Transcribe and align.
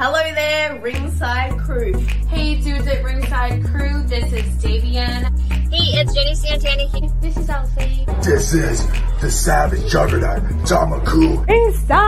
Hello 0.00 0.22
there, 0.32 0.80
Ringside 0.80 1.58
Crew. 1.58 1.92
Hey 2.28 2.54
dudes 2.60 2.86
at 2.86 3.02
Ringside 3.02 3.64
Crew, 3.64 4.04
this 4.04 4.32
is 4.32 4.44
Davian. 4.62 5.36
Hey, 5.72 5.98
it's 5.98 6.14
Jenny 6.14 6.36
Santana. 6.36 6.84
This 7.20 7.36
is 7.36 7.50
Alfie. 7.50 8.04
This 8.22 8.54
is 8.54 8.86
the 9.20 9.28
Savage 9.28 9.90
Juggernaut, 9.90 10.44
Tamaku. 10.68 11.44
Inside 11.50 11.98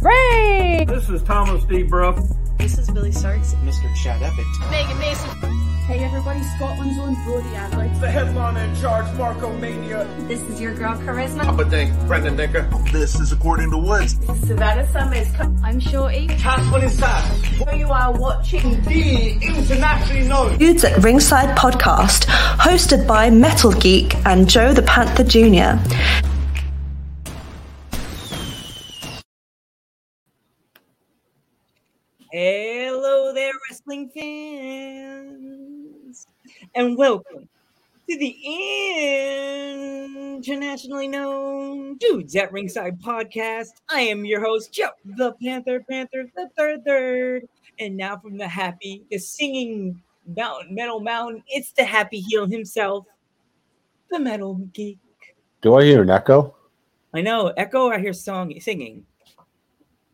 Ring! 0.00 0.86
This 0.86 1.08
is 1.10 1.20
Thomas 1.24 1.64
D. 1.64 1.82
Bruff. 1.82 2.16
This 2.58 2.78
is 2.78 2.88
Billy 2.88 3.10
Starks. 3.10 3.54
Mr. 3.64 3.92
Chad 3.96 4.22
Epic. 4.22 4.46
Megan 4.70 4.96
Mason. 5.00 5.63
Hey 5.86 6.02
everybody, 6.02 6.42
Scotland's 6.56 6.98
own 6.98 7.14
Brody 7.24 7.54
Adler. 7.56 7.88
The 8.00 8.10
headliner 8.10 8.60
in 8.60 8.74
charge, 8.80 9.04
Marco 9.18 9.52
Mania. 9.58 10.08
This 10.20 10.40
is 10.40 10.58
your 10.58 10.72
girl 10.74 10.94
Charisma. 10.96 11.42
Papa 11.44 11.66
Dink, 11.66 11.92
Brendan 12.06 12.36
Dicker. 12.36 12.66
This 12.90 13.20
is 13.20 13.32
According 13.32 13.70
to 13.70 13.76
Woods. 13.76 14.14
Savannah 14.46 14.90
Summers. 14.90 15.28
I'm 15.62 15.78
Shorty. 15.78 16.28
Tasman 16.28 16.84
inside. 16.84 17.76
You 17.76 17.88
are 17.88 18.12
watching 18.18 18.80
The 18.84 19.32
internationally 19.42 20.26
known. 20.26 20.56
Dudes 20.56 20.84
at 20.84 21.04
Ringside 21.04 21.54
podcast, 21.54 22.24
hosted 22.56 23.06
by 23.06 23.28
Metal 23.28 23.72
Geek 23.72 24.14
and 24.24 24.48
Joe 24.48 24.72
the 24.72 24.82
Panther 24.82 25.22
Jr. 25.22 25.76
Hello 32.32 33.32
there, 33.32 33.52
wrestling 33.68 34.10
fans, 34.10 35.63
and 36.76 36.98
welcome 36.98 37.48
to 38.10 38.18
the 38.18 38.36
internationally 40.34 41.06
known 41.06 41.96
Dudes 41.98 42.34
at 42.34 42.50
Ringside 42.52 43.00
podcast. 43.00 43.74
I 43.88 44.00
am 44.00 44.24
your 44.24 44.44
host, 44.44 44.72
Joe 44.72 44.88
the 45.04 45.34
Panther, 45.40 45.84
Panther 45.88 46.28
the 46.34 46.48
Third 46.58 46.84
Third, 46.84 47.48
and 47.78 47.96
now 47.96 48.16
from 48.16 48.36
the 48.36 48.48
happy, 48.48 49.04
the 49.08 49.18
singing 49.18 50.02
mountain, 50.36 50.74
metal 50.74 50.98
mountain, 50.98 51.44
it's 51.46 51.70
the 51.72 51.84
happy 51.84 52.18
heel 52.18 52.46
himself, 52.46 53.06
the 54.10 54.18
Metal 54.18 54.54
Geek. 54.72 54.98
Do 55.60 55.76
I 55.76 55.84
hear 55.84 56.02
an 56.02 56.10
echo? 56.10 56.56
I 57.14 57.20
know, 57.20 57.52
Echo. 57.56 57.90
I 57.90 58.00
hear 58.00 58.12
song 58.12 58.52
singing. 58.60 59.06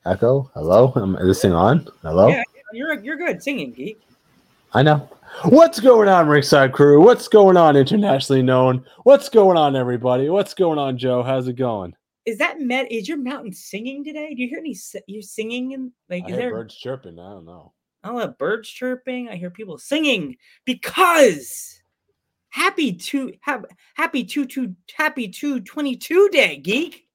Echo? 0.04 0.50
Hello? 0.52 0.92
Is 1.20 1.26
this 1.26 1.40
thing 1.40 1.54
on? 1.54 1.88
Hello? 2.02 2.28
Yeah, 2.28 2.42
you're 2.74 3.00
you're 3.00 3.16
good 3.16 3.42
singing, 3.42 3.72
geek. 3.72 3.98
I 4.72 4.82
know. 4.82 5.08
What's 5.44 5.80
going 5.80 6.08
on, 6.08 6.28
Ringside 6.28 6.72
Crew? 6.72 7.02
What's 7.02 7.26
going 7.26 7.56
on, 7.56 7.76
internationally 7.76 8.42
known? 8.42 8.84
What's 9.04 9.28
going 9.28 9.56
on, 9.56 9.74
everybody? 9.74 10.28
What's 10.28 10.54
going 10.54 10.78
on, 10.78 10.98
Joe? 10.98 11.22
How's 11.22 11.48
it 11.48 11.54
going? 11.54 11.94
Is 12.26 12.38
that 12.38 12.60
met? 12.60 12.90
Is 12.92 13.08
your 13.08 13.16
mountain 13.16 13.52
singing 13.52 14.04
today? 14.04 14.34
Do 14.34 14.42
you 14.42 14.48
hear 14.48 14.58
any? 14.58 14.76
You're 15.06 15.22
singing 15.22 15.74
and 15.74 15.90
like? 16.08 16.24
I 16.24 16.26
Is 16.26 16.30
hear 16.32 16.36
there? 16.38 16.50
birds 16.52 16.76
chirping. 16.76 17.18
I 17.18 17.30
don't 17.30 17.46
know. 17.46 17.72
I 18.04 18.08
don't 18.08 18.18
know 18.18 18.34
birds 18.38 18.68
chirping. 18.68 19.28
I 19.28 19.36
hear 19.36 19.50
people 19.50 19.78
singing 19.78 20.36
because 20.64 21.82
happy 22.50 22.92
two 22.92 23.32
have 23.40 23.64
happy 23.94 24.22
two 24.22 24.44
two 24.44 24.76
happy 24.94 25.28
two 25.28 25.60
twenty 25.60 25.96
two 25.96 26.28
day 26.30 26.58
geek. 26.58 27.06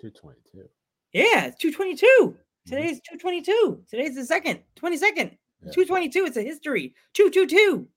222. 0.00 0.68
Yeah, 1.12 1.46
it's 1.46 1.56
two 1.58 1.72
twenty 1.72 1.96
two. 1.96 2.06
Mm-hmm. 2.06 2.70
Today's 2.70 3.00
two 3.08 3.16
twenty 3.18 3.40
two. 3.40 3.82
Today's 3.88 4.14
the 4.14 4.24
second 4.24 4.60
twenty 4.76 4.98
second. 4.98 5.36
Yeah. 5.66 5.72
222. 5.72 6.26
It's 6.26 6.36
a 6.36 6.42
history. 6.42 6.94
222. 7.14 7.88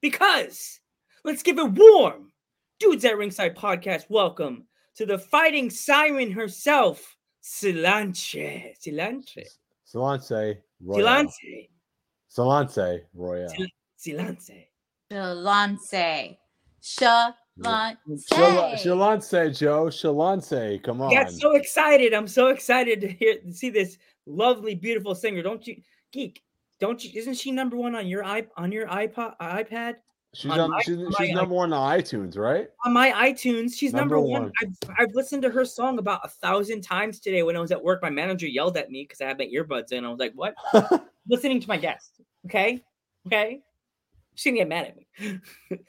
Because 0.00 0.80
let's 1.24 1.42
give 1.42 1.58
it 1.58 1.72
warm. 1.72 2.32
Dudes 2.78 3.04
at 3.04 3.18
Ringside 3.18 3.56
Podcast, 3.56 4.04
welcome 4.08 4.64
to 4.94 5.04
the 5.04 5.18
fighting 5.18 5.68
siren 5.68 6.30
herself, 6.30 7.16
Silance. 7.40 8.36
Silance. 8.80 9.36
Silence 9.84 10.30
Royale. 10.80 11.28
Silance. 11.28 11.38
Silence 12.28 12.78
Royale. 13.14 13.48
Silance. 13.96 14.50
Shalance. 15.10 16.36
Shal- 16.80 17.36
Shalance. 17.60 18.82
Shalance, 18.84 19.58
Joe. 19.58 19.86
Shalance. 19.86 20.82
Come 20.82 21.02
on. 21.02 21.10
I 21.10 21.24
got 21.24 21.32
so 21.32 21.56
excited. 21.56 22.14
I'm 22.14 22.28
so 22.28 22.48
excited 22.48 23.00
to 23.00 23.08
hear 23.08 23.38
to 23.40 23.52
see 23.52 23.70
this 23.70 23.98
lovely, 24.26 24.74
beautiful 24.74 25.14
singer. 25.14 25.42
Don't 25.42 25.66
you 25.66 25.82
geek? 26.12 26.42
Don't 26.80 27.02
you 27.04 27.10
isn't 27.14 27.34
she 27.34 27.50
number 27.50 27.76
one 27.76 27.94
on 27.94 28.06
your 28.06 28.24
i 28.24 28.46
on 28.56 28.70
your 28.72 28.86
iPod 28.86 29.36
iPad? 29.40 29.96
she's 30.34 30.50
on 30.50 30.60
on, 30.60 30.70
my- 30.70 30.80
she's, 30.82 30.96
on 30.98 31.10
she's 31.18 31.28
my- 31.34 31.40
number 31.40 31.54
one 31.54 31.72
on 31.72 31.98
iTunes, 31.98 32.36
right? 32.36 32.68
on 32.84 32.92
my 32.92 33.10
iTunes. 33.12 33.74
She's 33.76 33.92
number, 33.92 34.16
Number 34.16 34.28
one. 34.28 34.42
one. 34.42 34.52
I've, 34.62 34.90
I've 34.98 35.14
listened 35.14 35.42
to 35.42 35.50
her 35.50 35.64
song 35.64 35.98
about 35.98 36.20
a 36.24 36.28
thousand 36.28 36.82
times 36.82 37.18
today. 37.18 37.42
When 37.42 37.56
I 37.56 37.60
was 37.60 37.72
at 37.72 37.82
work, 37.82 38.02
my 38.02 38.10
manager 38.10 38.46
yelled 38.46 38.76
at 38.76 38.90
me 38.90 39.04
because 39.04 39.20
I 39.20 39.26
had 39.26 39.38
my 39.38 39.46
earbuds 39.46 39.92
in. 39.92 40.04
I 40.04 40.08
was 40.10 40.18
like, 40.20 40.32
"What?" 40.34 40.54
listening 41.28 41.60
to 41.60 41.68
my 41.68 41.76
guest. 41.78 42.20
Okay, 42.46 42.82
okay. 43.26 43.60
She's 44.36 44.52
gonna 44.52 44.58
get 44.58 44.68
mad 44.68 44.86
at 44.86 44.96
me. 44.96 45.40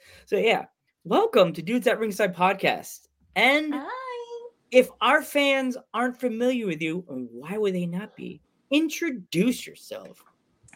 so 0.26 0.36
yeah, 0.36 0.64
welcome 1.04 1.52
to 1.52 1.62
Dudes 1.62 1.86
at 1.86 2.00
Ringside 2.00 2.34
podcast. 2.34 3.06
And 3.36 3.72
Hi. 3.76 4.48
if 4.72 4.88
our 5.00 5.22
fans 5.22 5.76
aren't 5.94 6.18
familiar 6.18 6.66
with 6.66 6.82
you, 6.82 7.04
why 7.06 7.56
would 7.58 7.74
they 7.74 7.86
not 7.86 8.16
be? 8.16 8.40
Introduce 8.72 9.66
yourself. 9.66 10.24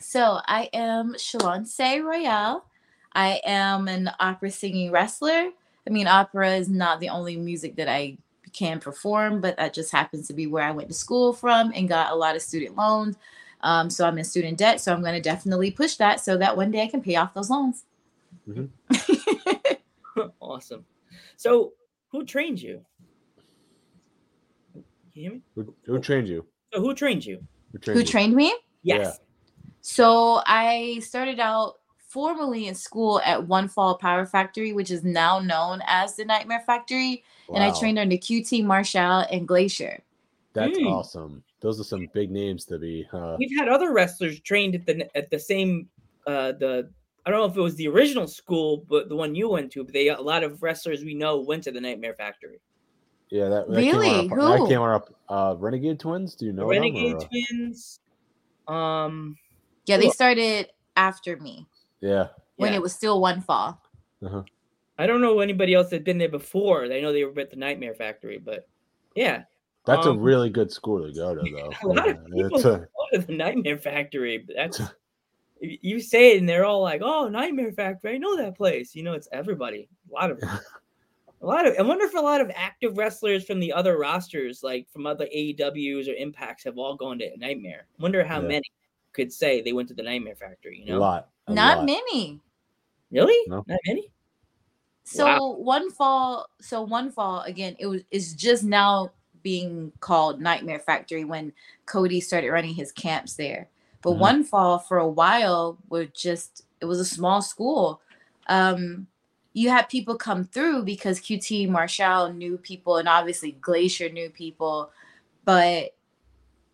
So 0.07 0.39
I 0.47 0.69
am 0.75 1.15
Shalonce 1.15 2.05
Royale. 2.05 2.67
I 3.15 3.41
am 3.43 3.89
an 3.89 4.11
opera 4.21 4.51
singing 4.51 4.91
wrestler. 4.91 5.49
I 5.87 5.91
mean, 5.91 6.07
opera 6.07 6.57
is 6.57 6.69
not 6.69 7.01
the 7.01 7.09
only 7.09 7.37
music 7.37 7.77
that 7.77 7.89
I 7.89 8.19
can 8.53 8.81
perform, 8.81 9.41
but 9.41 9.57
that 9.57 9.73
just 9.73 9.91
happens 9.91 10.29
to 10.29 10.35
be 10.35 10.47
where 10.47 10.63
I 10.63 10.73
went 10.73 10.89
to 10.89 10.95
school 10.95 11.33
from 11.33 11.73
and 11.75 11.89
got 11.89 12.13
a 12.13 12.15
lot 12.15 12.37
of 12.37 12.43
student 12.43 12.77
loans. 12.77 13.17
Um, 13.63 13.89
so 13.89 14.07
I'm 14.07 14.19
in 14.19 14.25
student 14.25 14.59
debt. 14.59 14.79
So 14.81 14.93
I'm 14.93 15.01
going 15.01 15.15
to 15.15 15.23
definitely 15.23 15.71
push 15.71 15.97
that 15.97 16.21
so 16.21 16.37
that 16.37 16.55
one 16.57 16.71
day 16.71 16.83
I 16.83 16.89
can 16.89 17.01
pay 17.01 17.17
off 17.17 17.33
those 17.33 17.49
loans. 17.49 17.85
Mhm. 18.47 18.69
awesome. 20.39 20.85
So, 21.39 21.73
who 22.13 22.27
trained 22.27 22.61
you? 22.61 22.85
Can 24.75 24.85
you 25.15 25.23
hear 25.23 25.33
me? 25.33 25.41
Who, 25.55 25.75
who 25.87 25.99
trained 25.99 26.29
you? 26.29 26.45
So, 26.75 26.81
who 26.83 26.95
trained 26.95 27.25
you? 27.25 27.41
Who 27.73 27.79
trained 27.79 27.99
Who 27.99 28.05
you? 28.05 28.11
trained 28.11 28.35
me? 28.35 28.55
Yes. 28.83 29.19
So 29.87 30.41
I 30.47 30.99
started 31.03 31.39
out 31.39 31.75
formally 32.09 32.69
in 32.69 32.75
school 32.75 33.21
at 33.23 33.47
One 33.47 33.69
Fall 33.69 33.99
Power 33.99 34.25
Factory, 34.25 34.73
which 34.73 34.91
is 34.91 35.05
now 35.05 35.39
known 35.41 35.83
as 35.87 36.17
the 36.17 36.25
Nightmare 36.25 36.63
Factory. 36.67 37.23
And 37.53 37.63
I 37.63 37.71
trained 37.79 37.99
under 37.99 38.17
QT 38.17 38.65
Marshall 38.65 39.27
and 39.31 39.47
Glacier. 39.47 40.03
That's 40.55 40.79
Mm. 40.79 40.91
awesome. 40.91 41.45
Those 41.61 41.79
are 41.81 41.85
some 41.85 42.09
big 42.15 42.31
names 42.31 42.65
to 42.67 42.79
be. 42.79 43.07
Uh, 43.13 43.37
We've 43.39 43.55
had 43.59 43.69
other 43.69 43.93
wrestlers 43.93 44.41
trained 44.41 44.75
at 44.75 44.87
the 44.87 45.15
at 45.15 45.29
the 45.29 45.39
same 45.39 45.87
uh 46.27 46.53
the 46.53 46.89
I 47.27 47.31
don't 47.31 47.41
know 47.41 47.45
if 47.47 47.57
it 47.57 47.61
was 47.61 47.77
the 47.77 47.89
original 47.89 48.27
school, 48.27 48.87
but 48.89 49.11
the 49.11 49.17
one 49.17 49.35
you 49.35 49.51
went 49.51 49.71
to. 49.73 49.85
But 49.85 49.93
they 49.93 50.09
a 50.09 50.19
lot 50.19 50.43
of 50.45 50.63
wrestlers 50.63 51.05
we 51.05 51.13
know 51.13 51.41
went 51.41 51.63
to 51.65 51.73
the 51.73 51.81
Nightmare 51.81 52.15
Factory. 52.15 52.59
yeah, 53.29 53.51
that, 53.51 53.69
that 53.69 53.77
Really? 53.77 54.09
Came 54.09 54.33
on 54.33 54.39
up, 54.39 54.59
Who? 54.59 54.63
that 54.65 54.69
came 54.71 54.81
on 54.81 54.91
up. 54.95 55.15
Uh, 55.29 55.55
Renegade 55.59 56.01
Twins. 56.01 56.35
Do 56.37 56.47
you 56.47 56.53
know 56.55 56.69
the 56.69 56.75
them? 56.75 56.83
Renegade 56.83 57.17
or, 57.17 57.19
uh, 57.19 57.29
Twins. 57.29 58.01
Um. 58.67 59.37
Yeah, 59.87 59.97
they 59.99 60.11
started 60.11 60.69
after 60.97 61.37
me 61.39 61.67
Yeah. 62.01 62.29
when 62.57 62.73
yeah. 62.73 62.77
it 62.79 62.83
was 62.83 62.93
still 62.95 63.21
One 63.21 63.41
Fall. 63.41 63.81
I 64.99 65.07
don't 65.07 65.21
know 65.21 65.41
anybody 65.41 65.75
else 65.75 65.91
that's 65.91 66.05
been 66.05 66.19
there 66.19 66.29
before. 66.29 66.85
I 66.85 67.01
know 67.01 67.13
they 67.13 67.25
were 67.25 67.39
at 67.41 67.51
the 67.51 67.57
Nightmare 67.57 67.95
Factory, 67.95 68.39
but 68.39 68.67
yeah, 69.15 69.45
That's 69.87 70.07
Um, 70.07 70.17
a 70.17 70.21
really 70.21 70.49
good 70.49 70.73
school 70.73 71.07
to 71.07 71.13
go 71.13 71.35
to, 71.35 71.41
though. 71.53 71.71
a 71.83 71.93
lot 71.93 72.09
of 72.09 72.25
people 72.25 72.57
it's 72.57 72.65
a- 72.65 72.79
go 73.13 73.19
to 73.21 73.27
the 73.27 73.35
Nightmare 73.37 73.77
Factory. 73.77 74.47
That's 74.57 74.81
you 75.61 76.01
say 76.01 76.33
it, 76.35 76.39
and 76.39 76.49
they're 76.49 76.65
all 76.65 76.81
like, 76.81 77.03
"Oh, 77.05 77.29
Nightmare 77.29 77.71
Factory! 77.73 78.15
I 78.15 78.19
know 78.19 78.35
that 78.37 78.57
place." 78.57 78.95
You 78.97 79.03
know, 79.03 79.13
it's 79.13 79.29
everybody. 79.31 79.89
A 80.11 80.15
lot 80.15 80.31
of, 80.31 80.39
a 81.43 81.47
lot 81.47 81.67
of. 81.67 81.75
I 81.79 81.83
wonder 81.83 82.07
if 82.07 82.15
a 82.15 82.19
lot 82.21 82.41
of 82.41 82.51
active 82.55 82.97
wrestlers 82.97 83.45
from 83.45 83.61
the 83.61 83.75
other 83.75 83.99
rosters, 83.99 84.63
like 84.63 84.89
from 84.91 85.05
other 85.07 85.27
AEWs 85.27 86.09
or 86.09 86.15
Impacts, 86.15 86.65
have 86.65 86.79
all 86.79 86.97
gone 86.97 87.19
to 87.19 87.37
Nightmare. 87.37 87.87
Wonder 87.99 88.25
how 88.25 88.41
Yeah. 88.41 88.49
many 88.49 88.73
could 89.15 89.33
say 89.33 89.63
they 89.63 89.73
went 89.73 89.89
to 89.89 89.95
the 89.95 90.03
Nightmare 90.03 90.35
Factory. 90.37 90.79
You 90.81 90.87
know, 90.87 90.93
a 90.93 90.95
know, 90.97 91.01
lot. 91.01 91.29
a 91.47 91.55
Not 91.55 91.79
lot. 91.79 91.87
many. 91.87 92.41
really? 93.11 93.49
No. 93.49 93.65
Not 93.67 93.81
many. 93.87 94.11
So 95.05 95.25
Wow. 95.27 95.51
One 95.59 95.91
Fall, 95.91 96.49
so 96.61 96.83
One 96.83 97.11
Fall 97.11 97.41
again, 97.43 97.77
it 97.79 97.87
was 97.87 98.03
is 98.11 98.35
just 98.35 98.65
now 98.65 99.11
being 99.43 99.93
called 100.01 100.41
Nightmare 100.41 100.79
Factory 100.81 101.25
when 101.25 101.53
Cody 101.87 102.21
started 102.21 102.51
running 102.51 102.75
his 102.75 102.91
camps 102.93 103.35
there. 103.35 103.69
But 104.03 104.13
Mhm. 104.15 104.19
One 104.19 104.45
Fall 104.45 104.79
for 104.79 104.99
a 104.99 105.09
while 105.09 105.79
were 105.89 106.07
just 106.07 106.65
it 106.81 106.87
was 106.87 106.99
a 107.01 107.05
small 107.05 107.41
school. 107.43 108.01
Um 108.49 109.07
you 109.53 109.69
had 109.71 109.89
people 109.89 110.17
come 110.17 110.43
through 110.45 110.83
because 110.83 111.21
QT 111.21 111.69
Marshall 111.69 112.33
knew 112.33 112.59
people 112.59 112.97
and 112.97 113.09
obviously 113.09 113.53
Glacier 113.53 114.09
knew 114.09 114.29
people, 114.31 114.91
but 115.45 115.95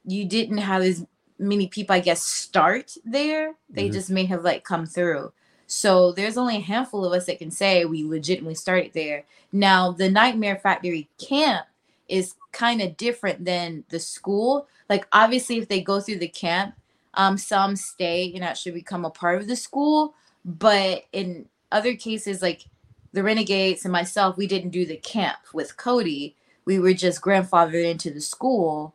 you 0.06 0.24
didn't 0.24 0.58
have 0.58 0.82
as 0.82 1.04
many 1.40 1.68
people, 1.68 1.94
I 1.96 2.00
guess, 2.00 2.22
start 2.22 2.96
there. 3.04 3.56
They 3.70 3.88
Mhm. 3.88 3.94
just 3.94 4.10
may 4.10 4.26
have 4.26 4.44
like 4.44 4.64
come 4.64 4.86
through. 4.86 5.32
So 5.68 6.12
there's 6.12 6.38
only 6.38 6.58
a 6.58 6.60
handful 6.60 7.04
of 7.04 7.12
us 7.14 7.26
that 7.26 7.38
can 7.40 7.50
say 7.52 7.84
we 7.86 8.04
legitimately 8.04 8.56
started 8.56 8.92
there. 8.94 9.24
Now 9.52 9.92
the 9.92 10.10
Nightmare 10.10 10.58
Factory 10.58 11.08
camp 11.18 11.66
is 12.08 12.36
kind 12.52 12.82
of 12.82 12.96
different 12.98 13.44
than 13.44 13.84
the 13.90 14.00
school. 14.00 14.68
Like 14.88 15.06
obviously 15.12 15.58
if 15.58 15.68
they 15.68 15.82
go 15.82 16.00
through 16.00 16.18
the 16.18 16.28
camp, 16.28 16.76
um 17.14 17.38
some 17.38 17.76
stay 17.76 18.32
and 18.34 18.44
actually 18.44 18.72
become 18.72 19.04
a 19.06 19.10
part 19.10 19.40
of 19.40 19.48
the 19.48 19.56
school, 19.56 20.14
but 20.44 21.04
in 21.12 21.48
other 21.72 21.94
cases 21.96 22.42
like 22.42 22.66
the 23.12 23.22
Renegades 23.24 23.84
and 23.84 23.92
myself, 23.92 24.36
we 24.36 24.46
didn't 24.48 24.70
do 24.70 24.86
the 24.86 24.96
camp 24.98 25.38
with 25.54 25.76
Cody. 25.76 26.36
We 26.66 26.78
were 26.80 26.94
just 26.94 27.22
grandfathered 27.22 27.84
into 27.90 28.10
the 28.12 28.20
school. 28.20 28.94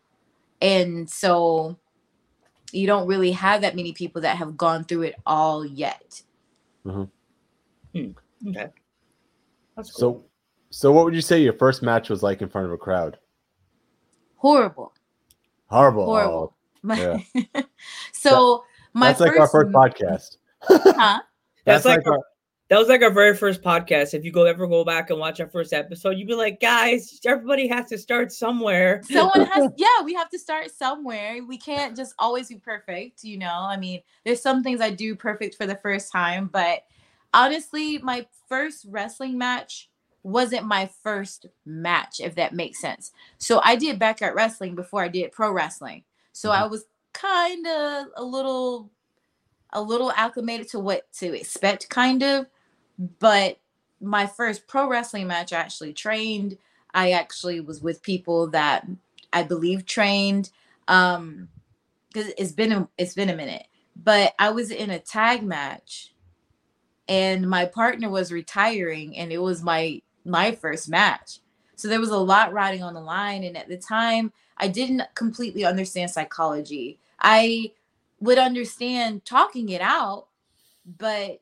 And 0.62 1.10
so 1.10 1.78
you 2.76 2.88
don't 2.88 3.08
really 3.08 3.32
have 3.32 3.62
that 3.62 3.76
many 3.76 3.94
people 3.94 4.22
that 4.22 4.38
have 4.38 4.58
gone 4.58 4.84
through 4.84 5.04
it 5.04 5.16
all 5.26 5.66
yet. 5.66 6.22
Mm-hmm. 6.86 8.12
Okay. 8.50 8.68
That's 9.76 9.92
cool. 9.92 10.00
So, 10.00 10.26
so 10.70 10.92
what 10.92 11.06
would 11.06 11.16
you 11.16 11.22
say 11.22 11.42
your 11.42 11.54
first 11.54 11.82
match 11.82 12.10
was 12.10 12.22
like 12.22 12.42
in 12.42 12.50
front 12.50 12.68
of 12.68 12.74
a 12.74 12.78
crowd? 12.78 13.18
Horrible. 14.36 14.94
Horrible. 15.68 16.06
Horrible. 16.06 16.56
Oh, 16.88 16.94
yeah. 16.94 17.62
so 18.14 18.64
my 18.94 19.08
That's 19.08 19.20
like 19.22 19.40
our 19.40 19.48
first 19.48 19.72
podcast. 19.72 20.38
Huh? 20.62 21.22
That's, 21.66 21.84
That's 21.84 21.86
like, 21.86 21.98
like 22.00 22.08
our, 22.08 22.14
our- 22.14 22.24
that 22.70 22.80
was 22.80 22.88
like 22.88 23.04
our 23.04 23.12
very 23.12 23.36
first 23.36 23.62
podcast. 23.62 24.14
If 24.14 24.26
you 24.26 24.32
go 24.32 24.44
ever 24.46 24.66
go 24.68 24.84
back 24.84 25.12
and 25.12 25.20
watch 25.20 25.40
our 25.40 25.48
first 25.48 25.72
episode, 25.72 26.18
you'd 26.18 26.28
be 26.28 26.34
like, 26.34 26.60
guys, 26.60 27.20
everybody 27.26 27.68
has 27.68 27.90
to 27.90 27.98
start 27.98 28.32
somewhere. 28.32 29.04
Someone 29.12 29.46
has, 29.46 29.70
yeah, 29.78 30.02
we 30.04 30.14
have 30.16 30.30
to 30.30 30.40
start 30.40 30.72
somewhere. 30.72 31.40
We 31.48 31.58
can't 31.58 31.96
just 31.96 32.16
always 32.18 32.50
be 32.50 32.56
perfect, 32.56 33.24
you 33.24 33.38
know. 33.38 33.54
I 33.54 33.78
mean, 33.78 34.02
there's 34.24 34.42
some 34.42 34.64
things 34.64 34.82
I 34.82 34.90
do 34.90 35.16
perfect 35.16 35.56
for 35.56 35.68
the 35.68 35.76
first 35.76 36.12
time, 36.12 36.50
but 36.52 36.80
honestly, 37.34 38.00
my 38.00 38.26
first 38.50 38.86
wrestling 38.90 39.38
match 39.38 39.90
wasn't 40.24 40.66
my 40.66 40.90
first 41.04 41.46
match, 41.68 42.20
if 42.20 42.34
that 42.34 42.56
makes 42.56 42.82
sense. 42.82 43.12
So 43.38 43.62
I 43.64 43.76
did 43.76 44.00
backyard 44.00 44.34
wrestling 44.36 44.74
before 44.74 45.04
I 45.04 45.08
did 45.08 45.32
pro 45.32 45.52
wrestling. 45.52 46.04
So 46.32 46.50
I 46.50 46.62
mm-hmm. 46.62 46.72
was 46.72 46.86
kind 47.14 47.68
of 47.68 48.08
a 48.18 48.24
little 48.24 48.90
a 49.74 49.82
little 49.82 50.12
acclimated 50.16 50.70
to 50.70 50.80
what 50.80 51.12
to 51.12 51.38
expect 51.38 51.90
kind 51.90 52.24
of 52.24 52.48
but 52.98 53.60
my 54.02 54.26
first 54.28 54.68
pro 54.68 54.88
wrestling 54.88 55.28
match 55.28 55.54
I 55.54 55.58
actually 55.58 55.94
trained. 55.94 56.58
I 56.94 57.12
actually 57.12 57.60
was 57.60 57.82
with 57.82 58.02
people 58.02 58.48
that 58.50 58.88
i 59.34 59.44
believe 59.44 59.86
trained 59.86 60.52
um 60.88 61.50
because 62.08 62.32
it's 62.38 62.54
been 62.54 62.72
a, 62.72 62.88
it's 62.98 63.16
been 63.16 63.30
a 63.30 63.36
minute. 63.36 63.68
But 63.96 64.34
i 64.40 64.50
was 64.52 64.72
in 64.72 64.90
a 64.92 65.00
tag 65.00 65.44
match 65.44 66.14
and 67.08 67.50
my 67.50 67.66
partner 67.66 68.10
was 68.10 68.32
retiring 68.32 69.18
and 69.18 69.32
it 69.32 69.40
was 69.40 69.64
my 69.64 70.02
my 70.26 70.54
first 70.54 70.90
match. 70.90 71.40
So 71.76 71.88
there 71.90 72.00
was 72.00 72.10
a 72.10 72.18
lot 72.18 72.54
riding 72.54 72.84
on 72.84 72.94
the 72.94 73.02
line 73.02 73.44
and 73.44 73.58
at 73.58 73.68
the 73.70 73.78
time 73.78 74.32
i 74.58 74.68
didn't 74.68 75.04
completely 75.16 75.66
understand 75.66 76.12
psychology. 76.12 77.00
I 77.20 77.72
would 78.20 78.38
understand 78.38 79.26
talking 79.26 79.70
it 79.70 79.82
out 79.82 80.28
but 81.00 81.42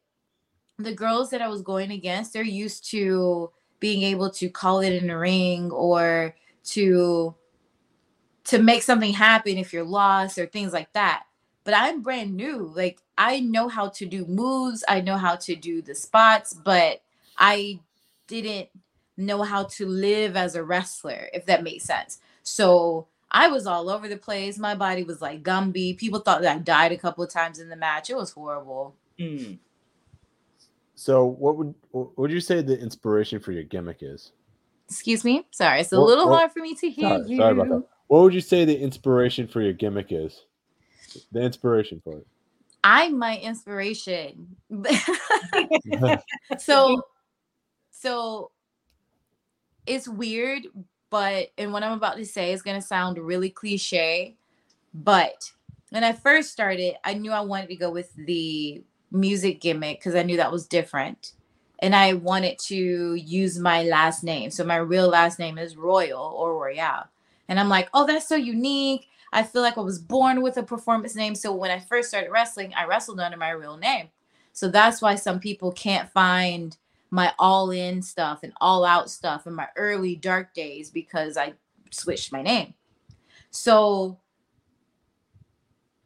the 0.77 0.93
girls 0.93 1.29
that 1.29 1.41
i 1.41 1.47
was 1.47 1.61
going 1.61 1.91
against 1.91 2.33
they're 2.33 2.43
used 2.43 2.89
to 2.89 3.49
being 3.79 4.03
able 4.03 4.29
to 4.29 4.49
call 4.49 4.79
it 4.79 4.93
in 4.93 5.07
the 5.07 5.17
ring 5.17 5.71
or 5.71 6.35
to 6.63 7.35
to 8.43 8.59
make 8.59 8.83
something 8.83 9.13
happen 9.13 9.57
if 9.57 9.71
you're 9.71 9.83
lost 9.83 10.37
or 10.37 10.45
things 10.45 10.73
like 10.73 10.91
that 10.93 11.23
but 11.63 11.73
i'm 11.75 12.01
brand 12.01 12.35
new 12.35 12.71
like 12.75 12.99
i 13.17 13.39
know 13.39 13.67
how 13.67 13.87
to 13.87 14.05
do 14.05 14.25
moves 14.25 14.83
i 14.87 14.99
know 14.99 15.17
how 15.17 15.35
to 15.35 15.55
do 15.55 15.81
the 15.81 15.95
spots 15.95 16.53
but 16.53 17.01
i 17.37 17.79
didn't 18.27 18.69
know 19.15 19.43
how 19.43 19.63
to 19.63 19.85
live 19.85 20.35
as 20.35 20.55
a 20.55 20.63
wrestler 20.63 21.29
if 21.33 21.45
that 21.45 21.63
makes 21.63 21.83
sense 21.83 22.19
so 22.41 23.07
I 23.33 23.47
was 23.47 23.65
all 23.65 23.89
over 23.89 24.07
the 24.07 24.17
place. 24.17 24.59
My 24.59 24.75
body 24.75 25.03
was 25.03 25.21
like 25.21 25.41
Gumby. 25.43 25.97
People 25.97 26.19
thought 26.19 26.41
that 26.43 26.55
I 26.55 26.59
died 26.59 26.91
a 26.91 26.97
couple 26.97 27.23
of 27.23 27.31
times 27.31 27.57
in 27.57 27.67
the 27.67 27.75
match. 27.75 28.11
It 28.11 28.15
was 28.15 28.31
horrible. 28.31 28.95
Mm. 29.19 29.57
So, 30.95 31.25
what 31.25 31.57
would 31.57 31.73
what 31.91 32.17
would 32.17 32.31
you 32.31 32.39
say 32.39 32.61
the 32.61 32.79
inspiration 32.79 33.39
for 33.39 33.51
your 33.51 33.63
gimmick 33.63 33.97
is? 34.01 34.31
Excuse 34.87 35.23
me. 35.23 35.45
Sorry, 35.51 35.81
it's 35.81 35.91
a 35.91 35.99
What- 35.99 36.07
little 36.07 36.29
what- 36.29 36.39
hard 36.39 36.51
for 36.51 36.59
me 36.59 36.75
to 36.75 36.89
hear 36.89 37.09
Sorry, 37.09 37.29
you. 37.29 37.37
sorry 37.37 37.51
about 37.53 37.69
that. 37.69 37.83
What 38.07 38.21
would 38.23 38.33
you 38.33 38.41
say 38.41 38.63
the 38.65 38.77
inspiration 38.79 39.47
for 39.47 39.61
your 39.61 39.73
gimmick 39.73 40.07
is? 40.11 40.45
The 41.31 41.41
inspiration 41.41 41.99
for 42.03 42.17
it. 42.19 42.27
I'm 42.83 43.17
my 43.17 43.37
inspiration. 43.39 44.55
so, 46.59 47.01
so 47.91 48.51
it's 49.87 50.07
weird, 50.07 50.63
but 51.09 51.49
and 51.57 51.71
what 51.73 51.83
I'm 51.83 51.93
about 51.93 52.17
to 52.17 52.25
say 52.25 52.51
is 52.51 52.61
gonna 52.61 52.81
sound 52.81 53.17
really 53.17 53.49
cliche, 53.49 54.35
but 54.93 55.49
when 55.89 56.03
I 56.03 56.11
first 56.13 56.51
started, 56.51 56.95
I 57.03 57.13
knew 57.13 57.31
I 57.31 57.41
wanted 57.41 57.69
to 57.69 57.75
go 57.75 57.89
with 57.89 58.13
the 58.15 58.83
music 59.13 59.61
gimmick 59.61 59.99
because 59.99 60.15
I 60.15 60.23
knew 60.23 60.37
that 60.37 60.51
was 60.51 60.67
different. 60.67 61.33
And 61.79 61.95
I 61.95 62.13
wanted 62.13 62.59
to 62.59 63.15
use 63.15 63.59
my 63.59 63.83
last 63.83 64.23
name. 64.23 64.49
So 64.49 64.63
my 64.63 64.77
real 64.77 65.07
last 65.07 65.39
name 65.39 65.57
is 65.57 65.77
Royal 65.77 66.21
or 66.21 66.57
Royale. 66.57 67.07
And 67.47 67.59
I'm 67.59 67.69
like, 67.69 67.89
oh, 67.93 68.05
that's 68.05 68.27
so 68.27 68.35
unique. 68.35 69.07
I 69.31 69.43
feel 69.43 69.61
like 69.61 69.77
I 69.77 69.81
was 69.81 69.99
born 69.99 70.41
with 70.41 70.57
a 70.57 70.63
performance 70.63 71.15
name. 71.15 71.35
So 71.35 71.53
when 71.53 71.71
I 71.71 71.79
first 71.79 72.09
started 72.09 72.31
wrestling, 72.31 72.73
I 72.75 72.85
wrestled 72.85 73.19
under 73.19 73.37
my 73.37 73.49
real 73.49 73.77
name. 73.77 74.09
So 74.53 74.69
that's 74.69 75.01
why 75.01 75.15
some 75.15 75.39
people 75.39 75.71
can't 75.71 76.09
find 76.11 76.77
my 77.09 77.33
all 77.37 77.71
in 77.71 78.01
stuff 78.01 78.39
and 78.43 78.53
all 78.61 78.85
out 78.85 79.09
stuff 79.09 79.45
in 79.45 79.53
my 79.53 79.67
early 79.75 80.15
dark 80.15 80.53
days 80.53 80.89
because 80.89 81.37
I 81.37 81.53
switched 81.91 82.31
my 82.31 82.41
name. 82.41 82.73
So 83.49 84.19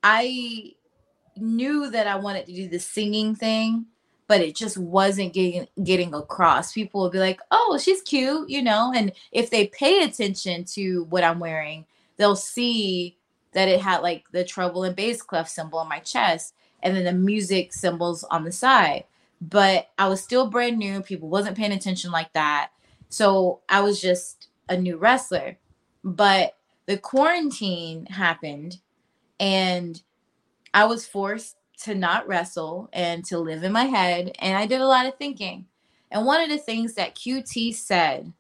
I 0.04 0.74
knew 1.41 1.89
that 1.91 2.07
I 2.07 2.15
wanted 2.15 2.45
to 2.47 2.53
do 2.53 2.67
the 2.67 2.79
singing 2.79 3.35
thing, 3.35 3.85
but 4.27 4.41
it 4.41 4.55
just 4.55 4.77
wasn't 4.77 5.33
getting 5.33 5.67
getting 5.83 6.13
across. 6.13 6.73
People 6.73 7.01
would 7.01 7.11
be 7.11 7.19
like, 7.19 7.39
"Oh, 7.51 7.79
she's 7.81 8.01
cute," 8.01 8.49
you 8.49 8.61
know, 8.61 8.91
and 8.95 9.11
if 9.31 9.49
they 9.49 9.67
pay 9.67 10.03
attention 10.03 10.65
to 10.75 11.05
what 11.05 11.23
I'm 11.23 11.39
wearing, 11.39 11.85
they'll 12.17 12.35
see 12.35 13.17
that 13.53 13.69
it 13.69 13.81
had 13.81 14.01
like 14.01 14.25
the 14.31 14.44
treble 14.44 14.83
and 14.83 14.95
bass 14.95 15.21
clef 15.21 15.47
symbol 15.49 15.79
on 15.79 15.89
my 15.89 15.99
chest 15.99 16.53
and 16.83 16.95
then 16.95 17.06
the 17.06 17.13
music 17.13 17.73
symbols 17.73 18.23
on 18.25 18.44
the 18.44 18.51
side. 18.51 19.06
But 19.41 19.89
I 19.97 20.07
was 20.07 20.21
still 20.21 20.49
brand 20.49 20.77
new. 20.77 21.01
People 21.01 21.29
wasn't 21.29 21.57
paying 21.57 21.71
attention 21.71 22.11
like 22.11 22.31
that. 22.33 22.71
So 23.09 23.61
I 23.69 23.81
was 23.81 24.01
just 24.01 24.49
a 24.69 24.77
new 24.77 24.97
wrestler. 24.97 25.57
But 26.03 26.56
the 26.85 26.97
quarantine 26.97 28.06
happened 28.06 28.79
and 29.39 30.01
I 30.74 30.86
was 30.86 31.07
forced 31.07 31.57
to 31.83 31.95
not 31.95 32.28
wrestle 32.28 32.90
and 32.92 33.24
to 33.26 33.38
live 33.38 33.64
in 33.64 33.71
my 33.71 33.86
head. 33.86 34.36
And 34.40 34.57
I 34.57 34.66
did 34.66 34.81
a 34.81 34.88
lot 34.88 35.06
of 35.06 35.18
thinking. 35.18 35.66
And 36.12 36.26
one 36.26 36.42
of 36.42 36.50
the 36.50 36.57
things 36.57 36.94
that 36.94 37.16
QT 37.16 37.76
said 37.76 38.31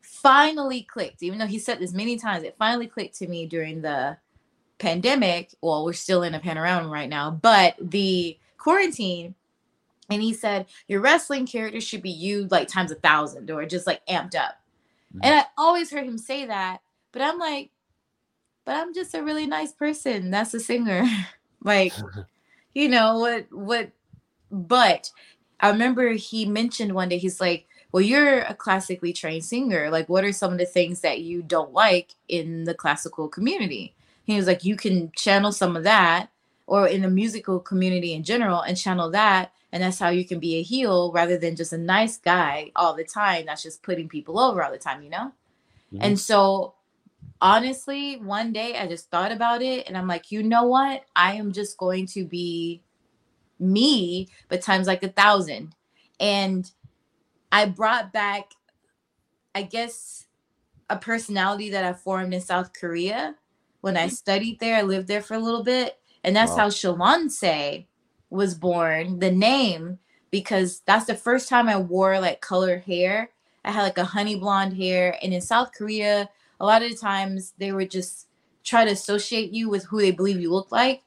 finally 0.00 0.82
clicked, 0.82 1.22
even 1.22 1.38
though 1.38 1.46
he 1.46 1.58
said 1.58 1.78
this 1.78 1.92
many 1.92 2.16
times, 2.16 2.44
it 2.44 2.56
finally 2.58 2.86
clicked 2.86 3.16
to 3.18 3.26
me 3.26 3.46
during 3.46 3.80
the 3.80 4.16
pandemic. 4.78 5.54
Well, 5.60 5.84
we're 5.84 5.92
still 5.92 6.22
in 6.22 6.34
a 6.34 6.40
panorama 6.40 6.88
right 6.88 7.08
now, 7.08 7.30
but 7.30 7.74
the 7.80 8.38
quarantine. 8.58 9.34
And 10.10 10.20
he 10.20 10.34
said, 10.34 10.66
Your 10.88 11.00
wrestling 11.00 11.46
character 11.46 11.80
should 11.80 12.02
be 12.02 12.10
you 12.10 12.48
like 12.50 12.68
times 12.68 12.90
a 12.90 12.96
thousand 12.96 13.50
or 13.50 13.64
just 13.64 13.86
like 13.86 14.04
amped 14.06 14.34
up. 14.34 14.60
Mm-hmm. 15.14 15.20
And 15.22 15.34
I 15.36 15.44
always 15.56 15.90
heard 15.90 16.06
him 16.06 16.18
say 16.18 16.46
that, 16.46 16.80
but 17.12 17.22
I'm 17.22 17.38
like, 17.38 17.70
but 18.64 18.76
I'm 18.76 18.94
just 18.94 19.14
a 19.14 19.22
really 19.22 19.46
nice 19.46 19.72
person. 19.72 20.30
That's 20.30 20.54
a 20.54 20.60
singer. 20.60 21.04
like, 21.64 21.92
you 22.74 22.88
know, 22.88 23.18
what, 23.18 23.46
what, 23.50 23.90
but 24.50 25.10
I 25.60 25.70
remember 25.70 26.12
he 26.12 26.44
mentioned 26.44 26.94
one 26.94 27.08
day, 27.08 27.18
he's 27.18 27.40
like, 27.40 27.66
well, 27.92 28.00
you're 28.00 28.40
a 28.40 28.54
classically 28.54 29.12
trained 29.12 29.44
singer. 29.44 29.90
Like, 29.90 30.08
what 30.08 30.24
are 30.24 30.32
some 30.32 30.52
of 30.52 30.58
the 30.58 30.66
things 30.66 31.00
that 31.00 31.20
you 31.20 31.42
don't 31.42 31.72
like 31.72 32.14
in 32.28 32.64
the 32.64 32.74
classical 32.74 33.28
community? 33.28 33.94
He 34.24 34.36
was 34.36 34.46
like, 34.46 34.64
you 34.64 34.76
can 34.76 35.10
channel 35.16 35.50
some 35.50 35.76
of 35.76 35.82
that, 35.84 36.30
or 36.66 36.86
in 36.86 37.02
the 37.02 37.10
musical 37.10 37.58
community 37.58 38.12
in 38.12 38.22
general, 38.22 38.60
and 38.60 38.76
channel 38.76 39.10
that. 39.10 39.52
And 39.72 39.82
that's 39.82 39.98
how 39.98 40.08
you 40.08 40.24
can 40.24 40.38
be 40.38 40.56
a 40.56 40.62
heel 40.62 41.12
rather 41.12 41.36
than 41.36 41.56
just 41.56 41.72
a 41.72 41.78
nice 41.78 42.16
guy 42.16 42.70
all 42.76 42.94
the 42.94 43.04
time 43.04 43.46
that's 43.46 43.62
just 43.62 43.82
putting 43.82 44.08
people 44.08 44.38
over 44.38 44.62
all 44.62 44.72
the 44.72 44.78
time, 44.78 45.02
you 45.02 45.10
know? 45.10 45.32
And 45.92 46.14
mm-hmm. 46.14 46.14
so, 46.16 46.74
honestly, 47.40 48.16
one 48.16 48.52
day 48.52 48.76
I 48.76 48.86
just 48.86 49.10
thought 49.10 49.32
about 49.32 49.62
it 49.62 49.88
and 49.88 49.96
I'm 49.96 50.06
like, 50.06 50.30
you 50.30 50.42
know 50.42 50.64
what? 50.64 51.04
I 51.16 51.34
am 51.34 51.52
just 51.52 51.76
going 51.78 52.06
to 52.08 52.24
be 52.24 52.82
me, 53.58 54.28
but 54.48 54.62
times 54.62 54.86
like 54.86 55.02
a 55.02 55.08
thousand. 55.08 55.74
And 56.18 56.70
I 57.52 57.66
brought 57.66 58.12
back, 58.12 58.52
I 59.54 59.62
guess, 59.62 60.26
a 60.88 60.96
personality 60.96 61.70
that 61.70 61.84
I 61.84 61.92
formed 61.92 62.34
in 62.34 62.40
South 62.40 62.72
Korea 62.72 63.36
when 63.80 63.96
I 63.96 64.06
mm-hmm. 64.06 64.14
studied 64.14 64.60
there. 64.60 64.76
I 64.76 64.82
lived 64.82 65.08
there 65.08 65.22
for 65.22 65.34
a 65.34 65.38
little 65.40 65.62
bit. 65.62 65.98
And 66.22 66.36
that's 66.36 66.52
Wow. 66.52 66.58
how 66.58 66.68
Shalonce 66.68 67.86
was 68.28 68.54
born, 68.54 69.18
the 69.18 69.30
name, 69.30 69.98
because 70.30 70.80
that's 70.80 71.06
the 71.06 71.14
first 71.14 71.48
time 71.48 71.68
I 71.68 71.78
wore 71.78 72.20
like 72.20 72.40
colored 72.40 72.84
hair. 72.84 73.30
I 73.64 73.72
had 73.72 73.82
like 73.82 73.98
a 73.98 74.04
honey 74.04 74.36
blonde 74.36 74.76
hair. 74.76 75.18
And 75.22 75.32
in 75.32 75.40
South 75.40 75.72
Korea, 75.72 76.28
a 76.60 76.66
lot 76.66 76.82
of 76.82 76.90
the 76.90 76.96
times 76.96 77.54
they 77.58 77.72
would 77.72 77.90
just 77.90 78.28
try 78.62 78.84
to 78.84 78.90
associate 78.90 79.52
you 79.52 79.68
with 79.68 79.84
who 79.84 80.00
they 80.00 80.10
believe 80.10 80.40
you 80.40 80.52
look 80.52 80.70
like. 80.70 81.02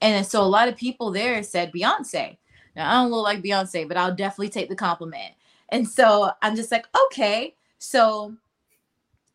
And 0.00 0.26
so 0.26 0.42
a 0.42 0.44
lot 0.44 0.68
of 0.68 0.76
people 0.76 1.10
there 1.10 1.42
said 1.42 1.72
Beyonce. 1.72 2.36
Now 2.74 2.90
I 2.90 2.94
don't 2.94 3.10
look 3.10 3.24
like 3.24 3.42
Beyonce, 3.42 3.86
but 3.86 3.96
I'll 3.96 4.14
definitely 4.14 4.48
take 4.48 4.68
the 4.68 4.76
compliment. 4.76 5.34
And 5.68 5.88
so 5.88 6.30
I'm 6.42 6.56
just 6.56 6.72
like, 6.72 6.86
okay. 7.06 7.54
So 7.78 8.34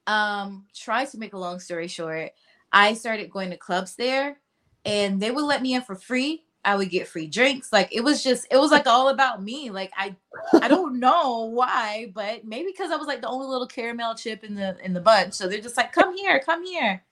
um 0.07 0.65
try 0.75 1.05
to 1.05 1.17
make 1.17 1.33
a 1.33 1.37
long 1.37 1.59
story 1.59 1.87
short, 1.87 2.31
I 2.71 2.93
started 2.93 3.29
going 3.29 3.51
to 3.51 3.57
clubs 3.57 3.95
there 3.95 4.39
and 4.85 5.21
they 5.21 5.31
would 5.31 5.43
let 5.43 5.61
me 5.61 5.75
in 5.75 5.81
for 5.81 5.95
free. 5.95 6.43
I 6.65 6.75
would 6.75 6.89
get 6.89 7.07
free 7.07 7.27
drinks. 7.27 7.71
Like 7.71 7.89
it 7.93 8.01
was 8.01 8.23
just 8.23 8.47
it 8.51 8.57
was 8.57 8.71
like 8.71 8.87
all 8.87 9.09
about 9.09 9.41
me. 9.43 9.69
Like 9.69 9.91
I 9.97 10.15
I 10.61 10.67
don't 10.69 10.99
know 10.99 11.45
why, 11.45 12.11
but 12.13 12.45
maybe 12.45 12.71
because 12.71 12.91
I 12.91 12.97
was 12.97 13.07
like 13.07 13.21
the 13.21 13.29
only 13.29 13.47
little 13.47 13.67
caramel 13.67 14.15
chip 14.15 14.43
in 14.43 14.55
the 14.55 14.77
in 14.83 14.93
the 14.93 15.01
bunch. 15.01 15.33
So 15.33 15.47
they're 15.47 15.61
just 15.61 15.77
like, 15.77 15.93
come 15.93 16.15
here, 16.15 16.39
come 16.39 16.65
here. 16.65 17.03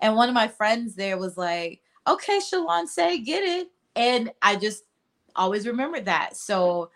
And 0.00 0.16
one 0.16 0.28
of 0.28 0.34
my 0.34 0.48
friends 0.48 0.94
there 0.94 1.18
was 1.18 1.36
like, 1.36 1.80
okay, 2.06 2.38
Shalon, 2.38 2.86
say 2.86 3.18
get 3.18 3.42
it. 3.42 3.70
And 3.94 4.30
I 4.42 4.56
just 4.56 4.84
always 5.34 5.66
remembered 5.66 6.06
that. 6.06 6.36
So 6.36 6.90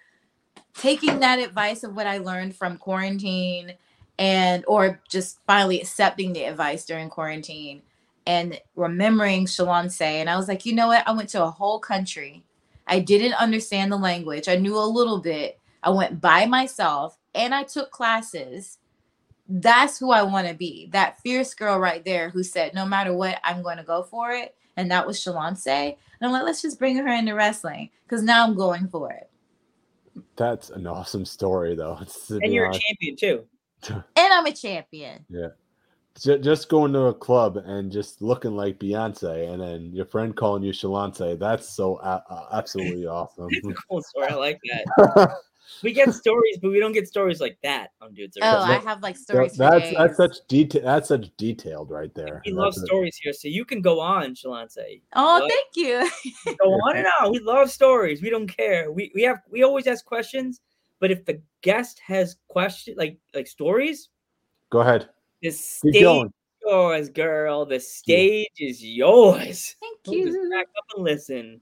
taking 0.74 1.20
that 1.20 1.38
advice 1.38 1.84
of 1.84 1.94
what 1.94 2.06
I 2.06 2.18
learned 2.18 2.56
from 2.56 2.76
quarantine 2.76 3.74
and 4.18 4.64
or 4.66 5.00
just 5.08 5.38
finally 5.46 5.80
accepting 5.80 6.32
the 6.32 6.44
advice 6.44 6.84
during 6.84 7.08
quarantine 7.08 7.82
and 8.30 8.60
remembering 8.76 9.44
Shalon 9.44 10.00
and 10.00 10.30
I 10.30 10.36
was 10.36 10.46
like, 10.46 10.64
you 10.64 10.72
know 10.72 10.86
what? 10.86 11.02
I 11.04 11.10
went 11.10 11.28
to 11.30 11.42
a 11.42 11.50
whole 11.50 11.80
country. 11.80 12.44
I 12.86 13.00
didn't 13.00 13.32
understand 13.34 13.90
the 13.90 13.96
language. 13.96 14.46
I 14.46 14.54
knew 14.54 14.78
a 14.78 14.86
little 14.86 15.18
bit. 15.18 15.58
I 15.82 15.90
went 15.90 16.20
by 16.20 16.46
myself 16.46 17.18
and 17.34 17.52
I 17.52 17.64
took 17.64 17.90
classes. 17.90 18.78
That's 19.48 19.98
who 19.98 20.12
I 20.12 20.22
want 20.22 20.46
to 20.46 20.54
be. 20.54 20.88
That 20.92 21.18
fierce 21.20 21.54
girl 21.54 21.80
right 21.80 22.04
there 22.04 22.30
who 22.30 22.44
said, 22.44 22.72
no 22.72 22.86
matter 22.86 23.12
what, 23.12 23.40
I'm 23.42 23.64
going 23.64 23.78
to 23.78 23.82
go 23.82 24.04
for 24.04 24.30
it. 24.30 24.54
And 24.76 24.88
that 24.92 25.04
was 25.04 25.18
Shalon. 25.18 25.58
And 25.66 25.96
I'm 26.22 26.30
like, 26.30 26.44
let's 26.44 26.62
just 26.62 26.78
bring 26.78 26.98
her 26.98 27.08
into 27.08 27.34
wrestling 27.34 27.90
because 28.04 28.22
now 28.22 28.46
I'm 28.46 28.54
going 28.54 28.86
for 28.86 29.10
it. 29.10 29.28
That's 30.36 30.70
an 30.70 30.86
awesome 30.86 31.24
story, 31.24 31.74
though. 31.74 31.98
And 32.30 32.52
you're 32.52 32.66
honest. 32.66 32.80
a 32.80 32.86
champion 32.86 33.16
too. 33.16 33.44
and 34.14 34.32
I'm 34.32 34.46
a 34.46 34.52
champion. 34.52 35.26
Yeah 35.28 35.48
just 36.18 36.68
going 36.68 36.92
to 36.92 37.02
a 37.04 37.14
club 37.14 37.56
and 37.56 37.90
just 37.90 38.20
looking 38.20 38.52
like 38.52 38.78
Beyonce, 38.78 39.50
and 39.52 39.60
then 39.60 39.92
your 39.92 40.06
friend 40.06 40.36
calling 40.36 40.62
you 40.62 40.72
Shalonce. 40.72 41.38
That's 41.38 41.68
so 41.68 41.96
uh, 41.96 42.46
absolutely 42.52 43.06
awesome. 43.06 43.50
cool 43.88 44.02
story. 44.02 44.28
I 44.28 44.34
like 44.34 44.58
that. 44.70 45.30
we 45.82 45.92
get 45.92 46.12
stories, 46.12 46.58
but 46.60 46.70
we 46.70 46.80
don't 46.80 46.92
get 46.92 47.08
stories 47.08 47.40
like 47.40 47.58
that 47.62 47.92
on 48.00 48.12
dudes. 48.14 48.36
Oh, 48.42 48.60
I 48.60 48.78
have 48.78 49.02
like 49.02 49.16
stories. 49.16 49.54
that's 49.56 49.90
that's 49.92 50.16
such 50.16 50.36
detail. 50.48 50.82
That's 50.82 51.08
such 51.08 51.30
detailed 51.36 51.90
right 51.90 52.14
there. 52.14 52.42
We 52.44 52.52
love 52.52 52.74
stories 52.74 53.16
here, 53.22 53.32
so 53.32 53.48
you 53.48 53.64
can 53.64 53.80
go 53.80 54.00
on, 54.00 54.34
Shalonce. 54.34 55.02
Oh, 55.14 55.38
love, 55.40 55.50
thank 55.50 55.68
you. 55.76 56.54
go 56.60 56.70
on 56.70 56.96
and 56.96 57.06
on. 57.20 57.32
We 57.32 57.38
love 57.40 57.70
stories. 57.70 58.20
We 58.20 58.30
don't 58.30 58.48
care. 58.48 58.90
We 58.92 59.12
we 59.14 59.22
have 59.22 59.38
we 59.50 59.62
always 59.62 59.86
ask 59.86 60.04
questions, 60.04 60.60
but 60.98 61.10
if 61.10 61.24
the 61.24 61.40
guest 61.62 62.00
has 62.04 62.36
question 62.48 62.94
like 62.98 63.18
like 63.34 63.46
stories, 63.46 64.08
go 64.70 64.80
ahead. 64.80 65.08
The 65.42 65.50
stage 65.50 65.94
is 65.96 66.30
yours, 66.66 67.08
girl. 67.08 67.64
The 67.64 67.80
stage 67.80 68.48
yeah. 68.56 68.68
is 68.68 68.84
yours. 68.84 69.76
Thank 69.80 69.98
you. 70.06 70.26
Just 70.26 70.50
back 70.50 70.66
up 70.76 70.84
and 70.96 71.04
listen. 71.04 71.60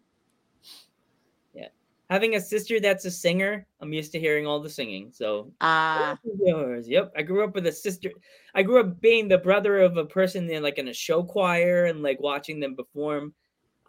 Yeah. 1.54 1.68
Having 2.10 2.34
a 2.34 2.40
sister 2.40 2.80
that's 2.80 3.04
a 3.04 3.10
singer, 3.10 3.66
I'm 3.80 3.92
used 3.92 4.12
to 4.12 4.20
hearing 4.20 4.46
all 4.46 4.60
the 4.60 4.68
singing. 4.68 5.10
So 5.12 5.52
ah, 5.60 6.12
uh, 6.12 6.16
yours. 6.44 6.88
Yep. 6.88 7.12
I 7.16 7.22
grew 7.22 7.44
up 7.44 7.54
with 7.54 7.66
a 7.66 7.72
sister. 7.72 8.10
I 8.54 8.62
grew 8.62 8.80
up 8.80 9.00
being 9.00 9.28
the 9.28 9.38
brother 9.38 9.78
of 9.78 9.96
a 9.96 10.04
person 10.04 10.50
in 10.50 10.62
like 10.62 10.78
in 10.78 10.88
a 10.88 10.94
show 10.94 11.22
choir 11.22 11.84
and 11.84 12.02
like 12.02 12.20
watching 12.20 12.58
them 12.58 12.74
perform. 12.74 13.34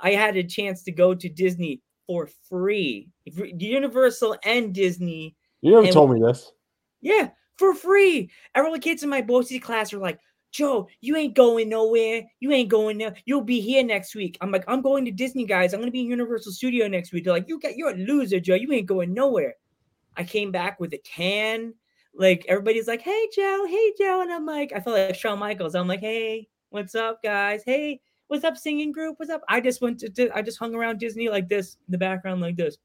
I 0.02 0.12
had 0.12 0.38
a 0.38 0.44
chance 0.44 0.84
to 0.84 0.92
go 0.92 1.14
to 1.14 1.28
Disney 1.28 1.82
for 2.06 2.30
free. 2.48 3.10
Universal 3.26 4.38
and 4.44 4.74
Disney. 4.74 5.36
You 5.62 5.74
never 5.74 5.92
told 5.92 6.12
me 6.12 6.22
this. 6.22 6.52
Yeah, 7.02 7.30
for 7.60 7.76
free. 7.76 8.32
The 8.56 8.80
kids 8.82 9.04
in 9.04 9.10
my 9.10 9.22
BOCES 9.22 9.62
class 9.62 9.94
are 9.94 10.00
like, 10.00 10.20
Joe, 10.52 10.88
you 11.02 11.16
ain't 11.16 11.36
going 11.36 11.70
nowhere. 11.70 12.24
You 12.40 12.52
ain't 12.52 12.70
going 12.70 12.98
there. 12.98 13.14
You'll 13.26 13.44
be 13.44 13.60
here 13.60 13.84
next 13.84 14.16
week. 14.16 14.38
I'm 14.42 14.52
like, 14.52 14.64
I'm 14.68 14.82
going 14.82 15.06
to 15.06 15.12
Disney, 15.12 15.46
guys. 15.46 15.74
I'm 15.74 15.80
gonna 15.80 15.92
be 15.92 16.00
in 16.00 16.08
Universal 16.08 16.54
Studio 16.54 16.88
next 16.88 17.12
week. 17.12 17.26
They're 17.26 17.34
like, 17.34 17.48
you 17.48 17.60
got 17.60 17.76
you're 17.76 17.92
a 17.92 17.98
loser, 17.98 18.40
Joe. 18.40 18.56
You 18.56 18.72
ain't 18.74 18.88
going 18.88 19.14
nowhere. 19.14 19.56
I 20.18 20.24
came 20.24 20.52
back 20.52 20.80
with 20.80 20.94
a 20.94 20.98
tan. 21.00 21.76
Like 22.16 22.46
everybody's 22.48 22.88
like, 22.88 23.02
hey 23.02 23.28
Joe, 23.36 23.68
hey 23.70 23.94
Joe. 24.00 24.22
And 24.22 24.32
I'm 24.32 24.46
like, 24.46 24.72
I 24.74 24.80
felt 24.80 24.98
like 24.98 25.16
Shawn 25.16 25.38
Michaels. 25.38 25.76
I'm 25.76 25.88
like, 25.88 26.00
hey, 26.00 26.48
what's 26.70 26.96
up, 26.96 27.22
guys? 27.22 27.62
Hey, 27.64 28.02
what's 28.28 28.44
up, 28.44 28.58
singing 28.58 28.92
group? 28.92 29.20
What's 29.20 29.32
up? 29.32 29.42
I 29.48 29.62
just 29.62 29.82
went 29.82 30.00
to 30.00 30.36
I 30.36 30.42
just 30.42 30.58
hung 30.58 30.74
around 30.74 31.00
Disney 31.00 31.30
like 31.30 31.48
this 31.48 31.76
in 31.88 31.92
the 31.92 31.98
background, 32.00 32.42
like 32.42 32.56
this. 32.56 32.78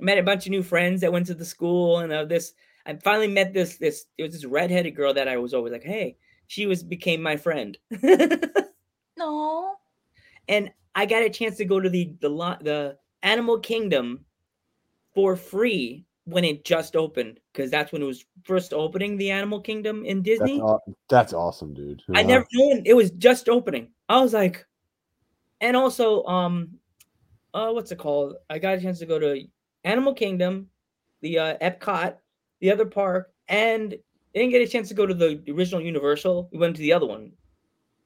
I 0.00 0.04
met 0.04 0.18
a 0.18 0.22
bunch 0.22 0.44
of 0.44 0.50
new 0.50 0.62
friends 0.62 1.00
that 1.00 1.12
went 1.12 1.26
to 1.28 1.34
the 1.34 1.46
school 1.46 2.00
and 2.00 2.12
uh, 2.12 2.24
this 2.26 2.52
I 2.88 2.96
finally 3.04 3.28
met 3.28 3.52
this 3.52 3.76
this 3.76 4.06
it 4.16 4.22
was 4.22 4.32
this 4.32 4.46
redheaded 4.46 4.96
girl 4.96 5.12
that 5.12 5.28
I 5.28 5.36
was 5.36 5.52
always 5.52 5.72
like, 5.72 5.84
hey, 5.84 6.16
she 6.46 6.66
was 6.66 6.82
became 6.82 7.22
my 7.22 7.36
friend. 7.36 7.76
no. 9.16 9.74
And 10.48 10.70
I 10.94 11.04
got 11.04 11.22
a 11.22 11.28
chance 11.28 11.58
to 11.58 11.66
go 11.66 11.78
to 11.78 11.90
the 11.90 12.14
the 12.20 12.30
the 12.62 12.96
Animal 13.22 13.58
Kingdom 13.58 14.24
for 15.14 15.36
free 15.36 16.06
when 16.24 16.44
it 16.44 16.64
just 16.64 16.96
opened 16.96 17.40
because 17.52 17.70
that's 17.70 17.92
when 17.92 18.00
it 18.02 18.06
was 18.06 18.24
first 18.44 18.72
opening 18.72 19.18
the 19.18 19.30
Animal 19.30 19.60
Kingdom 19.60 20.04
in 20.06 20.22
Disney. 20.22 20.58
That's, 20.58 20.98
that's 21.10 21.32
awesome, 21.34 21.74
dude. 21.74 22.02
I 22.14 22.22
never 22.22 22.46
known 22.54 22.82
it 22.86 22.94
was 22.94 23.10
just 23.12 23.50
opening. 23.50 23.88
I 24.08 24.20
was 24.20 24.32
like, 24.32 24.64
and 25.60 25.76
also, 25.76 26.24
um, 26.24 26.70
uh, 27.52 27.70
what's 27.70 27.92
it 27.92 27.98
called? 27.98 28.36
I 28.48 28.58
got 28.58 28.78
a 28.78 28.80
chance 28.80 28.98
to 29.00 29.06
go 29.06 29.18
to 29.18 29.44
Animal 29.84 30.14
Kingdom, 30.14 30.68
the 31.20 31.38
uh, 31.38 31.58
Epcot, 31.58 32.14
the 32.60 32.70
other 32.72 32.86
park, 32.86 33.32
and 33.48 33.96
didn't 34.34 34.50
get 34.50 34.62
a 34.62 34.68
chance 34.68 34.88
to 34.88 34.94
go 34.94 35.06
to 35.06 35.14
the 35.14 35.42
original 35.48 35.80
Universal. 35.80 36.48
We 36.52 36.58
went 36.58 36.76
to 36.76 36.82
the 36.82 36.92
other 36.92 37.06
one. 37.06 37.32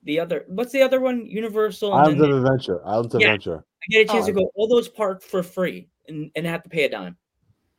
The 0.05 0.19
other, 0.19 0.45
what's 0.49 0.73
the 0.73 0.83
other 0.83 1.01
one? 1.01 1.27
Universal. 1.27 1.93
Islands 1.93 2.23
of 2.23 2.31
Adventure. 2.31 2.85
Islands 2.85 3.15
of 3.15 3.21
yeah, 3.21 3.29
Adventure. 3.29 3.65
I 3.83 3.87
get 3.91 4.09
a 4.09 4.13
chance 4.13 4.25
oh, 4.25 4.29
to 4.29 4.33
go 4.33 4.51
all 4.55 4.69
those 4.69 4.89
parks 4.89 5.25
for 5.25 5.43
free 5.43 5.89
and, 6.09 6.31
and 6.35 6.47
have 6.47 6.63
to 6.65 6.69
pay 6.69 6.85
a 6.85 6.89
dime. 6.89 7.17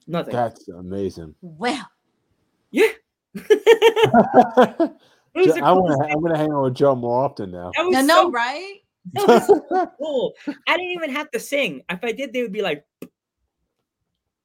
Nothing. 0.08 0.34
That's 0.34 0.68
amazing. 0.70 1.36
Well. 1.42 1.90
Yeah. 2.72 2.88
I 5.36 5.72
want 5.74 6.00
to. 6.00 6.08
I'm 6.10 6.22
gonna 6.22 6.38
hang 6.38 6.52
out 6.52 6.64
with 6.64 6.76
Joe 6.76 6.96
more 6.96 7.24
often 7.24 7.52
now. 7.52 7.72
No, 7.76 7.92
so, 7.92 8.02
no, 8.02 8.32
right? 8.32 8.78
so 9.18 9.92
cool. 9.98 10.34
I 10.48 10.78
didn't 10.78 10.92
even 10.92 11.10
have 11.12 11.32
to 11.32 11.40
sing. 11.40 11.82
If 11.90 12.04
I 12.04 12.12
did, 12.12 12.34
they 12.34 12.42
would 12.42 12.52
be 12.52 12.62
like, 12.62 12.86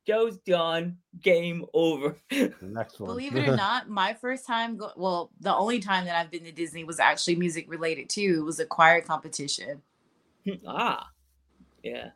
Joe's 0.09 0.39
done. 0.39 0.97
Game 1.21 1.67
over. 1.75 2.17
Next 2.63 2.99
one. 2.99 3.11
Believe 3.11 3.37
it 3.37 3.47
or 3.47 3.57
not, 3.57 3.91
my 3.91 4.15
first 4.15 4.47
time, 4.47 4.79
go- 4.79 4.93
well, 4.97 5.31
the 5.41 5.55
only 5.55 5.81
time 5.81 6.07
that 6.07 6.17
I've 6.17 6.31
been 6.31 6.45
to 6.45 6.53
Disney 6.53 6.83
was 6.85 6.99
actually 6.99 7.37
music 7.37 7.67
related 7.69 8.09
too. 8.09 8.39
It 8.39 8.45
was 8.45 8.59
a 8.59 8.65
choir 8.65 9.03
competition. 9.03 9.83
ah, 10.67 11.07
yeah. 11.83 12.09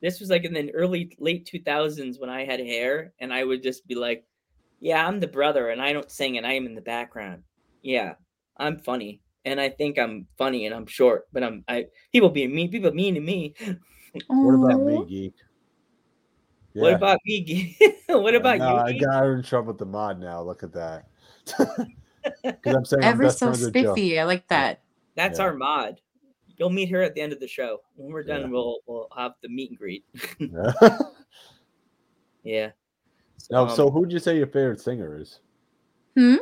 This 0.00 0.20
was 0.20 0.30
like 0.30 0.44
in 0.44 0.52
the 0.52 0.72
early, 0.72 1.16
late 1.18 1.50
2000s 1.52 2.20
when 2.20 2.30
I 2.30 2.44
had 2.44 2.60
hair, 2.60 3.12
and 3.18 3.34
I 3.34 3.42
would 3.42 3.64
just 3.64 3.84
be 3.88 3.96
like, 3.96 4.24
yeah, 4.78 5.04
I'm 5.04 5.18
the 5.18 5.26
brother, 5.26 5.70
and 5.70 5.82
I 5.82 5.92
don't 5.92 6.10
sing, 6.10 6.38
and 6.38 6.46
I 6.46 6.52
am 6.52 6.66
in 6.66 6.76
the 6.76 6.82
background. 6.82 7.42
Yeah, 7.82 8.14
I'm 8.58 8.78
funny, 8.78 9.22
and 9.44 9.60
I 9.60 9.70
think 9.70 9.98
I'm 9.98 10.28
funny, 10.38 10.66
and 10.66 10.74
I'm 10.74 10.86
short, 10.86 11.26
but 11.32 11.42
I'm 11.42 11.64
I 11.66 11.86
people 12.12 12.28
being 12.28 12.54
mean, 12.54 12.70
people 12.70 12.92
mean 12.92 13.14
to 13.14 13.20
me. 13.20 13.54
what 14.28 14.54
about 14.54 14.82
me, 14.82 15.04
geek? 15.08 15.34
Yeah. 16.74 16.82
What 16.82 16.94
about 16.94 17.20
me? 17.24 17.76
what 18.08 18.34
about 18.34 18.58
no, 18.58 18.70
you? 18.70 18.76
I 18.76 18.98
got 18.98 19.26
in 19.26 19.42
trouble 19.42 19.68
with 19.68 19.78
the 19.78 19.86
mod 19.86 20.20
now. 20.20 20.42
Look 20.42 20.62
at 20.62 20.72
that. 20.72 21.06
Because 22.42 22.74
I'm 22.74 22.84
saying 22.86 23.04
ever 23.04 23.28
so 23.28 23.52
spiffy. 23.52 24.18
I 24.18 24.24
like 24.24 24.48
that. 24.48 24.80
That's 25.14 25.38
yeah. 25.38 25.44
our 25.44 25.54
mod. 25.54 26.00
You'll 26.56 26.70
meet 26.70 26.90
her 26.90 27.02
at 27.02 27.14
the 27.14 27.20
end 27.20 27.34
of 27.34 27.40
the 27.40 27.46
show. 27.46 27.80
When 27.96 28.12
we're 28.12 28.22
done, 28.22 28.40
yeah. 28.40 28.46
we'll 28.46 28.78
we'll 28.86 29.08
have 29.14 29.32
the 29.42 29.50
meet 29.50 29.68
and 29.68 29.78
greet. 29.78 30.04
yeah. 30.38 30.98
yeah. 32.42 32.70
So, 33.36 33.56
um, 33.56 33.68
so 33.68 33.90
who'd 33.90 34.10
you 34.10 34.18
say 34.18 34.38
your 34.38 34.46
favorite 34.46 34.80
singer 34.80 35.20
is? 35.20 35.40
Hmm. 36.16 36.36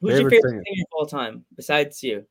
Who's 0.00 0.16
favorite 0.16 0.20
your 0.20 0.30
favorite 0.30 0.42
singer? 0.50 0.62
singer 0.66 0.82
of 0.82 0.98
all 0.98 1.06
time 1.06 1.44
besides 1.54 2.02
you? 2.02 2.26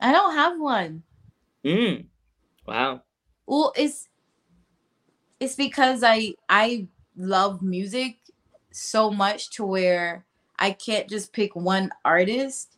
I 0.00 0.12
don't 0.12 0.34
have 0.34 0.60
one. 0.60 1.02
Hmm. 1.64 1.94
Wow. 2.66 3.02
Well, 3.46 3.72
it's 3.76 4.08
it's 5.40 5.54
because 5.54 6.02
I 6.04 6.34
I 6.48 6.86
love 7.16 7.62
music 7.62 8.18
so 8.70 9.10
much 9.10 9.50
to 9.50 9.64
where 9.64 10.24
I 10.58 10.72
can't 10.72 11.08
just 11.08 11.32
pick 11.32 11.56
one 11.56 11.90
artist 12.04 12.76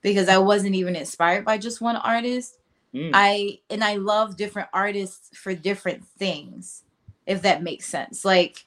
because 0.00 0.28
I 0.28 0.38
wasn't 0.38 0.76
even 0.76 0.96
inspired 0.96 1.44
by 1.44 1.58
just 1.58 1.80
one 1.80 1.96
artist. 1.96 2.58
Mm. 2.94 3.10
I 3.12 3.58
and 3.68 3.82
I 3.82 3.96
love 3.96 4.36
different 4.36 4.68
artists 4.72 5.36
for 5.36 5.54
different 5.54 6.06
things, 6.18 6.84
if 7.26 7.42
that 7.42 7.62
makes 7.62 7.86
sense. 7.86 8.24
Like 8.24 8.64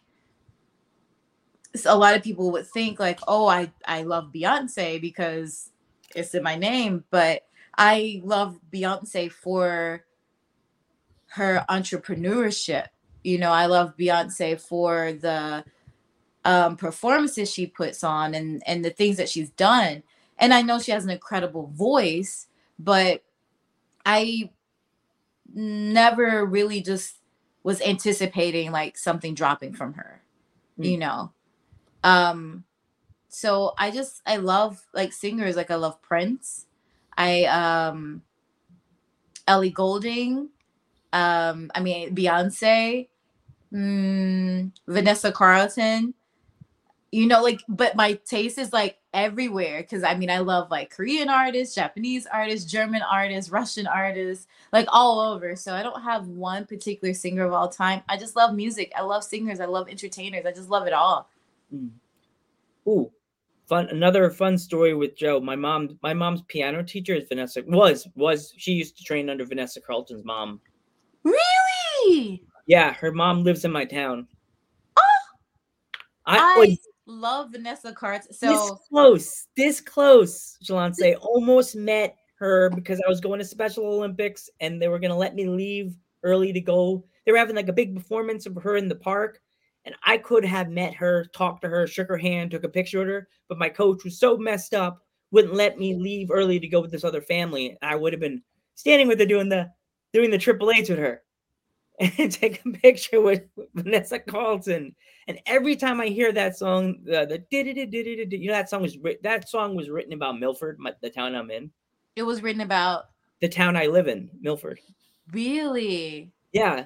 a 1.86 1.98
lot 1.98 2.16
of 2.16 2.24
people 2.24 2.52
would 2.52 2.68
think 2.68 3.00
like, 3.00 3.20
oh, 3.28 3.48
I 3.48 3.72
I 3.86 4.04
love 4.04 4.32
Beyonce 4.34 5.00
because 5.00 5.70
it's 6.16 6.36
in 6.36 6.44
my 6.44 6.56
name, 6.56 7.06
but 7.10 7.44
I 7.78 8.22
love 8.26 8.60
Beyonce 8.74 9.32
for 9.32 10.04
her 11.28 11.64
entrepreneurship. 11.70 12.88
You 13.24 13.38
know, 13.38 13.52
I 13.52 13.66
love 13.66 13.98
Beyonce 13.98 14.60
for 14.60 15.14
the 15.14 15.66
um, 16.46 16.78
performances 16.78 17.52
she 17.52 17.68
puts 17.68 18.04
on 18.04 18.34
and 18.34 18.64
and 18.66 18.84
the 18.84 18.90
things 18.90 19.18
that 19.18 19.30
she's 19.30 19.50
done. 19.52 20.04
And 20.40 20.54
I 20.54 20.62
know 20.62 20.80
she 20.80 20.92
has 20.92 21.04
an 21.04 21.10
incredible 21.10 21.68
voice, 21.68 22.48
but 22.80 23.24
I 24.06 24.52
never 25.54 26.46
really 26.46 26.82
just 26.82 27.18
was 27.64 27.82
anticipating 27.82 28.72
like 28.72 28.98
something 28.98 29.34
dropping 29.34 29.74
from 29.74 29.94
her. 29.94 30.22
Mm. 30.80 30.92
You 30.92 30.98
know. 30.98 31.32
Um 32.04 32.64
so 33.28 33.74
I 33.78 33.92
just 33.92 34.22
I 34.26 34.38
love 34.38 34.82
like 34.94 35.12
singers 35.12 35.56
like 35.56 35.70
I 35.70 35.76
love 35.76 36.02
Prince. 36.02 36.66
I 37.18 37.44
um 37.46 38.22
Ellie 39.48 39.70
Goulding, 39.70 40.50
um 41.14 41.72
I 41.76 41.82
mean 41.82 42.16
Beyonce, 42.16 43.08
mm, 43.74 44.72
Vanessa 44.88 45.32
Carlton. 45.32 46.14
You 47.10 47.26
know, 47.26 47.42
like, 47.42 47.62
but 47.70 47.96
my 47.96 48.14
taste 48.26 48.58
is 48.58 48.74
like 48.74 48.98
everywhere 49.14 49.82
because 49.82 50.04
I 50.04 50.16
mean, 50.16 50.30
I 50.30 50.40
love 50.40 50.70
like 50.70 50.90
Korean 50.92 51.30
artists, 51.30 51.74
Japanese 51.74 52.28
artists, 52.28 52.70
German 52.70 53.02
artists, 53.02 53.50
Russian 53.50 53.88
artists, 53.88 54.46
like 54.74 54.88
all 54.92 55.20
over. 55.22 55.56
So 55.56 55.74
I 55.74 55.84
don't 55.84 56.02
have 56.02 56.28
one 56.28 56.66
particular 56.66 57.14
singer 57.14 57.46
of 57.46 57.54
all 57.54 57.70
time. 57.70 58.02
I 58.10 58.18
just 58.18 58.36
love 58.36 58.54
music. 58.54 58.92
I 58.96 59.02
love 59.02 59.24
singers. 59.24 59.60
I 59.62 59.66
love 59.66 59.88
entertainers. 59.88 60.46
I 60.46 60.52
just 60.52 60.70
love 60.70 60.86
it 60.86 60.94
all. 60.94 61.30
Mm. 61.74 61.92
Ooh, 62.88 63.12
fun! 63.68 63.90
Another 63.90 64.30
fun 64.30 64.58
story 64.58 64.94
with 64.94 65.18
Joe. 65.18 65.40
My 65.40 65.56
mom, 65.56 65.98
my 66.04 66.14
mom's 66.14 66.42
piano 66.44 66.84
teacher 66.84 67.16
is 67.16 67.28
Vanessa. 67.28 67.64
Was 67.68 68.08
was 68.16 68.54
she 68.58 68.74
used 68.74 68.98
to 68.98 69.04
train 69.04 69.30
under 69.30 69.46
Vanessa 69.46 69.82
Carlton's 69.82 70.24
mom? 70.24 70.62
Really? 71.28 72.44
Yeah, 72.68 72.94
her 72.94 73.12
mom 73.12 73.44
lives 73.44 73.66
in 73.66 73.72
my 73.72 73.86
town. 73.86 74.28
Oh, 74.98 75.02
I, 76.26 76.38
I, 76.38 76.60
like, 76.60 76.80
love 77.06 77.52
Vanessa 77.52 77.96
this 78.00 78.38
So 78.40 78.80
close, 78.90 79.48
this 79.56 79.82
close. 79.82 80.58
Shalance 80.64 81.16
almost 81.22 81.76
met 81.76 82.16
her 82.40 82.70
because 82.70 83.02
I 83.06 83.10
was 83.10 83.22
going 83.22 83.40
to 83.40 83.46
Special 83.46 83.86
Olympics 83.86 84.50
and 84.60 84.82
they 84.82 84.88
were 84.88 85.00
gonna 85.00 85.18
let 85.18 85.36
me 85.36 85.48
leave 85.48 85.96
early 86.24 86.54
to 86.54 86.62
go. 86.62 87.04
They 87.26 87.32
were 87.32 87.38
having 87.38 87.56
like 87.56 87.70
a 87.70 87.74
big 87.74 87.96
performance 87.96 88.46
of 88.46 88.56
her 88.56 88.78
in 88.78 88.88
the 88.88 88.96
park, 88.96 89.42
and 89.86 89.96
I 90.04 90.18
could 90.18 90.46
have 90.46 90.70
met 90.70 90.94
her, 90.96 91.26
talked 91.34 91.62
to 91.64 91.70
her, 91.70 91.88
shook 91.88 92.08
her 92.08 92.18
hand, 92.18 92.52
took 92.52 92.64
a 92.64 92.70
picture 92.70 93.00
with 93.00 93.08
her. 93.08 93.28
But 93.50 93.58
my 93.58 93.70
coach 93.70 94.04
was 94.04 94.20
so 94.20 94.38
messed 94.38 94.74
up, 94.74 95.02
wouldn't 95.32 95.54
let 95.54 95.78
me 95.78 95.96
leave 95.96 96.32
early 96.32 96.60
to 96.60 96.68
go 96.68 96.82
with 96.82 96.92
this 96.92 97.04
other 97.04 97.22
family. 97.22 97.78
I 97.82 97.96
would 97.96 98.14
have 98.14 98.20
been 98.20 98.42
standing 98.76 99.08
with 99.08 99.20
her 99.20 99.26
doing 99.26 99.50
the 99.50 99.70
doing 100.18 100.32
the 100.32 100.38
triple 100.40 100.72
H 100.72 100.90
with 100.90 100.98
her 100.98 101.22
and 102.00 102.32
take 102.32 102.60
a 102.66 102.70
picture 102.72 103.22
with 103.22 103.44
Vanessa 103.76 104.18
Carlton. 104.18 104.96
And 105.28 105.40
every 105.46 105.76
time 105.76 106.02
I 106.02 106.08
hear 106.08 106.32
that 106.32 106.58
song, 106.58 106.98
the, 107.04 107.28
the 107.28 107.44
did 107.52 108.34
you 108.34 108.48
know 108.48 108.54
that 108.54 108.68
song 108.68 108.82
was 108.82 108.98
that 109.22 109.48
song 109.48 109.76
was 109.76 109.90
written 109.90 110.14
about 110.14 110.40
Milford, 110.40 110.80
my, 110.80 110.94
the 111.04 111.12
town 111.12 111.36
I'm 111.36 111.52
in, 111.52 111.70
it 112.16 112.24
was 112.24 112.42
written 112.42 112.62
about 112.62 113.06
the 113.42 113.48
town 113.48 113.78
I 113.78 113.86
live 113.86 114.08
in, 114.08 114.32
Milford. 114.42 114.80
really. 115.32 116.32
Yeah, 116.52 116.86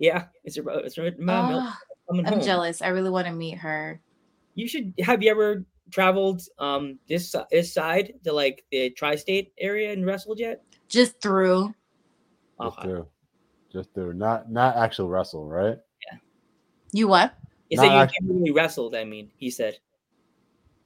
yeah, 0.00 0.24
it's 0.42 0.56
about 0.56 0.84
it's 0.84 0.98
written 0.98 1.22
about 1.22 1.50
Milford. 1.50 1.68
Ah, 1.68 1.78
I'm 2.10 2.24
home. 2.24 2.40
jealous. 2.40 2.82
I 2.82 2.88
really 2.88 3.10
want 3.10 3.28
to 3.28 3.32
meet 3.32 3.58
her. 3.58 4.00
You 4.56 4.66
should 4.66 4.94
have 4.98 5.22
you 5.22 5.30
ever 5.30 5.64
traveled 5.92 6.42
um 6.58 6.98
this 7.08 7.36
this 7.52 7.72
side 7.72 8.14
to 8.24 8.32
like 8.32 8.64
the 8.72 8.90
tri-state 8.90 9.52
area 9.60 9.92
and 9.92 10.04
wrestled 10.04 10.40
yet? 10.40 10.64
Just 10.88 11.20
through. 11.22 11.72
Just 12.62 12.78
Okay. 12.78 12.88
through, 12.88 13.06
just 13.72 13.94
through, 13.94 14.14
not 14.14 14.50
not 14.50 14.76
actual 14.76 15.08
wrestle, 15.08 15.46
right? 15.48 15.78
Yeah. 16.10 16.18
You 16.92 17.08
what? 17.08 17.34
He 17.68 17.76
Not 17.76 17.82
said 17.82 17.92
you 17.92 17.98
act- 17.98 18.14
haven't 18.20 18.38
really 18.38 18.50
wrestled. 18.52 18.94
I 18.94 19.04
mean, 19.04 19.30
he 19.36 19.50
said. 19.50 19.78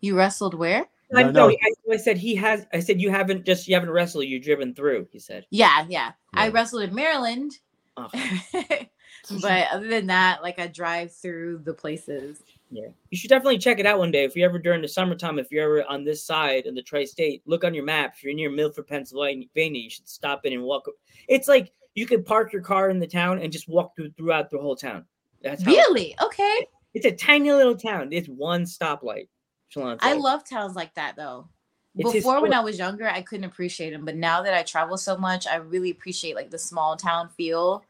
You 0.01 0.17
wrestled 0.17 0.55
where? 0.55 0.87
I 1.15 1.23
No, 1.25 1.31
no. 1.31 1.49
I, 1.51 1.57
I 1.93 1.97
said 1.97 2.17
he 2.19 2.35
has. 2.37 2.67
I 2.73 2.81
said 2.81 3.01
you 3.01 3.11
haven't 3.11 3.45
just 3.45 3.67
you 3.69 3.75
haven't 3.75 3.91
wrestled. 3.91 4.25
You've 4.27 4.45
driven 4.45 4.75
through. 4.75 5.09
He 5.11 5.19
said. 5.19 5.47
Yeah, 5.51 5.85
yeah. 5.89 6.13
I 6.35 6.49
wrestled 6.49 6.83
in 6.83 6.95
Maryland. 6.95 7.53
Okay. 7.99 8.91
Mm-hmm. 9.27 9.41
but 9.41 9.69
other 9.73 9.89
than 9.89 10.07
that, 10.07 10.43
like 10.43 10.59
I 10.59 10.67
drive 10.67 11.13
through 11.13 11.59
the 11.65 11.75
places. 11.75 12.43
Yeah, 12.71 12.89
you 13.11 13.17
should 13.17 13.31
definitely 13.31 13.59
check 13.59 13.79
it 13.79 13.87
out 13.87 13.99
one 13.99 14.11
day. 14.11 14.25
If 14.25 14.37
you're 14.37 14.49
ever 14.49 14.59
during 14.59 14.83
the 14.83 14.89
summertime, 14.89 15.39
if 15.39 15.51
you're 15.51 15.65
ever 15.65 15.91
on 15.91 16.05
this 16.05 16.25
side 16.25 16.67
of 16.67 16.75
the 16.75 16.83
tri-state, 16.83 17.43
look 17.47 17.65
on 17.65 17.75
your 17.75 17.85
map. 17.85 18.15
If 18.17 18.25
you're 18.25 18.35
near 18.35 18.51
Milford, 18.51 18.87
Pennsylvania, 18.87 19.49
you 19.55 19.91
should 19.91 20.09
stop 20.09 20.45
in 20.45 20.53
and 20.53 20.63
walk. 20.63 20.87
It's 21.29 21.49
like 21.49 21.73
you 21.95 22.07
could 22.07 22.27
park 22.27 22.53
your 22.53 22.63
car 22.63 22.91
in 22.91 22.99
the 22.99 23.07
town 23.07 23.41
and 23.41 23.51
just 23.51 23.69
walk 23.69 23.97
through 23.97 24.11
throughout 24.13 24.51
the 24.51 24.59
whole 24.59 24.77
town. 24.77 25.05
That's 25.43 25.63
how 25.63 25.71
Really? 25.71 26.15
Okay. 26.23 26.67
It's 26.95 27.07
a 27.07 27.13
tiny 27.13 27.53
little 27.53 27.77
town. 27.77 28.13
It's 28.13 28.29
one 28.29 28.65
stoplight. 28.65 29.29
I 29.77 29.97
said. 30.01 30.19
love 30.19 30.45
towns 30.49 30.75
like 30.75 30.95
that 30.95 31.17
though. 31.17 31.49
It's 31.97 32.13
Before 32.13 32.41
when. 32.41 32.55
I 32.55 32.61
was 32.61 32.79
younger, 32.79 33.09
I 33.09 33.23
couldn't 33.23 33.45
appreciate 33.45 33.91
them, 33.91 34.05
but 34.05 34.17
now 34.17 34.43
that 34.43 34.55
I 34.55 34.63
travel 34.63 34.97
so 34.97 35.17
much, 35.17 35.47
I 35.47 35.57
really 35.57 35.91
appreciate 35.91 36.37
like 36.37 36.51
the 36.51 36.59
small 36.59 36.97
town 36.97 37.29
feel. 37.37 37.83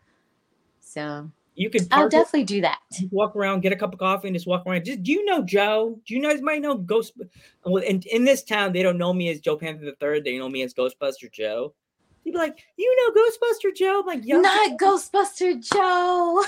So 0.88 1.30
You 1.54 1.68
could 1.68 1.86
I'll 1.90 2.08
definitely 2.08 2.44
do 2.44 2.62
that. 2.62 2.80
walk 3.10 3.36
around, 3.36 3.60
get 3.60 3.72
a 3.72 3.76
cup 3.76 3.92
of 3.92 3.98
coffee, 3.98 4.28
and 4.28 4.34
just 4.34 4.46
walk 4.46 4.64
around. 4.66 4.84
Just 4.86 5.02
do 5.02 5.12
you 5.12 5.24
know 5.26 5.42
Joe? 5.42 6.00
Do 6.06 6.14
you 6.14 6.22
guys 6.22 6.40
might 6.40 6.62
know 6.62 6.76
Ghost? 6.76 7.12
Well, 7.64 7.82
in, 7.82 8.00
in 8.10 8.24
this 8.24 8.42
town, 8.42 8.72
they 8.72 8.82
don't 8.82 8.96
know 8.96 9.12
me 9.12 9.28
as 9.28 9.40
Joe 9.40 9.56
Panther 9.56 9.84
the 9.84 9.96
Third. 10.00 10.24
They 10.24 10.38
know 10.38 10.48
me 10.48 10.62
as 10.62 10.72
Ghostbuster 10.72 11.30
Joe. 11.30 11.74
You'd 12.24 12.32
be 12.32 12.38
like, 12.38 12.64
you 12.76 12.96
know 12.96 13.22
Ghostbuster 13.22 13.74
Joe? 13.74 14.00
I'm 14.00 14.06
like, 14.06 14.26
yo, 14.26 14.40
Not 14.40 14.78
Ghostbuster 14.78 15.62
Joe. 15.62 16.44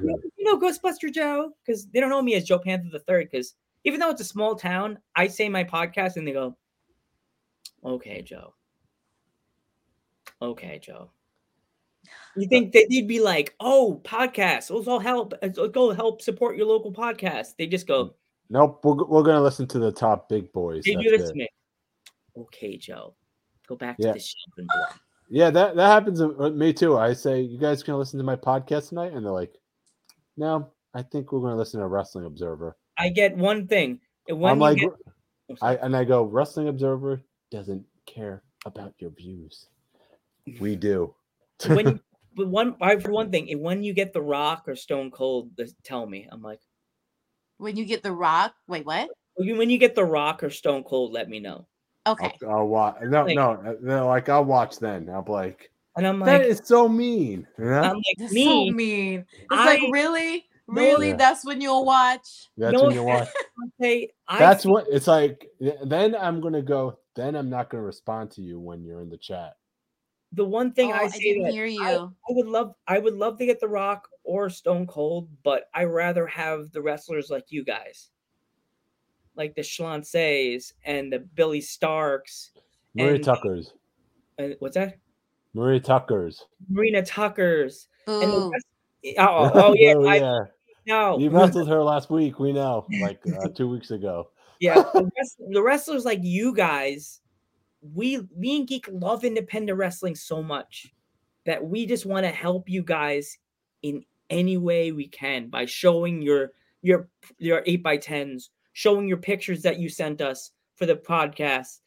you 0.36 0.44
know 0.44 0.58
Ghostbuster 0.58 1.12
Joe? 1.12 1.52
Because 1.64 1.86
they 1.86 2.00
don't 2.00 2.10
know 2.10 2.22
me 2.22 2.34
as 2.34 2.44
Joe 2.44 2.58
Panther 2.58 2.88
the 2.90 2.98
Third. 3.00 3.28
Because 3.30 3.54
even 3.84 4.00
though 4.00 4.10
it's 4.10 4.20
a 4.20 4.24
small 4.24 4.54
town, 4.54 4.98
I 5.16 5.28
say 5.28 5.48
my 5.48 5.64
podcast 5.64 6.16
and 6.16 6.26
they 6.26 6.32
go, 6.32 6.56
"Okay, 7.84 8.22
Joe. 8.22 8.54
Okay, 10.40 10.78
Joe." 10.78 11.10
You 12.36 12.48
think 12.48 12.72
that 12.72 12.86
they'd 12.88 13.06
be 13.06 13.20
like, 13.20 13.54
"Oh, 13.60 14.00
podcasts, 14.04 14.70
Let's 14.70 14.88
all 14.88 14.98
help. 14.98 15.34
Let's 15.42 15.58
go 15.72 15.92
help 15.92 16.22
support 16.22 16.56
your 16.56 16.66
local 16.66 16.92
podcast." 16.92 17.56
They 17.58 17.66
just 17.66 17.86
go, 17.86 18.14
Nope, 18.48 18.80
we're, 18.84 19.04
we're 19.04 19.22
gonna 19.22 19.42
listen 19.42 19.66
to 19.68 19.78
the 19.78 19.92
top 19.92 20.28
big 20.28 20.52
boys. 20.52 20.84
"They 20.84 20.94
do 20.94 21.16
this 21.16 21.30
to 21.30 21.34
me." 21.34 21.48
Okay, 22.36 22.76
Joe. 22.76 23.14
Go 23.66 23.76
back 23.76 23.96
Yeah. 23.98 24.12
to 24.14 24.20
the 24.56 24.62
block. 24.64 25.00
Yeah, 25.28 25.50
that 25.50 25.76
that 25.76 25.86
happens 25.86 26.18
to 26.20 26.38
uh, 26.38 26.50
me 26.50 26.72
too. 26.72 26.96
I 26.98 27.12
say, 27.12 27.40
"You 27.40 27.58
guys 27.58 27.82
gonna 27.82 27.98
listen 27.98 28.18
to 28.18 28.24
my 28.24 28.36
podcast 28.36 28.88
tonight?" 28.90 29.12
And 29.12 29.24
they're 29.24 29.32
like, 29.32 29.54
"No, 30.36 30.70
I 30.94 31.02
think 31.02 31.32
we're 31.32 31.40
gonna 31.40 31.56
listen 31.56 31.80
to 31.80 31.86
Wrestling 31.86 32.24
Observer." 32.26 32.76
I 32.98 33.08
get 33.08 33.36
one 33.36 33.66
thing. 33.66 34.00
and 34.28 34.38
When 34.40 34.52
I'm 34.52 34.58
like, 34.58 34.78
get- 34.78 34.90
I 35.62 35.76
and 35.76 35.94
I 35.96 36.04
go, 36.04 36.22
"Wrestling 36.24 36.68
Observer 36.68 37.20
doesn't 37.50 37.84
care 38.06 38.42
about 38.66 38.94
your 38.98 39.10
views. 39.10 39.68
We 40.60 40.76
do." 40.76 41.14
when 41.68 42.00
but 42.34 42.48
one 42.48 42.76
I 42.80 42.96
for 42.96 43.10
one 43.12 43.30
thing, 43.30 43.48
when 43.60 43.82
you 43.82 43.92
get 43.92 44.12
the 44.12 44.22
Rock 44.22 44.64
or 44.66 44.74
Stone 44.76 45.10
Cold, 45.10 45.50
tell 45.84 46.06
me. 46.06 46.28
I'm 46.30 46.42
like, 46.42 46.60
when 47.58 47.76
you 47.76 47.84
get 47.84 48.02
the 48.02 48.12
rock. 48.12 48.54
Wait, 48.68 48.84
what? 48.86 49.08
when 49.36 49.70
you- 49.70 49.78
get 49.78 49.94
the 49.94 50.04
Rock 50.04 50.42
or 50.42 50.50
Stone 50.50 50.84
Cold, 50.84 51.12
let 51.12 51.28
me 51.28 51.40
know. 51.40 51.66
Okay. 52.06 52.32
I'll, 52.42 52.50
I'll 52.50 52.66
watch. 52.66 52.96
No, 53.02 53.24
Like- 53.24 53.36
no, 53.36 53.50
uh, 53.52 53.74
no. 53.80 54.06
Like 54.08 54.28
I'll 54.28 54.44
watch 54.44 54.78
then. 54.78 55.08
I'm 55.08 55.24
like, 55.26 55.70
And 55.96 56.06
I'm 56.06 56.18
like, 56.20 56.42
is 56.42 56.60
so 56.64 56.88
mean. 56.88 57.46
You 57.58 57.64
know? 57.66 57.80
I'm 57.80 57.96
like 57.96 58.04
That's 58.18 58.32
me. 58.32 58.44
so 58.70 58.74
mean. 58.74 59.20
It's 59.32 59.46
I- 59.50 59.64
like 59.64 59.82
really, 59.92 60.44
really. 60.66 61.08
Yeah. 61.10 61.16
That's 61.16 61.44
when 61.46 61.60
you'll 61.60 61.84
watch. 61.84 62.48
That's 62.56 62.72
no 62.74 62.84
when 62.86 62.94
you 62.94 63.04
watch. 63.04 63.28
okay, 63.80 64.10
That's 64.38 64.64
feel- 64.64 64.72
what 64.72 64.86
it's 64.90 65.06
like. 65.06 65.46
Then 65.84 66.14
I'm 66.16 66.40
gonna 66.40 66.62
go. 66.62 66.98
Then 67.14 67.36
I'm 67.36 67.48
not 67.50 67.70
gonna 67.70 67.84
respond 67.84 68.30
to 68.32 68.42
you 68.42 68.58
when 68.58 68.82
you're 68.84 69.00
in 69.02 69.08
the 69.10 69.18
chat. 69.18 69.52
The 70.32 70.44
one 70.44 70.72
thing 70.72 70.90
Oh, 70.92 70.96
I 70.96 71.00
I 71.02 71.08
say 71.08 71.18
didn't 71.20 71.44
that 71.44 71.52
hear 71.52 71.64
I, 71.66 71.68
you. 71.68 71.80
I 72.28 72.30
would 72.30 72.46
love 72.46 72.74
I 72.88 72.98
would 72.98 73.14
love 73.14 73.38
to 73.38 73.46
get 73.46 73.60
the 73.60 73.68
Rock 73.68 74.08
or 74.24 74.48
Stone 74.50 74.86
Cold, 74.86 75.28
but 75.42 75.64
I 75.74 75.84
rather 75.84 76.26
have 76.26 76.70
the 76.72 76.80
wrestlers 76.82 77.28
like 77.30 77.46
you 77.50 77.64
guys, 77.64 78.10
like 79.36 79.54
the 79.54 79.62
Schlances 79.62 80.74
and 80.84 81.12
the 81.12 81.18
Billy 81.20 81.60
Starks. 81.60 82.50
Maria 82.94 83.14
And- 83.14 83.24
Tucker's. 83.24 83.72
And 84.38 84.56
what's 84.60 84.74
that? 84.76 84.98
Maria 85.54 85.80
Tucker's. 85.80 86.46
Marina 86.70 87.02
Tuckers. 87.04 87.88
And 88.06 88.50
rest, 88.50 88.66
oh, 89.18 89.50
oh 89.54 89.74
yeah, 89.76 89.94
Oh, 89.94 90.06
I 90.06 90.16
yeah. 90.16 90.38
know. 90.86 91.18
You 91.18 91.28
wrestled 91.30 91.68
her 91.68 91.82
last 91.82 92.08
week. 92.10 92.38
We 92.38 92.52
know, 92.52 92.86
like 93.02 93.20
uh, 93.26 93.48
two 93.54 93.68
weeks 93.68 93.90
ago. 93.90 94.30
yeah, 94.60 94.76
the, 94.94 95.10
rest, 95.18 95.36
the 95.50 95.62
wrestlers 95.62 96.04
like 96.06 96.20
you 96.22 96.54
guys, 96.54 97.20
we 97.82 98.20
me 98.36 98.58
and 98.58 98.68
Geek 98.68 98.88
love 98.90 99.24
independent 99.24 99.76
wrestling 99.76 100.14
so 100.14 100.42
much 100.42 100.92
that 101.44 101.64
we 101.64 101.84
just 101.84 102.06
want 102.06 102.24
to 102.24 102.30
help 102.30 102.68
you 102.68 102.82
guys 102.82 103.36
in 103.82 104.04
any 104.30 104.56
way 104.56 104.92
we 104.92 105.08
can 105.08 105.48
by 105.48 105.66
showing 105.66 106.22
your 106.22 106.52
your 106.82 107.08
your 107.38 107.62
eight 107.66 107.82
by 107.82 107.96
tens, 107.96 108.50
showing 108.72 109.08
your 109.08 109.18
pictures 109.18 109.62
that 109.62 109.78
you 109.78 109.88
sent 109.88 110.20
us 110.20 110.52
for 110.76 110.86
the 110.86 110.96
podcast, 110.96 111.80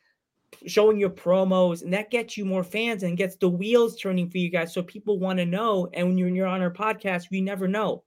showing 0.68 1.00
your 1.00 1.10
promos, 1.10 1.82
and 1.82 1.94
that 1.94 2.12
gets 2.12 2.38
you 2.38 2.46
more 2.46 2.64
fans 2.64 3.04
and 3.04 3.18
gets 3.18 3.38
the 3.38 3.50
wheels 3.50 3.98
turning 3.98 4.30
for 4.30 4.38
you 4.38 4.50
guys. 4.50 4.74
So 4.74 4.84
people 4.84 5.20
want 5.20 5.40
to 5.40 5.46
know. 5.46 5.90
And 5.94 6.08
when 6.08 6.18
you're, 6.18 6.30
you're 6.30 6.48
on 6.48 6.62
our 6.62 6.72
podcast, 6.72 7.32
we 7.32 7.42
never 7.42 7.68
know. 7.68 8.04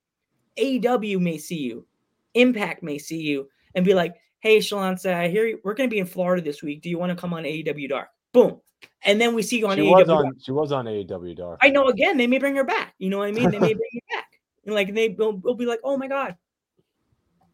AEW 0.59 1.21
may 1.21 1.39
see 1.39 1.59
you, 1.59 1.87
Impact 2.35 2.83
may 2.83 2.99
see 2.99 3.21
you, 3.21 3.49
and 3.75 3.85
be 3.85 3.95
like, 3.95 4.15
"Hey, 4.41 4.59
Shalonce, 4.59 5.07
I 5.13 5.29
hear 5.29 5.47
you, 5.47 5.61
we're 5.65 5.75
going 5.75 5.89
to 5.89 5.95
be 5.95 6.01
in 6.01 6.07
Florida 6.07 6.43
this 6.43 6.63
week. 6.63 6.83
Do 6.83 6.89
you 6.91 6.99
want 6.99 7.11
to 7.11 7.17
come 7.17 7.33
on 7.35 7.45
AEW 7.45 7.89
Dark?" 7.89 8.09
Boom, 8.33 8.61
and 9.03 9.21
then 9.21 9.35
we 9.35 9.43
see 9.43 9.59
you 9.59 9.67
on 9.69 9.77
She 9.77 9.83
AEW. 9.83 9.91
was 9.99 10.07
Dark. 10.07 10.27
on. 10.27 10.37
She 10.41 10.53
was 10.53 10.73
on 10.73 10.85
AEW 10.87 11.37
Dark. 11.37 11.59
I 11.63 11.69
know. 11.71 11.89
Again, 11.89 12.17
they 12.17 12.27
may 12.27 12.39
bring 12.39 12.57
her 12.57 12.65
back. 12.65 12.95
You 12.99 13.11
know 13.11 13.19
what 13.19 13.29
I 13.29 13.33
mean? 13.33 13.51
They 13.51 13.59
may 13.59 13.75
bring 13.75 13.91
her 13.95 14.17
back, 14.17 14.27
and 14.67 14.75
like 14.75 14.95
they 14.95 15.09
will 15.11 15.39
will 15.39 15.55
be 15.55 15.67
like, 15.67 15.81
"Oh 15.85 15.97
my 15.97 16.09
god, 16.09 16.37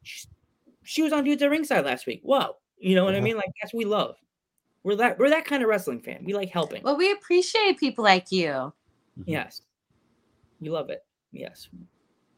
she, 0.03 0.27
she 0.83 1.03
was 1.03 1.13
on 1.13 1.25
Dudes 1.25 1.43
at 1.43 1.51
Ringside 1.51 1.85
last 1.85 2.07
week." 2.07 2.21
Whoa, 2.23 2.57
you 2.79 2.95
know 2.95 3.05
what 3.05 3.15
I 3.15 3.19
Uh-huh. 3.19 3.25
mean? 3.25 3.37
Like 3.37 3.51
that's 3.61 3.73
what 3.73 3.79
we 3.79 3.85
love. 3.85 4.17
We're 4.83 4.97
that 4.97 5.19
we're 5.19 5.31
that 5.31 5.47
kind 5.47 5.63
of 5.63 5.69
wrestling 5.69 6.01
fan. 6.01 6.25
We 6.25 6.35
like 6.35 6.51
helping. 6.51 6.83
Well, 6.83 6.97
we 6.97 7.11
appreciate 7.13 7.79
people 7.79 8.05
like 8.05 8.31
you. 8.31 8.73
Yes, 9.25 9.63
we 10.61 10.69
love 10.69 10.91
it. 10.91 11.05
Yes, 11.33 11.69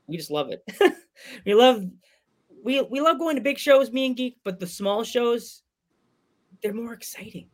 we 0.06 0.16
just 0.16 0.30
love 0.30 0.50
it. 0.50 0.62
we 1.46 1.54
love 1.54 1.84
we 2.64 2.80
we 2.82 3.00
love 3.00 3.18
going 3.18 3.36
to 3.36 3.42
big 3.42 3.58
shows, 3.58 3.90
me 3.92 4.06
and 4.06 4.16
Geek, 4.16 4.38
but 4.44 4.58
the 4.60 4.66
small 4.66 5.04
shows, 5.04 5.62
they're 6.62 6.72
more 6.74 6.92
exciting. 6.92 7.48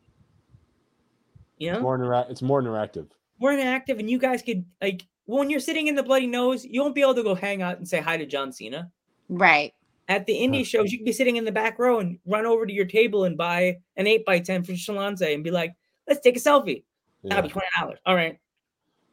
You 1.58 1.70
know, 1.72 1.76
It's 1.76 1.82
more, 1.82 1.98
intera- 1.98 2.30
it's 2.30 2.42
more 2.42 2.62
interactive. 2.62 3.06
more 3.38 3.52
interactive, 3.52 3.98
and 4.00 4.10
you 4.10 4.18
guys 4.18 4.42
could 4.42 4.64
like 4.80 5.06
when 5.26 5.50
you're 5.50 5.60
sitting 5.60 5.86
in 5.86 5.94
the 5.94 6.02
bloody 6.02 6.26
nose, 6.26 6.64
you 6.64 6.80
won't 6.82 6.94
be 6.94 7.00
able 7.02 7.14
to 7.14 7.22
go 7.22 7.34
hang 7.34 7.62
out 7.62 7.78
and 7.78 7.86
say 7.88 8.00
hi 8.00 8.16
to 8.16 8.26
John 8.26 8.52
Cena. 8.52 8.90
Right. 9.28 9.72
At 10.08 10.26
the 10.26 10.32
indie 10.34 10.66
shows, 10.66 10.90
you 10.90 10.98
can 10.98 11.04
be 11.04 11.12
sitting 11.12 11.36
in 11.36 11.44
the 11.44 11.52
back 11.52 11.78
row 11.78 12.00
and 12.00 12.18
run 12.26 12.44
over 12.44 12.66
to 12.66 12.72
your 12.72 12.84
table 12.86 13.24
and 13.24 13.36
buy 13.38 13.78
an 13.96 14.06
eight 14.08 14.24
by 14.26 14.40
ten 14.40 14.64
for 14.64 14.72
Shalonce 14.72 15.32
and 15.32 15.44
be 15.44 15.50
like, 15.52 15.74
"Let's 16.08 16.20
take 16.20 16.36
a 16.36 16.40
selfie." 16.40 16.82
That'll 17.22 17.44
be 17.44 17.48
twenty 17.48 17.68
dollars. 17.78 17.98
All 18.04 18.16
right. 18.16 18.38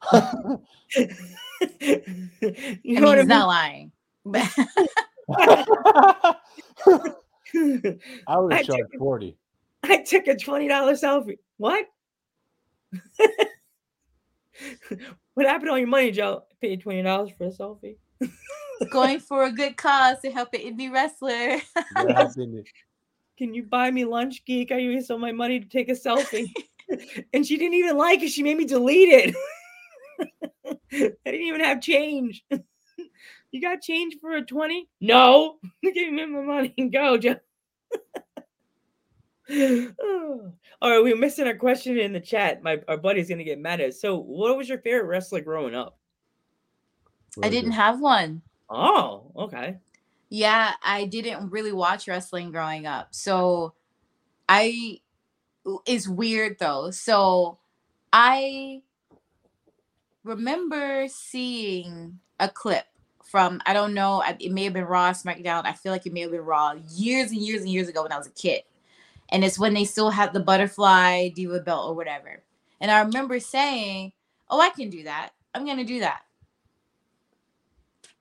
you 1.80 1.80
I 1.82 2.02
mean, 2.84 3.04
what 3.04 3.18
I 3.18 3.18
he's 3.18 3.20
mean? 3.20 3.28
not 3.28 3.48
lying. 3.48 3.92
I 5.32 6.36
would 8.38 8.54
have 8.54 8.66
charged 8.66 8.92
took- 8.92 9.00
forty. 9.00 9.38
I 9.84 9.98
took 9.98 10.28
a 10.28 10.36
twenty 10.36 10.68
dollar 10.68 10.94
selfie. 10.94 11.40
What? 11.58 11.86
what 15.34 15.46
happened 15.46 15.68
to 15.68 15.72
all 15.72 15.78
your 15.78 15.88
money, 15.88 16.12
Joe? 16.12 16.44
I 16.52 16.56
paid 16.62 16.82
twenty 16.82 17.02
dollars 17.02 17.32
for 17.38 17.46
a 17.46 17.52
selfie. 17.52 17.98
Going 18.92 19.20
for 19.20 19.44
a 19.44 19.52
good 19.52 19.76
cause 19.78 20.20
to 20.22 20.32
help 20.32 20.54
an 20.54 20.62
indie 20.62 20.92
wrestler. 20.92 21.32
Yeah, 21.32 21.62
I've 21.96 22.32
seen 22.32 22.58
it. 22.58 22.68
Can 23.38 23.54
you 23.54 23.64
buy 23.64 23.92
me 23.92 24.06
lunch, 24.06 24.44
geek? 24.46 24.72
I 24.72 24.78
used 24.78 25.12
all 25.12 25.18
my 25.18 25.32
money 25.32 25.60
to 25.60 25.68
take 25.68 25.90
a 25.90 25.94
selfie, 25.94 26.52
and 27.34 27.46
she 27.46 27.58
didn't 27.58 27.76
even 27.76 27.98
like 27.98 28.22
it. 28.22 28.30
She 28.30 28.44
made 28.44 28.58
me 28.58 28.66
delete 28.66 29.10
it. 29.10 29.36
I 30.92 31.10
didn't 31.26 31.42
even 31.42 31.62
have 31.62 31.82
change. 31.82 32.44
You 33.52 33.62
got 33.62 33.82
change 33.82 34.18
for 34.22 34.32
a 34.36 34.42
twenty? 34.42 34.88
No. 35.02 35.58
Give 35.84 36.12
me 36.12 36.26
my 36.26 36.42
money 36.42 36.74
and 36.78 36.92
go, 36.92 37.18
Joe. 37.18 37.36
Oh. 39.52 40.54
All 40.82 40.92
right, 40.92 41.04
we're 41.04 41.18
missing 41.18 41.48
a 41.48 41.56
question 41.56 41.98
in 41.98 42.14
the 42.14 42.22
chat. 42.22 42.64
My 42.64 42.80
our 42.88 42.98
buddy's 42.98 43.28
gonna 43.28 43.44
get 43.44 43.60
mad 43.60 43.82
at 43.82 43.90
us. 43.90 44.02
So, 44.02 44.18
what 44.18 44.56
was 44.56 44.70
your 44.70 44.78
favorite 44.80 45.08
wrestler 45.08 45.42
growing 45.42 45.76
up? 45.76 45.98
I 47.44 47.50
didn't 47.50 47.72
have 47.72 48.00
one. 48.00 48.42
Oh, 48.70 49.32
okay. 49.36 49.78
Yeah, 50.30 50.74
I 50.84 51.06
didn't 51.06 51.50
really 51.50 51.72
watch 51.72 52.08
wrestling 52.08 52.52
growing 52.52 52.86
up. 52.86 53.10
So 53.12 53.74
I 54.48 55.00
it's 55.86 56.08
weird 56.08 56.58
though. 56.60 56.92
So 56.92 57.58
I 58.14 58.82
remember 60.24 61.08
seeing 61.08 62.20
a 62.40 62.48
clip 62.48 62.86
from 63.30 63.62
I 63.66 63.74
don't 63.74 63.94
know, 63.94 64.22
I- 64.22 64.38
it 64.40 64.52
may 64.52 64.64
have 64.66 64.74
been 64.74 64.86
Raw, 64.86 65.12
SmackDown. 65.12 65.66
I 65.66 65.74
feel 65.74 65.92
like 65.92 66.06
it 66.06 66.14
may 66.14 66.22
have 66.22 66.32
been 66.32 66.42
Raw 66.42 66.74
years 66.90 67.32
and 67.32 67.40
years 67.42 67.62
and 67.62 67.70
years 67.70 67.88
ago 67.88 68.04
when 68.04 68.12
I 68.12 68.18
was 68.18 68.28
a 68.28 68.32
kid. 68.32 68.64
And 69.32 69.44
it's 69.44 69.60
when 69.60 69.74
they 69.74 69.86
still 69.86 70.10
had 70.10 70.34
the 70.34 70.40
butterfly 70.40 71.30
diva 71.30 71.60
belt 71.60 71.90
or 71.90 71.96
whatever. 71.96 72.42
And 72.82 72.90
I 72.90 73.02
remember 73.02 73.40
saying, 73.40 74.14
"Oh, 74.50 74.60
I 74.60 74.70
can 74.70 74.90
do 74.90 75.04
that. 75.04 75.30
I'm 75.54 75.66
going 75.66 75.78
to 75.78 75.84
do 75.84 76.00
that." 76.00 76.22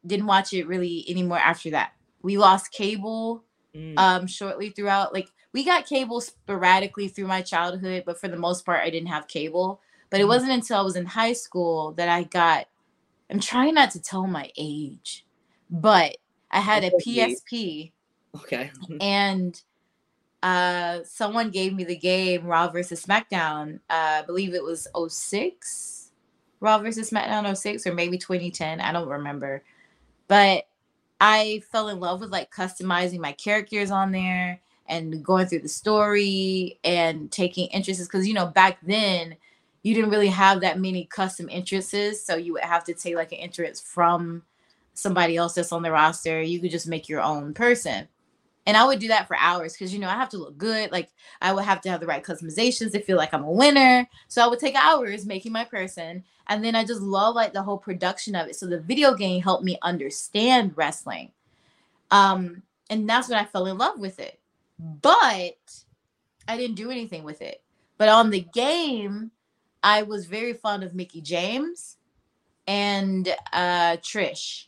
Didn't 0.07 0.27
watch 0.27 0.53
it 0.53 0.67
really 0.67 1.05
anymore 1.09 1.39
after 1.39 1.71
that. 1.71 1.93
We 2.23 2.37
lost 2.39 2.73
cable 2.73 3.45
Mm. 3.75 3.99
um 3.99 4.27
shortly 4.27 4.71
throughout 4.71 5.13
like 5.13 5.29
we 5.53 5.63
got 5.63 5.85
cable 5.85 6.23
sporadically 6.23 7.07
through 7.07 7.27
my 7.27 7.43
childhood 7.43 8.03
but 8.07 8.19
for 8.19 8.27
the 8.27 8.37
most 8.37 8.65
part 8.65 8.83
i 8.83 8.89
didn't 8.89 9.11
have 9.11 9.29
cable 9.29 9.83
but 10.09 10.21
it 10.21 10.25
Mhm. 10.25 10.29
wasn't 10.29 10.53
until 10.53 10.79
i 10.79 10.81
was 10.81 10.97
in 10.97 11.05
high 11.05 11.35
school 11.35 11.93
that 11.93 12.09
i 12.09 12.23
got 12.23 12.67
i'm 13.31 13.41
trying 13.41 13.75
not 13.75 13.91
to 13.91 14.01
tell 14.01 14.27
my 14.27 14.51
age 14.57 15.25
but 15.71 16.17
i 16.51 16.61
had 16.61 16.85
a 16.85 16.91
psp 17.03 17.93
Okay. 18.37 18.71
and 19.01 19.61
uh 20.43 21.01
someone 21.05 21.51
gave 21.51 21.75
me 21.75 21.83
the 21.85 21.97
game 21.97 22.45
raw 22.47 22.69
versus 22.69 23.05
smackdown 23.05 23.77
uh 23.91 24.21
i 24.21 24.23
believe 24.27 24.55
it 24.55 24.63
was 24.63 24.87
06 25.09 26.11
raw 26.61 26.79
versus 26.79 27.11
smackdown 27.11 27.57
06 27.57 27.87
or 27.87 27.95
maybe 27.95 28.19
2010 28.19 28.81
i 28.81 28.93
don't 28.93 29.09
remember 29.09 29.63
but 30.29 30.69
i 31.21 31.61
fell 31.73 31.89
in 31.89 31.99
love 31.99 32.21
with 32.21 32.31
like 32.31 32.53
customizing 32.53 33.19
my 33.19 33.33
characters 33.33 33.91
on 33.91 34.13
there 34.13 34.61
and 34.89 35.23
going 35.25 35.47
through 35.47 35.59
the 35.59 35.69
story 35.69 36.79
and 36.85 37.31
taking 37.33 37.67
interests 37.69 38.07
because 38.07 38.27
you 38.27 38.35
know 38.35 38.47
back 38.47 38.79
then 38.83 39.37
you 39.89 39.95
didn't 39.95 40.11
really 40.11 40.29
have 40.29 40.61
that 40.61 40.79
many 40.79 41.07
custom 41.07 41.49
entrances, 41.51 42.25
so 42.25 42.37
you 42.37 42.53
would 42.53 42.63
have 42.63 42.85
to 42.85 42.95
take 42.95 43.17
like 43.17 43.33
an 43.33 43.39
entrance 43.39 43.81
from 43.81 44.43
somebody 44.95 45.37
else 45.37 45.55
that's 45.55 45.73
on 45.73 45.83
the 45.83 45.93
roster 45.93 46.43
you 46.43 46.59
could 46.59 46.73
just 46.73 46.89
make 46.89 47.09
your 47.09 47.21
own 47.21 47.55
person 47.55 48.09
and 48.69 48.77
I 48.77 48.85
would 48.85 48.99
do 48.99 49.09
that 49.09 49.27
for 49.27 49.35
hours 49.39 49.73
because 49.73 49.95
you 49.95 49.99
know 49.99 50.11
I 50.11 50.15
have 50.17 50.29
to 50.29 50.37
look 50.37 50.59
good. 50.59 50.93
Like 50.93 51.09
I 51.41 51.55
would 51.55 51.65
have 51.65 51.81
to 51.81 51.89
have 51.89 52.01
the 52.01 52.07
right 52.07 52.23
customizations 52.23 52.93
to 52.93 53.01
feel 53.01 53.17
like 53.17 53.33
I'm 53.33 53.45
a 53.45 53.51
winner. 53.51 54.07
So 54.29 54.45
I 54.45 54.47
would 54.47 54.59
take 54.59 54.75
hours 54.75 55.25
making 55.25 55.53
my 55.53 55.65
person, 55.65 56.23
and 56.49 56.63
then 56.63 56.75
I 56.75 56.85
just 56.85 57.01
love 57.01 57.35
like 57.35 57.55
the 57.55 57.63
whole 57.63 57.79
production 57.79 58.35
of 58.35 58.47
it. 58.47 58.57
So 58.57 58.67
the 58.67 58.79
video 58.79 59.15
game 59.15 59.43
helped 59.43 59.65
me 59.65 59.79
understand 59.81 60.75
wrestling, 60.77 61.33
um, 62.11 62.63
and 62.91 63.09
that's 63.09 63.31
when 63.31 63.39
I 63.39 63.47
fell 63.47 63.65
in 63.65 63.79
love 63.79 63.99
with 63.99 64.21
it. 64.21 64.39
But 64.79 65.57
I 66.47 66.59
didn't 66.59 66.77
do 66.77 66.91
anything 66.91 67.25
with 67.25 67.41
it. 67.41 67.63
But 67.97 68.11
on 68.11 68.29
the 68.29 68.41
game, 68.41 69.31
I 69.83 70.03
was 70.03 70.27
very 70.27 70.53
fond 70.53 70.83
of 70.83 70.95
Mickie 70.95 71.21
James 71.21 71.97
and 72.67 73.29
uh, 73.53 73.97
Trish. 73.97 74.67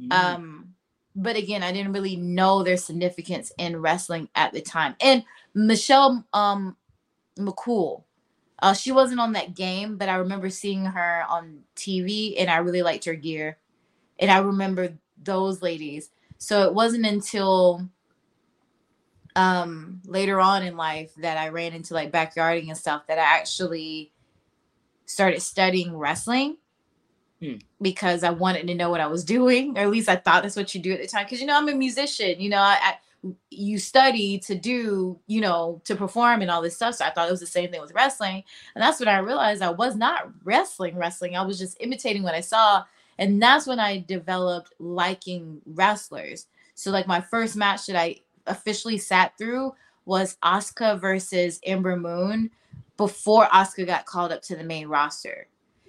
Mm. 0.00 0.12
Um, 0.12 0.74
but 1.14 1.36
again, 1.36 1.62
I 1.62 1.72
didn't 1.72 1.92
really 1.92 2.16
know 2.16 2.62
their 2.62 2.76
significance 2.76 3.52
in 3.58 3.80
wrestling 3.80 4.28
at 4.34 4.52
the 4.52 4.60
time. 4.60 4.94
And 5.00 5.24
Michelle 5.54 6.24
um 6.32 6.76
McCool, 7.38 8.04
uh, 8.60 8.74
she 8.74 8.92
wasn't 8.92 9.20
on 9.20 9.32
that 9.32 9.54
game, 9.54 9.96
but 9.96 10.08
I 10.08 10.16
remember 10.16 10.50
seeing 10.50 10.84
her 10.84 11.24
on 11.28 11.60
TV, 11.76 12.34
and 12.38 12.50
I 12.50 12.58
really 12.58 12.82
liked 12.82 13.04
her 13.06 13.14
gear, 13.14 13.58
and 14.18 14.30
I 14.30 14.38
remember 14.38 14.92
those 15.22 15.62
ladies. 15.62 16.10
So 16.38 16.62
it 16.64 16.74
wasn't 16.74 17.06
until 17.06 17.88
um 19.36 20.00
later 20.06 20.40
on 20.40 20.64
in 20.64 20.76
life 20.76 21.14
that 21.16 21.38
I 21.38 21.50
ran 21.50 21.72
into 21.72 21.94
like 21.94 22.10
backyarding 22.10 22.68
and 22.68 22.76
stuff 22.76 23.06
that 23.06 23.18
I 23.18 23.22
actually 23.22 24.10
started 25.10 25.40
studying 25.42 25.96
wrestling 25.96 26.56
Hmm. 27.40 27.54
because 27.80 28.22
I 28.22 28.30
wanted 28.30 28.66
to 28.66 28.74
know 28.74 28.90
what 28.90 29.00
I 29.00 29.06
was 29.06 29.24
doing, 29.24 29.76
or 29.78 29.80
at 29.80 29.90
least 29.90 30.10
I 30.10 30.16
thought 30.16 30.42
that's 30.42 30.56
what 30.56 30.74
you 30.74 30.80
do 30.80 30.92
at 30.92 31.00
the 31.00 31.06
time. 31.06 31.24
Because 31.24 31.40
you 31.40 31.46
know 31.46 31.56
I'm 31.56 31.70
a 31.70 31.74
musician, 31.74 32.38
you 32.38 32.50
know, 32.50 32.58
I, 32.60 32.78
I 32.82 32.94
you 33.50 33.78
study 33.78 34.38
to 34.40 34.54
do, 34.54 35.18
you 35.26 35.40
know, 35.40 35.80
to 35.84 35.96
perform 35.96 36.42
and 36.42 36.50
all 36.50 36.60
this 36.60 36.76
stuff. 36.76 36.96
So 36.96 37.04
I 37.04 37.10
thought 37.10 37.28
it 37.28 37.30
was 37.30 37.40
the 37.40 37.46
same 37.46 37.70
thing 37.70 37.80
with 37.80 37.94
wrestling, 37.94 38.44
and 38.74 38.82
that's 38.82 39.00
when 39.00 39.08
I 39.08 39.18
realized 39.18 39.62
I 39.62 39.70
was 39.70 39.96
not 39.96 40.30
wrestling. 40.44 40.96
Wrestling, 40.96 41.34
I 41.34 41.42
was 41.42 41.58
just 41.58 41.78
imitating 41.80 42.22
what 42.22 42.34
I 42.34 42.40
saw, 42.42 42.84
and 43.18 43.40
that's 43.40 43.66
when 43.66 43.80
I 43.80 44.04
developed 44.06 44.74
liking 44.78 45.62
wrestlers. 45.64 46.46
So 46.74 46.90
like 46.90 47.06
my 47.06 47.22
first 47.22 47.56
match 47.56 47.86
that 47.86 47.96
I 47.96 48.16
officially 48.46 48.98
sat 48.98 49.36
through 49.38 49.74
was 50.04 50.36
Asuka 50.42 51.00
versus 51.00 51.58
Ember 51.64 51.96
Moon 51.96 52.50
before 53.00 53.46
Asuka 53.46 53.86
got 53.86 54.04
called 54.04 54.30
up 54.30 54.42
to 54.42 54.54
the 54.54 54.62
main 54.62 54.86
roster. 54.86 55.46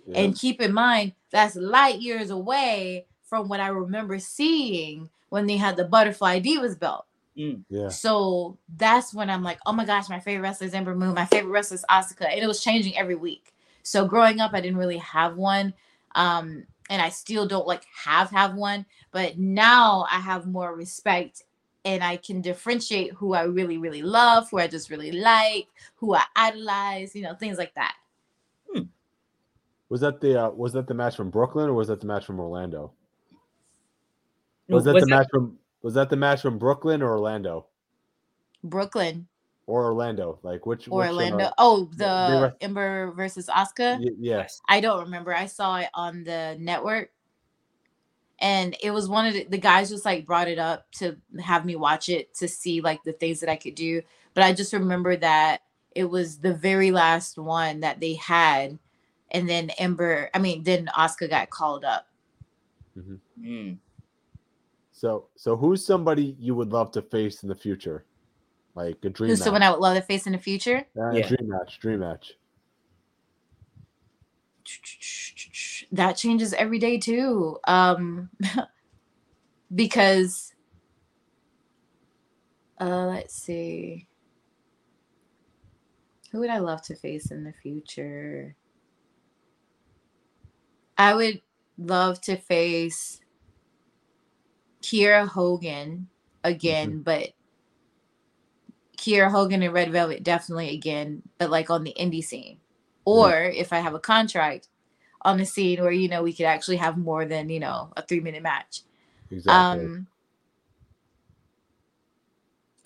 Yeah. 0.08 0.22
And 0.22 0.34
keep 0.34 0.62
in 0.62 0.72
mind, 0.72 1.12
that's 1.30 1.58
light 1.58 2.00
years 2.00 2.30
away 2.30 3.06
from 3.26 3.50
what 3.50 3.60
I 3.60 3.68
remember 3.68 4.18
seeing 4.18 5.10
when 5.28 5.46
they 5.46 5.58
had 5.58 5.76
the 5.76 5.84
Butterfly 5.84 6.40
Divas 6.40 6.80
belt. 6.80 7.06
Mm. 7.38 7.66
yeah. 7.68 7.90
So 7.90 8.58
that's 8.78 9.14
when 9.14 9.30
I'm 9.30 9.44
like, 9.44 9.60
oh 9.66 9.74
my 9.74 9.84
gosh, 9.84 10.08
my 10.08 10.22
favorite 10.22 10.44
wrestler 10.44 10.68
is 10.68 10.74
Ember 10.74 10.96
Moon. 10.96 11.14
My 11.14 11.26
favorite 11.26 11.52
wrestler 11.52 11.76
is 11.76 11.86
Asuka. 11.92 12.32
And 12.32 12.40
it 12.40 12.48
was 12.48 12.64
changing 12.64 12.98
every 12.98 13.16
week. 13.16 13.54
So 13.84 14.08
growing 14.08 14.40
up, 14.40 14.54
I 14.54 14.62
didn't 14.62 14.78
really 14.78 15.00
have 15.00 15.36
one. 15.36 15.74
Um, 16.16 16.66
and 16.90 17.02
I 17.02 17.10
still 17.10 17.46
don't 17.46 17.68
like 17.68 17.84
have 18.06 18.30
have 18.30 18.56
one, 18.56 18.86
but 19.12 19.38
now 19.38 20.06
I 20.10 20.22
have 20.22 20.48
more 20.48 20.74
respect 20.74 21.44
and 21.86 22.04
I 22.04 22.18
can 22.18 22.42
differentiate 22.42 23.14
who 23.14 23.34
I 23.34 23.44
really 23.44 23.78
really 23.78 24.02
love, 24.02 24.50
who 24.50 24.60
I 24.60 24.68
just 24.68 24.90
really 24.90 25.12
like, 25.12 25.68
who 25.96 26.16
I 26.16 26.24
idolize, 26.36 27.16
you 27.16 27.24
know, 27.24 27.36
things 27.36 27.58
like 27.58 27.74
that. 27.76 27.96
Was 29.90 30.00
that 30.00 30.22
the 30.22 30.42
uh, 30.46 30.50
was 30.52 30.72
that 30.72 30.88
the 30.88 30.94
match 30.94 31.18
from 31.18 31.30
Brooklyn 31.30 31.68
or 31.70 31.74
was 31.74 31.90
that 31.90 32.00
the 32.00 32.08
match 32.08 32.26
from 32.26 32.40
Orlando? 32.40 32.94
Was 34.70 34.86
that 34.86 34.94
was 34.94 35.02
the 35.04 35.08
that- 35.08 35.16
match 35.18 35.28
from 35.30 35.58
was 35.82 35.94
that 35.96 36.10
the 36.10 36.16
match 36.16 36.42
from 36.42 36.58
Brooklyn 36.58 37.02
or 37.02 37.12
Orlando? 37.12 37.66
Brooklyn 38.64 39.28
Or 39.68 39.84
Orlando? 39.86 40.40
Like 40.44 40.66
which 40.66 40.88
or 40.88 41.00
which, 41.00 41.08
uh, 41.08 41.10
Orlando. 41.10 41.50
Oh, 41.58 41.90
the 41.98 42.06
were- 42.40 42.56
Ember 42.62 43.12
versus 43.18 43.48
Asuka. 43.48 44.00
y- 44.00 44.12
yeah. 44.18 44.48
I 44.70 44.80
don't 44.80 45.04
remember. 45.04 45.36
I 45.36 45.48
saw 45.48 45.78
it 45.78 45.90
on 45.94 46.24
the 46.24 46.56
network. 46.60 47.12
And 48.42 48.76
it 48.82 48.92
was 48.92 49.08
one 49.08 49.28
of 49.28 49.34
the, 49.34 49.46
the 49.46 49.58
guys 49.60 49.90
just 49.90 50.04
like 50.04 50.26
brought 50.26 50.48
it 50.48 50.58
up 50.58 50.92
to 50.94 51.16
have 51.42 51.64
me 51.64 51.76
watch 51.76 52.10
it 52.10 52.34
to 52.36 52.48
see 52.48 52.82
like 52.82 53.04
the 53.04 53.14
things 53.14 53.40
that 53.40 53.50
I 53.50 53.56
could 53.56 53.76
do. 53.76 54.02
But 54.34 54.44
I 54.44 54.52
just 54.52 54.74
remember 54.74 55.16
that 55.16 55.62
it 55.96 56.06
was 56.06 56.40
the 56.40 56.54
very 56.54 56.92
last 56.92 57.38
one 57.38 57.82
that 57.82 58.00
they 58.00 58.16
had. 58.16 58.80
And 59.30 59.48
then 59.48 59.70
Ember, 59.78 60.30
I 60.34 60.40
mean, 60.40 60.64
then 60.64 60.90
Asuka 60.98 61.30
got 61.30 61.52
called 61.52 61.86
up. 61.86 62.08
Mm. 63.40 63.78
So 64.92 65.28
so 65.36 65.56
who's 65.56 65.86
somebody 65.86 66.36
you 66.40 66.56
would 66.56 66.72
love 66.74 66.92
to 66.92 67.02
face 67.02 67.44
in 67.44 67.50
the 67.50 67.56
future? 67.56 68.06
Like 68.76 68.98
a 69.04 69.10
dream 69.10 69.30
Who's 69.30 69.40
match. 69.40 69.46
someone 69.46 69.64
I 69.64 69.70
would 69.70 69.80
love 69.80 69.96
to 69.96 70.02
face 70.02 70.26
in 70.26 70.34
the 70.34 70.38
future? 70.40 70.86
Uh, 70.98 71.12
Yeah. 71.12 71.28
Dream 71.28 71.50
match. 71.50 71.80
Dream 71.80 72.00
match. 72.00 72.34
That 75.92 76.14
changes 76.14 76.54
every 76.54 76.80
day 76.80 76.98
too 76.98 77.58
um 77.68 78.30
because 79.76 80.54
uh 82.80 83.06
let's 83.08 83.36
see. 83.36 84.08
Who 86.32 86.40
would 86.40 86.50
i 86.50 86.60
love 86.60 86.82
to 86.84 86.96
face 86.96 87.30
in 87.32 87.44
the 87.44 87.54
future? 87.54 88.56
I 90.98 91.14
would 91.14 91.42
love 91.78 92.22
to 92.22 92.38
face 92.38 93.20
Kiera 94.82 95.28
Hogan 95.28 96.08
again, 96.44 97.02
but 97.02 97.30
Kiera 98.98 99.32
Hogan 99.32 99.64
and 99.64 99.74
Red 99.74 99.92
Velvet 99.92 100.24
definitely 100.24 100.70
again, 100.76 101.24
but 101.38 101.50
like 101.50 101.70
on 101.70 101.84
the 101.84 101.96
indie 102.00 102.24
scene. 102.24 102.60
Or 103.04 103.42
if 103.42 103.74
I 103.74 103.80
have 103.80 103.96
a 103.96 104.00
contract 104.00 104.68
on 105.24 105.38
the 105.38 105.46
scene 105.46 105.82
where 105.82 105.92
you 105.92 106.08
know 106.08 106.24
we 106.24 106.34
could 106.34 106.46
actually 106.46 106.78
have 106.78 106.98
more 106.98 107.26
than 107.26 107.50
you 107.50 107.60
know 107.60 107.92
a 107.96 108.02
three 108.02 108.20
minute 108.20 108.44
match. 108.44 108.82
Exactly. 109.30 109.86
Um, 109.86 110.08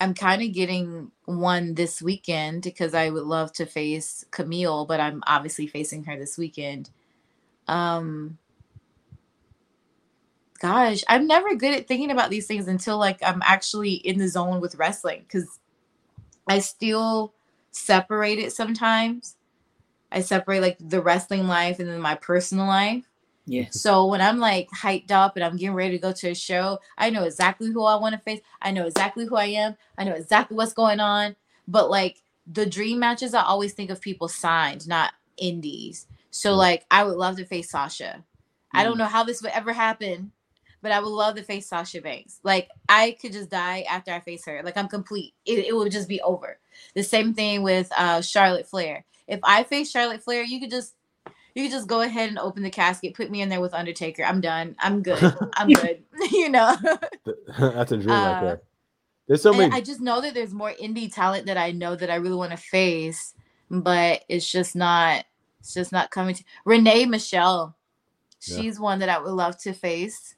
I'm 0.00 0.14
kind 0.14 0.42
of 0.42 0.52
getting 0.52 1.10
one 1.24 1.74
this 1.74 2.02
weekend 2.02 2.62
because 2.62 2.94
I 2.94 3.08
would 3.08 3.24
love 3.24 3.52
to 3.54 3.66
face 3.66 4.24
Camille, 4.30 4.84
but 4.84 5.00
I'm 5.00 5.22
obviously 5.26 5.66
facing 5.66 6.04
her 6.04 6.18
this 6.18 6.36
weekend. 6.36 6.90
Um, 7.66 8.36
gosh, 10.60 11.02
I'm 11.08 11.26
never 11.26 11.54
good 11.54 11.74
at 11.74 11.88
thinking 11.88 12.10
about 12.10 12.28
these 12.30 12.46
things 12.46 12.68
until 12.68 12.98
like 12.98 13.18
I'm 13.22 13.42
actually 13.42 13.94
in 13.94 14.18
the 14.18 14.28
zone 14.28 14.60
with 14.60 14.74
wrestling 14.76 15.22
because 15.22 15.58
I 16.46 16.58
still 16.58 17.32
separate 17.70 18.38
it 18.38 18.52
sometimes. 18.52 19.35
I 20.12 20.20
separate 20.20 20.60
like 20.60 20.76
the 20.80 21.02
wrestling 21.02 21.46
life 21.48 21.78
and 21.78 21.88
then 21.88 22.00
my 22.00 22.14
personal 22.14 22.66
life. 22.66 23.04
Yeah. 23.46 23.66
So 23.70 24.06
when 24.06 24.20
I'm 24.20 24.38
like 24.38 24.68
hyped 24.70 25.10
up 25.10 25.36
and 25.36 25.44
I'm 25.44 25.56
getting 25.56 25.74
ready 25.74 25.92
to 25.96 26.02
go 26.02 26.12
to 26.12 26.30
a 26.30 26.34
show, 26.34 26.78
I 26.98 27.10
know 27.10 27.24
exactly 27.24 27.70
who 27.72 27.84
I 27.84 27.96
want 27.96 28.14
to 28.14 28.20
face. 28.20 28.40
I 28.60 28.70
know 28.72 28.86
exactly 28.86 29.26
who 29.26 29.36
I 29.36 29.46
am. 29.46 29.76
I 29.98 30.04
know 30.04 30.14
exactly 30.14 30.56
what's 30.56 30.72
going 30.72 31.00
on. 31.00 31.36
But 31.68 31.90
like 31.90 32.22
the 32.46 32.66
dream 32.66 32.98
matches, 32.98 33.34
I 33.34 33.42
always 33.42 33.72
think 33.72 33.90
of 33.90 34.00
people 34.00 34.28
signed, 34.28 34.88
not 34.88 35.12
indies. 35.36 36.06
So 36.30 36.54
like 36.54 36.84
I 36.90 37.04
would 37.04 37.16
love 37.16 37.36
to 37.36 37.44
face 37.44 37.70
Sasha. 37.70 38.24
I 38.72 38.82
don't 38.84 38.96
Mm. 38.96 38.98
know 38.98 39.04
how 39.06 39.24
this 39.24 39.42
would 39.42 39.52
ever 39.52 39.72
happen, 39.72 40.32
but 40.86 40.92
I 40.92 41.00
would 41.00 41.08
love 41.08 41.34
to 41.34 41.42
face 41.42 41.66
Sasha 41.68 42.00
Banks. 42.00 42.38
Like 42.44 42.68
I 42.88 43.16
could 43.20 43.32
just 43.32 43.50
die 43.50 43.84
after 43.90 44.12
I 44.12 44.20
face 44.20 44.46
her. 44.46 44.62
Like 44.62 44.76
I'm 44.76 44.86
complete. 44.86 45.34
It, 45.44 45.66
it 45.66 45.74
would 45.74 45.90
just 45.90 46.08
be 46.08 46.20
over. 46.20 46.60
The 46.94 47.02
same 47.02 47.34
thing 47.34 47.64
with 47.64 47.90
uh 47.98 48.20
Charlotte 48.20 48.68
Flair. 48.68 49.04
If 49.26 49.40
I 49.42 49.64
face 49.64 49.90
Charlotte 49.90 50.22
Flair, 50.22 50.44
you 50.44 50.60
could 50.60 50.70
just 50.70 50.94
you 51.56 51.64
could 51.64 51.72
just 51.72 51.88
go 51.88 52.02
ahead 52.02 52.28
and 52.28 52.38
open 52.38 52.62
the 52.62 52.70
casket, 52.70 53.14
put 53.14 53.32
me 53.32 53.42
in 53.42 53.48
there 53.48 53.60
with 53.60 53.74
Undertaker. 53.74 54.22
I'm 54.22 54.40
done. 54.40 54.76
I'm 54.78 55.02
good. 55.02 55.18
I'm 55.54 55.70
good. 55.70 56.04
you 56.30 56.50
know. 56.50 56.76
That's 57.58 57.90
a 57.90 57.96
dream 57.96 58.10
right 58.10 58.38
Uh, 58.38 58.40
there. 58.42 58.62
There's 59.26 59.42
so 59.42 59.52
many. 59.52 59.74
I 59.74 59.80
just 59.80 60.00
know 60.00 60.20
that 60.20 60.34
there's 60.34 60.54
more 60.54 60.72
indie 60.80 61.12
talent 61.12 61.46
that 61.46 61.56
I 61.56 61.72
know 61.72 61.96
that 61.96 62.10
I 62.10 62.14
really 62.14 62.36
want 62.36 62.52
to 62.52 62.56
face, 62.56 63.34
but 63.68 64.22
it's 64.28 64.48
just 64.48 64.76
not. 64.76 65.24
It's 65.58 65.74
just 65.74 65.90
not 65.90 66.12
coming 66.12 66.36
to 66.36 66.44
Renee 66.64 67.06
Michelle. 67.06 67.76
Yeah. 68.42 68.58
She's 68.58 68.78
one 68.78 69.00
that 69.00 69.08
I 69.08 69.18
would 69.18 69.32
love 69.32 69.58
to 69.62 69.72
face. 69.72 70.35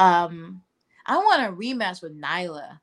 Um, 0.00 0.62
I 1.06 1.16
want 1.18 1.42
a 1.42 1.52
rematch 1.56 2.02
with 2.02 2.18
Nyla. 2.20 2.78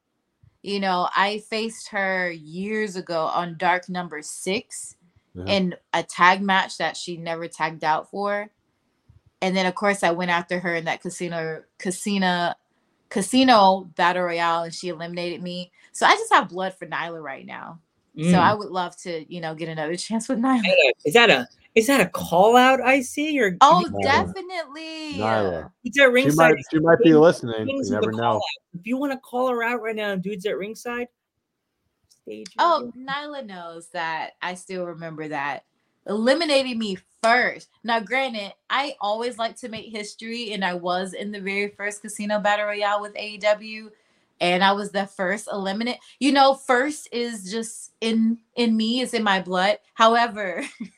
You 0.61 0.79
know, 0.79 1.07
I 1.15 1.39
faced 1.49 1.89
her 1.89 2.29
years 2.31 2.95
ago 2.95 3.25
on 3.25 3.57
Dark 3.57 3.89
Number 3.89 4.21
Six 4.21 4.95
Yeah. 5.33 5.45
in 5.45 5.75
a 5.93 6.03
tag 6.03 6.41
match 6.41 6.77
that 6.77 6.97
she 6.97 7.15
never 7.17 7.47
tagged 7.47 7.83
out 7.83 8.09
for. 8.09 8.49
And 9.41 9.55
then 9.55 9.65
of 9.67 9.75
course 9.75 10.01
I 10.03 10.11
went 10.11 10.31
after 10.31 10.59
her 10.59 10.75
in 10.75 10.85
that 10.85 11.01
casino 11.01 11.63
casino 11.77 12.53
casino 13.09 13.89
battle 13.95 14.23
royale 14.23 14.63
and 14.63 14.73
she 14.73 14.89
eliminated 14.89 15.41
me. 15.41 15.71
So 15.93 16.05
I 16.05 16.13
just 16.13 16.33
have 16.33 16.49
blood 16.49 16.73
for 16.73 16.85
Nyla 16.87 17.21
right 17.21 17.45
now. 17.45 17.79
So 18.15 18.23
Mm. 18.23 18.39
I 18.39 18.53
would 18.55 18.69
love 18.69 18.97
to, 19.03 19.31
you 19.31 19.39
know, 19.41 19.53
get 19.53 19.69
another 19.69 19.95
chance 20.07 20.27
with 20.27 20.39
Nyla. 20.39 20.63
Is 21.05 21.13
that 21.13 21.29
a 21.29 21.47
is 21.77 21.87
that 21.87 22.01
a 22.01 22.07
call 22.09 22.55
out 22.57 22.81
I 22.81 23.01
see 23.01 23.39
or 23.39 23.55
Oh, 23.61 23.87
Nyla. 23.91 24.03
definitely. 24.03 25.19
Nyla. 25.19 25.71
dudes 25.83 25.99
at 25.99 26.03
She 26.05 26.09
ringside? 26.09 26.35
might, 26.55 26.63
she 26.71 26.79
might 26.79 26.99
be 27.03 27.13
listening. 27.13 27.67
You 27.69 27.83
never 27.91 28.11
know. 28.11 28.23
out. 28.35 28.41
If 28.73 28.85
you 28.87 28.97
want 28.97 29.11
to 29.13 29.19
call 29.19 29.47
her 29.49 29.63
out 29.63 29.81
right 29.81 29.95
now, 29.95 30.15
dudes 30.15 30.45
at 30.45 30.57
ringside, 30.57 31.07
stage. 32.23 32.47
Oh, 32.59 32.91
Nyla 32.97 33.45
knows 33.45 33.89
that. 33.89 34.31
I 34.41 34.55
still 34.55 34.85
remember 34.85 35.27
that. 35.27 35.65
Eliminating 36.07 36.79
me 36.79 36.97
first. 37.21 37.69
Now, 37.83 37.99
granted, 37.99 38.53
I 38.69 38.95
always 39.01 39.37
like 39.37 39.55
to 39.57 39.69
make 39.69 39.91
history, 39.91 40.53
and 40.53 40.63
I 40.63 40.73
was 40.73 41.13
in 41.13 41.31
the 41.31 41.41
very 41.41 41.69
first 41.69 42.01
Casino 42.01 42.39
Battle 42.39 42.65
Royale 42.65 43.01
with 43.01 43.13
AEW, 43.15 43.89
and 44.39 44.63
I 44.63 44.71
was 44.71 44.91
the 44.91 45.05
first 45.05 45.47
eliminate. 45.51 45.97
You 46.19 46.31
know, 46.31 46.53
first 46.53 47.09
is 47.11 47.51
just 47.51 47.91
in 48.01 48.37
in 48.55 48.77
me, 48.77 49.01
is 49.01 49.13
in 49.13 49.23
my 49.23 49.41
blood. 49.41 49.79
However, 49.95 50.63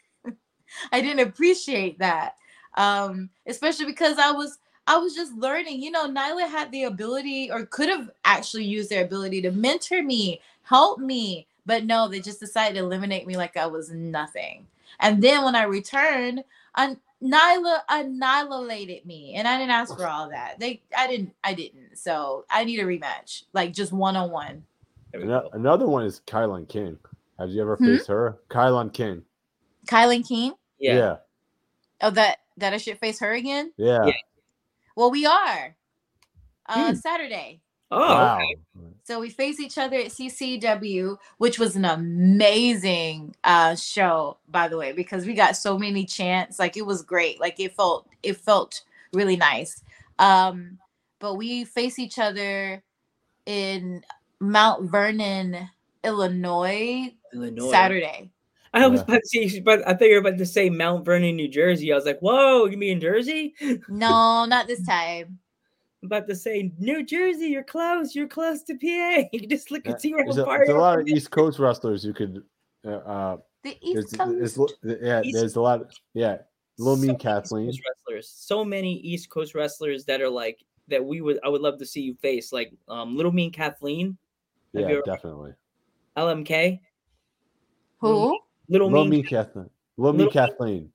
I 0.91 1.01
didn't 1.01 1.27
appreciate 1.27 1.99
that, 1.99 2.35
um, 2.75 3.29
especially 3.47 3.85
because 3.85 4.17
I 4.17 4.31
was 4.31 4.59
I 4.87 4.97
was 4.97 5.13
just 5.15 5.33
learning. 5.35 5.81
You 5.81 5.91
know, 5.91 6.07
Nyla 6.09 6.49
had 6.49 6.71
the 6.71 6.85
ability, 6.85 7.51
or 7.51 7.65
could 7.65 7.89
have 7.89 8.09
actually 8.25 8.65
used 8.65 8.89
their 8.89 9.05
ability 9.05 9.41
to 9.43 9.51
mentor 9.51 10.03
me, 10.03 10.41
help 10.63 10.99
me, 10.99 11.47
but 11.65 11.85
no, 11.85 12.07
they 12.07 12.19
just 12.19 12.39
decided 12.39 12.75
to 12.77 12.83
eliminate 12.83 13.27
me 13.27 13.37
like 13.37 13.55
I 13.57 13.67
was 13.67 13.91
nothing. 13.91 14.65
And 14.99 15.21
then 15.21 15.43
when 15.43 15.55
I 15.55 15.63
returned, 15.63 16.43
un- 16.75 16.99
Nyla 17.21 17.81
annihilated 17.89 19.05
me, 19.05 19.35
and 19.35 19.47
I 19.47 19.57
didn't 19.57 19.71
ask 19.71 19.95
for 19.95 20.07
all 20.07 20.29
that. 20.29 20.59
They, 20.59 20.81
I 20.97 21.07
didn't, 21.07 21.33
I 21.43 21.53
didn't. 21.53 21.97
So 21.97 22.45
I 22.49 22.63
need 22.63 22.79
a 22.79 22.85
rematch, 22.85 23.43
like 23.53 23.73
just 23.73 23.91
one 23.93 24.15
on 24.15 24.31
one. 24.31 24.63
Another 25.13 25.87
one 25.87 26.05
is 26.05 26.21
Kilynn 26.25 26.67
King. 26.67 26.97
Have 27.37 27.49
you 27.49 27.61
ever 27.61 27.77
Hmm? 27.77 27.85
faced 27.85 28.07
her? 28.07 28.37
Kilynn 28.49 28.93
King. 28.93 29.23
Kilynn 29.89 30.27
King. 30.27 30.53
Yeah. 30.79 30.95
Yeah. 30.97 31.15
Oh, 32.01 32.09
that 32.11 32.37
that 32.57 32.73
I 32.73 32.77
should 32.77 32.99
face 32.99 33.19
her 33.19 33.33
again. 33.33 33.71
Yeah. 33.77 34.05
Yeah. 34.05 34.13
Well, 34.95 35.11
we 35.11 35.25
are. 35.25 35.75
Uh, 36.67 36.89
Hmm. 36.91 36.95
Saturday. 36.95 37.61
Oh, 37.91 37.99
wow. 37.99 38.35
okay. 38.35 38.55
So 39.03 39.19
we 39.19 39.31
face 39.31 39.59
each 39.59 39.79
other 39.79 39.97
at 39.97 40.11
CCW, 40.11 41.17
which 41.39 41.57
was 41.57 41.75
an 41.75 41.85
amazing 41.85 43.35
uh 43.43 43.75
show, 43.75 44.37
by 44.49 44.67
the 44.67 44.77
way, 44.77 44.91
because 44.91 45.25
we 45.25 45.33
got 45.33 45.57
so 45.57 45.79
many 45.79 46.05
chants. 46.05 46.59
Like 46.59 46.77
it 46.77 46.85
was 46.85 47.01
great. 47.01 47.39
Like 47.39 47.59
it 47.59 47.75
felt 47.75 48.07
it 48.21 48.37
felt 48.37 48.83
really 49.13 49.35
nice. 49.35 49.81
Um, 50.19 50.77
but 51.19 51.35
we 51.35 51.63
face 51.65 51.97
each 51.97 52.19
other 52.19 52.83
in 53.47 54.03
Mount 54.39 54.89
Vernon, 54.91 55.69
Illinois, 56.03 57.11
Illinois. 57.33 57.71
Saturday. 57.71 58.29
I 58.73 58.87
was 58.87 58.99
Yeah. 58.99 59.03
about 59.05 59.21
to 59.23 59.49
say, 59.49 59.59
but 59.61 59.87
I 59.87 59.93
thought 59.93 60.07
you 60.07 60.13
were 60.13 60.27
about 60.27 60.37
to 60.37 60.45
say 60.45 60.69
Mount 60.69 61.03
Vernon, 61.05 61.35
New 61.35 61.47
Jersey. 61.47 61.91
I 61.91 61.95
was 61.95 62.05
like, 62.05 62.19
whoa, 62.19 62.65
you 62.65 62.77
mean 62.77 62.99
Jersey? 62.99 63.55
I'm 63.61 63.81
No, 63.89 64.45
not 64.45 64.67
this 64.67 64.85
time. 64.85 65.39
about 66.03 66.27
to 66.27 66.35
say 66.35 66.71
New 66.77 67.03
Jersey. 67.03 67.47
You're 67.47 67.63
close. 67.63 68.15
You're 68.15 68.27
close 68.27 68.61
to 68.63 68.75
PA. 68.75 69.27
You 69.33 69.39
can 69.41 69.49
just 69.49 69.71
look 69.71 69.85
Yeah, 69.85 69.93
and 69.93 70.01
see 70.01 70.13
where 70.13 70.23
There's 70.23 70.35
how 70.37 70.43
a, 70.43 70.45
far 70.45 70.57
there's 70.59 70.69
a 70.69 70.77
lot 70.77 70.99
of 70.99 71.07
East 71.07 71.31
Coast 71.31 71.59
wrestlers 71.59 72.05
you 72.05 72.13
could. 72.13 72.43
Uh, 72.85 72.89
uh, 72.89 73.37
The 73.63 73.77
East 73.81 74.15
there's, 74.17 74.57
Coast. 74.57 74.73
yeah, 74.83 75.21
East- 75.23 75.37
there's 75.37 75.55
a 75.55 75.61
lot. 75.61 75.81
Yeah, 76.13 76.37
Little 76.77 76.95
so 76.95 77.01
Mean 77.01 77.07
many 77.07 77.15
East 77.17 77.21
Kathleen. 77.23 77.65
Coast 77.67 77.81
wrestlers, 77.87 78.29
so 78.29 78.63
many 78.63 78.93
East 78.99 79.29
Coast 79.29 79.55
wrestlers 79.55 80.05
that 80.05 80.21
are 80.21 80.29
like 80.29 80.63
that 80.87 81.03
we 81.03 81.19
would 81.21 81.39
I 81.43 81.49
would 81.49 81.61
love 81.61 81.77
to 81.79 81.85
see 81.85 82.01
you 82.01 82.13
face, 82.21 82.53
like 82.53 82.71
um, 82.87 83.17
Little 83.17 83.31
Mean 83.33 83.51
Kathleen, 83.51 84.17
Have 84.75 84.89
Yeah, 84.89 84.99
definitely. 85.05 85.51
LMK, 86.15 86.79
Who? 87.99 88.39
Little, 88.69 88.87
Little 88.87 89.05
Mean. 89.05 89.21
Mean 89.21 89.25
Kathleen. 89.25 89.69
Little 89.97 90.17
Mean 90.17 90.29
Kathleen. 90.29 90.91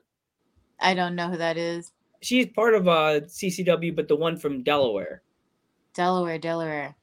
I 0.80 0.94
don't 0.94 1.14
know 1.14 1.28
who 1.28 1.36
that 1.36 1.56
is. 1.56 1.92
She's 2.22 2.46
part 2.46 2.74
of 2.74 2.88
uh 2.88 3.20
CCW, 3.20 3.94
but 3.94 4.08
the 4.08 4.16
one 4.16 4.36
from 4.36 4.62
Delaware. 4.62 5.22
Delaware, 5.94 6.38
Delaware. 6.38 6.94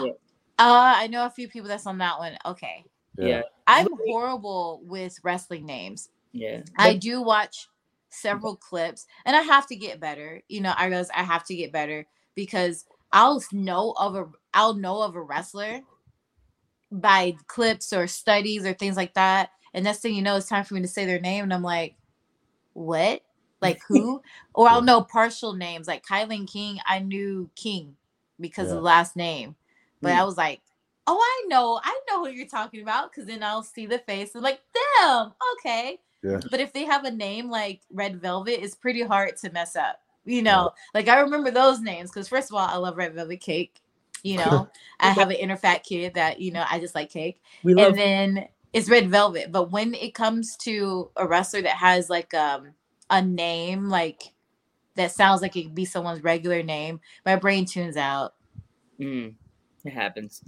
Yeah. 0.00 0.12
Uh, 0.58 0.94
I 0.96 1.06
know 1.08 1.26
a 1.26 1.30
few 1.30 1.48
people 1.48 1.66
that's 1.66 1.86
on 1.86 1.98
that 1.98 2.18
one. 2.18 2.36
Okay. 2.44 2.84
Yeah, 3.18 3.42
I'm 3.66 3.88
horrible 4.06 4.80
with 4.84 5.18
wrestling 5.24 5.66
names. 5.66 6.10
yeah. 6.32 6.60
I 6.76 6.94
do 6.94 7.20
watch 7.20 7.68
several 8.10 8.54
clips 8.56 9.06
and 9.24 9.34
I 9.34 9.40
have 9.40 9.66
to 9.68 9.76
get 9.76 9.98
better. 9.98 10.40
You 10.48 10.60
know, 10.60 10.72
I 10.76 10.86
realize 10.86 11.08
I 11.16 11.22
have 11.24 11.44
to 11.46 11.56
get 11.56 11.72
better 11.72 12.06
because 12.36 12.84
I'll 13.12 13.42
know 13.50 13.94
of 13.98 14.14
a 14.14 14.26
I'll 14.54 14.74
know 14.74 15.02
of 15.02 15.16
a 15.16 15.22
wrestler 15.22 15.80
by 16.92 17.34
clips 17.48 17.92
or 17.92 18.06
studies 18.06 18.64
or 18.64 18.74
things 18.74 18.96
like 18.96 19.14
that. 19.14 19.50
And 19.74 19.84
next 19.84 20.00
thing 20.00 20.14
you 20.14 20.22
know, 20.22 20.36
it's 20.36 20.48
time 20.48 20.64
for 20.64 20.74
me 20.74 20.82
to 20.82 20.88
say 20.88 21.06
their 21.06 21.20
name. 21.20 21.44
And 21.44 21.54
I'm 21.54 21.62
like, 21.62 21.96
what? 22.72 23.22
Like 23.62 23.80
who? 23.86 24.20
or 24.54 24.68
I'll 24.68 24.82
know 24.82 25.02
partial 25.02 25.52
names. 25.52 25.86
Like 25.86 26.04
Kilynn 26.04 26.50
King, 26.52 26.80
I 26.84 26.98
knew 26.98 27.48
King 27.54 27.94
because 28.40 28.70
of 28.70 28.74
the 28.74 28.80
last 28.82 29.14
name. 29.14 29.54
But 30.00 30.14
Hmm. 30.14 30.20
I 30.20 30.24
was 30.24 30.36
like, 30.36 30.60
oh, 31.06 31.16
I 31.16 31.46
know, 31.46 31.80
I 31.82 31.96
know 32.10 32.24
who 32.24 32.32
you're 32.32 32.48
talking 32.48 32.82
about. 32.82 33.12
Cause 33.12 33.24
then 33.26 33.40
I'll 33.44 33.62
see 33.62 33.86
the 33.86 34.00
face 34.00 34.34
and 34.34 34.42
like, 34.42 34.60
damn, 34.98 35.32
okay. 35.54 36.00
Yeah. 36.24 36.40
But 36.50 36.58
if 36.58 36.72
they 36.72 36.84
have 36.86 37.04
a 37.04 37.10
name 37.12 37.50
like 37.50 37.82
Red 37.92 38.20
Velvet, 38.20 38.62
it's 38.64 38.74
pretty 38.74 39.02
hard 39.02 39.36
to 39.36 39.50
mess 39.52 39.76
up. 39.76 40.00
You 40.24 40.42
know, 40.42 40.72
like 40.92 41.06
I 41.06 41.20
remember 41.20 41.52
those 41.52 41.80
names 41.80 42.10
because 42.10 42.28
first 42.28 42.50
of 42.50 42.56
all, 42.56 42.66
I 42.66 42.76
love 42.76 42.96
Red 42.96 43.14
Velvet 43.14 43.40
cake. 43.40 43.80
You 44.24 44.38
know, 44.44 44.68
I 44.98 45.10
have 45.10 45.30
an 45.30 45.36
inner 45.36 45.56
fat 45.56 45.84
kid 45.84 46.14
that 46.14 46.40
you 46.40 46.50
know 46.50 46.64
I 46.68 46.80
just 46.80 46.96
like 46.96 47.10
cake, 47.10 47.40
We 47.62 47.74
love 47.74 47.90
and 47.90 47.98
then 47.98 48.48
it's 48.72 48.88
Red 48.88 49.10
Velvet. 49.10 49.52
But 49.52 49.70
when 49.70 49.94
it 49.94 50.14
comes 50.14 50.56
to 50.58 51.10
a 51.16 51.26
wrestler 51.26 51.62
that 51.62 51.76
has 51.76 52.08
like 52.08 52.32
um 52.34 52.74
a 53.10 53.20
name 53.20 53.88
like 53.88 54.22
that 54.94 55.12
sounds 55.12 55.42
like 55.42 55.56
it 55.56 55.64
could 55.64 55.74
be 55.74 55.84
someone's 55.84 56.22
regular 56.22 56.62
name, 56.62 57.00
my 57.24 57.36
brain 57.36 57.64
tunes 57.64 57.96
out. 57.96 58.34
Mm, 59.00 59.34
it 59.84 59.92
happens. 59.92 60.42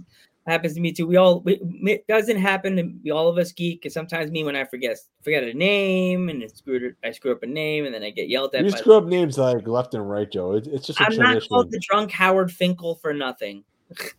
It 0.47 0.51
happens 0.51 0.75
to 0.75 0.81
me 0.81 0.91
too. 0.91 1.07
We 1.07 1.15
all 1.15 1.41
we, 1.41 1.59
it 1.83 2.05
doesn't 2.07 2.37
happen 2.37 2.75
to 2.75 2.91
we, 3.03 3.11
all 3.11 3.27
of 3.27 3.37
us 3.37 3.51
geek. 3.51 3.85
And 3.85 3.91
sometimes 3.91 4.29
me 4.31 4.43
when 4.43 4.55
I 4.55 4.63
forget 4.63 4.97
forget 5.23 5.43
a 5.43 5.53
name 5.53 6.29
and 6.29 6.43
it 6.43 6.55
screwed 6.55 6.83
it- 6.83 6.95
I 7.03 7.11
screw 7.11 7.31
up 7.31 7.43
a 7.43 7.47
name 7.47 7.85
and 7.85 7.93
then 7.93 8.03
I 8.03 8.11
get 8.11 8.29
yelled 8.29 8.53
at. 8.55 8.65
You 8.65 8.71
by- 8.71 8.77
screw 8.77 8.93
up 8.95 9.05
names 9.05 9.37
like 9.37 9.67
left 9.67 9.93
and 9.95 10.07
right, 10.07 10.31
Joe. 10.31 10.53
It, 10.53 10.67
it's 10.67 10.87
just 10.87 10.99
a 10.99 11.03
I'm 11.03 11.15
not 11.15 11.47
called 11.49 11.71
the 11.71 11.79
drunk 11.79 12.11
Howard 12.11 12.51
Finkel 12.51 12.95
for 12.95 13.13
nothing. 13.13 13.63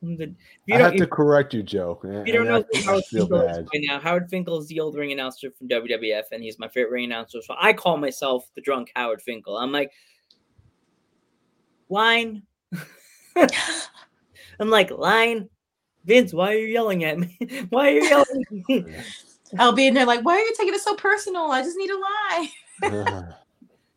I'm 0.08 0.18
the- 0.18 0.34
you 0.66 0.76
I 0.76 0.78
don't- 0.78 0.92
have 0.92 0.96
to 1.00 1.08
correct 1.08 1.54
you, 1.54 1.62
Joe. 1.64 2.00
if 2.04 2.28
you 2.28 2.34
don't 2.34 2.46
know 2.48 2.58
I, 2.58 2.62
who 2.62 2.80
I 2.80 2.82
Howard 2.84 3.04
feel 3.06 3.28
Finkel 3.28 3.42
is 3.42 3.58
bad. 3.58 3.66
by 3.66 3.80
now, 3.82 4.00
Howard 4.00 4.30
Finkel 4.30 4.58
is 4.60 4.68
the 4.68 4.80
old 4.80 4.96
ring 4.96 5.12
announcer 5.12 5.52
from 5.52 5.68
WWF, 5.68 6.24
and 6.32 6.42
he's 6.44 6.58
my 6.60 6.68
favorite 6.68 6.92
ring 6.92 7.06
announcer. 7.06 7.42
So 7.42 7.56
I 7.60 7.74
call 7.74 7.98
myself 7.98 8.50
the 8.56 8.62
drunk 8.62 8.92
Howard 8.96 9.22
Finkel. 9.22 9.58
I'm 9.58 9.72
like, 9.72 9.92
line. 11.90 12.44
I'm 13.36 14.70
like, 14.70 14.92
line. 14.92 15.50
Vince, 16.06 16.34
why 16.34 16.54
are 16.54 16.58
you 16.58 16.68
yelling 16.68 17.04
at 17.04 17.20
me? 17.20 17.38
Why 17.70 17.90
are 17.90 17.92
you 17.92 18.04
yelling 18.04 18.46
at 18.50 18.70
me? 18.70 18.96
I'll 19.60 19.74
be 19.74 19.88
in 19.88 19.94
there 19.94 20.06
like, 20.06 20.24
why 20.24 20.34
are 20.36 20.40
you 20.40 20.54
taking 20.58 20.74
it 20.74 20.80
so 20.82 20.96
personal? 20.96 21.52
I 21.52 21.62
just 21.64 21.78
need 21.78 21.90
a 21.90 21.98
lie. 22.90 23.28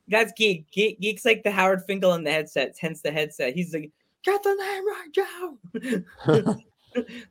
That's 0.09 0.33
geek. 0.33 0.68
geek. 0.73 1.01
Geek's 1.01 1.25
like 1.25 1.44
the 1.44 1.53
Howard 1.53 1.83
Finkel 1.87 2.14
in 2.14 2.25
the 2.25 2.33
headset, 2.33 2.75
hence 2.81 3.01
the 3.01 3.12
headset. 3.12 3.55
He's 3.55 3.73
like, 3.73 3.92
get 4.24 4.42
the 4.42 4.54
name 4.54 4.87
right, 4.87 5.09
Joe. 5.12 5.59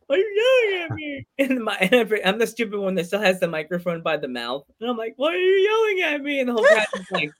Why 0.07 0.15
are 0.15 0.17
you 0.17 0.71
yelling 0.71 0.83
at 0.83 0.91
me? 0.95 1.27
And 1.37 1.63
my, 1.63 1.75
and 1.81 2.13
I'm- 2.25 2.37
the 2.39 2.47
stupid 2.47 2.79
one 2.79 2.95
that 2.95 3.07
still 3.07 3.19
has 3.19 3.39
the 3.39 3.47
microphone 3.47 4.01
by 4.01 4.17
the 4.17 4.27
mouth. 4.27 4.63
And 4.79 4.89
I'm 4.89 4.97
like, 4.97 5.13
why 5.17 5.33
are 5.33 5.37
you 5.37 5.69
yelling 5.69 6.13
at 6.13 6.21
me? 6.21 6.39
And 6.39 6.49
the 6.49 6.53
whole 6.53 6.63
crowd 6.63 6.85
is 6.95 7.05
like, 7.11 7.31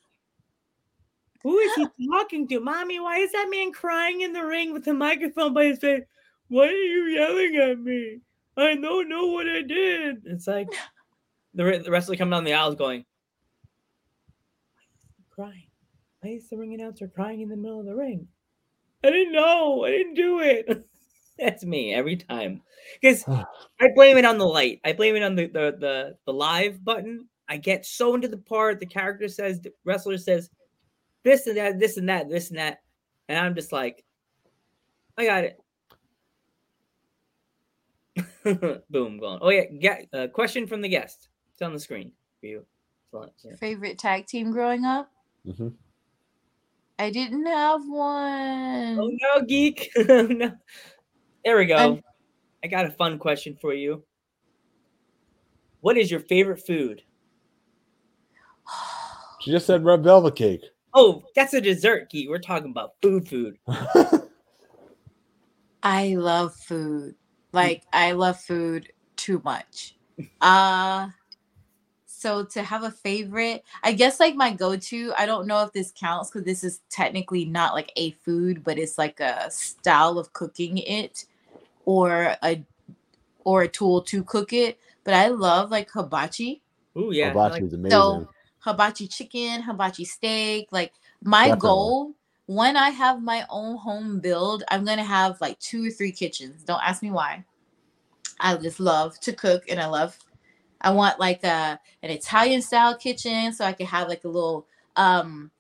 who 1.43 1.57
is 1.57 1.73
he 1.75 1.87
talking 2.11 2.47
to? 2.49 2.59
Mommy, 2.59 2.99
why 2.99 3.19
is 3.19 3.31
that 3.31 3.47
man 3.49 3.71
crying 3.71 4.21
in 4.21 4.33
the 4.33 4.45
ring 4.45 4.73
with 4.73 4.83
the 4.83 4.93
microphone 4.93 5.53
by 5.53 5.65
his 5.65 5.79
face? 5.79 6.03
Why 6.49 6.67
are 6.67 6.71
you 6.71 7.05
yelling 7.05 7.55
at 7.55 7.79
me? 7.79 8.19
I 8.57 8.75
don't 8.75 9.07
know 9.07 9.27
what 9.27 9.47
I 9.47 9.61
did. 9.61 10.23
It's 10.25 10.47
like 10.47 10.67
the, 11.53 11.81
the 11.83 11.89
wrestler 11.91 12.17
coming 12.17 12.31
down 12.31 12.43
the 12.43 12.53
aisle 12.53 12.69
is 12.69 12.75
going, 12.75 13.05
crying. 15.29 15.67
Why 16.19 16.31
is 16.31 16.49
the 16.49 16.57
ring 16.57 16.73
announcer 16.73 17.07
crying 17.07 17.39
in 17.39 17.47
the 17.47 17.55
middle 17.55 17.79
of 17.79 17.85
the 17.85 17.95
ring? 17.95 18.27
I 19.03 19.09
didn't 19.11 19.33
know. 19.33 19.85
I 19.85 19.91
didn't 19.91 20.15
do 20.15 20.39
it. 20.41 20.85
That's 21.39 21.63
me 21.63 21.93
every 21.93 22.17
time. 22.17 22.61
Because 23.01 23.23
I 23.79 23.87
blame 23.95 24.17
it 24.17 24.25
on 24.25 24.37
the 24.37 24.45
light. 24.47 24.81
I 24.85 24.93
blame 24.93 25.15
it 25.15 25.23
on 25.23 25.35
the, 25.35 25.47
the 25.47 25.75
the 25.79 26.17
the 26.25 26.33
live 26.33 26.83
button. 26.83 27.27
I 27.47 27.57
get 27.57 27.85
so 27.85 28.13
into 28.13 28.27
the 28.27 28.37
part. 28.37 28.79
The 28.79 28.85
character 28.85 29.27
says, 29.27 29.59
the 29.61 29.71
wrestler 29.83 30.17
says, 30.17 30.49
this 31.23 31.47
and 31.47 31.57
that, 31.57 31.79
this 31.79 31.97
and 31.97 32.07
that, 32.09 32.29
this 32.29 32.49
and 32.49 32.59
that, 32.59 32.81
and 33.27 33.39
I'm 33.39 33.55
just 33.55 33.71
like, 33.71 34.05
I 35.17 35.25
got 35.25 35.43
it. 35.45 35.59
Boom, 38.89 39.19
gone. 39.19 39.39
Oh 39.41 39.49
yeah, 39.49 39.65
get 39.65 40.07
uh, 40.13 40.27
question 40.27 40.67
from 40.67 40.81
the 40.81 40.89
guest. 40.89 41.29
It's 41.53 41.61
on 41.61 41.73
the 41.73 41.79
screen 41.79 42.11
for 42.39 42.45
you. 42.47 42.65
So- 43.11 43.29
so- 43.37 43.55
Favorite 43.59 43.97
tag 43.97 44.27
team 44.27 44.51
growing 44.51 44.85
up? 44.85 45.09
Mhm. 45.47 45.73
I 46.99 47.09
didn't 47.11 47.45
have 47.45 47.81
one. 47.87 48.99
Oh 48.99 49.09
no, 49.21 49.41
geek. 49.45 49.89
no. 49.97 50.51
There 51.45 51.57
we 51.57 51.65
go. 51.65 51.75
I'm- 51.75 52.03
I 52.61 52.67
got 52.67 52.85
a 52.85 52.91
fun 52.91 53.17
question 53.19 53.57
for 53.61 53.73
you. 53.73 54.03
What 55.79 55.97
is 55.97 56.11
your 56.11 56.19
favorite 56.19 56.59
food? 56.67 57.01
She 59.39 59.49
just 59.51 59.65
said 59.65 59.85
red 59.85 60.03
velvet 60.03 60.35
cake. 60.35 60.65
Oh, 60.93 61.23
that's 61.35 61.53
a 61.53 61.61
dessert, 61.61 62.09
geek. 62.09 62.27
We're 62.29 62.39
talking 62.39 62.71
about 62.71 62.95
food, 63.01 63.29
food. 63.29 63.57
I 65.83 66.15
love 66.15 66.53
food. 66.53 67.15
Like 67.53 67.83
I 67.93 68.11
love 68.11 68.37
food 68.41 68.91
too 69.15 69.41
much. 69.45 69.95
Uh 70.41 71.07
so 72.19 72.43
to 72.43 72.61
have 72.63 72.83
a 72.83 72.91
favorite, 72.91 73.63
I 73.81 73.93
guess 73.93 74.19
like 74.19 74.35
my 74.35 74.51
go-to, 74.51 75.13
I 75.17 75.25
don't 75.25 75.47
know 75.47 75.63
if 75.63 75.71
this 75.71 75.93
counts 75.97 76.29
because 76.29 76.43
this 76.45 76.65
is 76.65 76.81
technically 76.89 77.45
not 77.45 77.73
like 77.73 77.93
a 77.95 78.11
food, 78.11 78.61
but 78.61 78.77
it's 78.77 78.97
like 78.97 79.21
a 79.21 79.49
style 79.49 80.19
of 80.19 80.33
cooking 80.33 80.79
it 80.79 81.25
or 81.85 82.35
a 82.43 82.61
or 83.45 83.61
a 83.61 83.67
tool 83.69 84.01
to 84.01 84.21
cook 84.25 84.51
it. 84.51 84.77
But 85.05 85.13
I 85.13 85.27
love 85.27 85.71
like 85.71 85.89
hibachi. 85.91 86.61
Oh 86.95 87.11
yeah. 87.11 87.27
I 87.27 87.29
Hibachi 87.29 87.51
like- 87.53 87.63
is 87.63 87.73
amazing. 87.73 87.89
So 87.91 88.29
hibachi 88.65 89.07
chicken, 89.07 89.61
hibachi 89.61 90.03
steak. 90.03 90.67
Like 90.71 90.91
my 91.23 91.45
Definitely. 91.47 91.59
goal 91.61 92.13
when 92.47 92.75
I 92.75 92.89
have 92.89 93.21
my 93.21 93.45
own 93.49 93.77
home 93.77 94.19
build, 94.19 94.63
I'm 94.69 94.83
gonna 94.83 95.03
have 95.05 95.39
like 95.39 95.57
two 95.59 95.87
or 95.87 95.91
three 95.91 96.11
kitchens. 96.11 96.63
Don't 96.63 96.83
ask 96.83 97.01
me 97.01 97.11
why. 97.11 97.45
I 98.41 98.57
just 98.57 98.81
love 98.81 99.17
to 99.21 99.31
cook 99.31 99.63
and 99.69 99.79
I 99.79 99.85
love 99.87 100.17
I 100.81 100.91
want 100.91 101.19
like 101.19 101.43
a 101.43 101.79
an 102.03 102.09
Italian 102.09 102.61
style 102.61 102.95
kitchen 102.95 103.51
so 103.53 103.65
I 103.65 103.73
could 103.73 103.87
have 103.87 104.07
like 104.07 104.23
a 104.23 104.27
little 104.29 104.65
um 104.95 105.51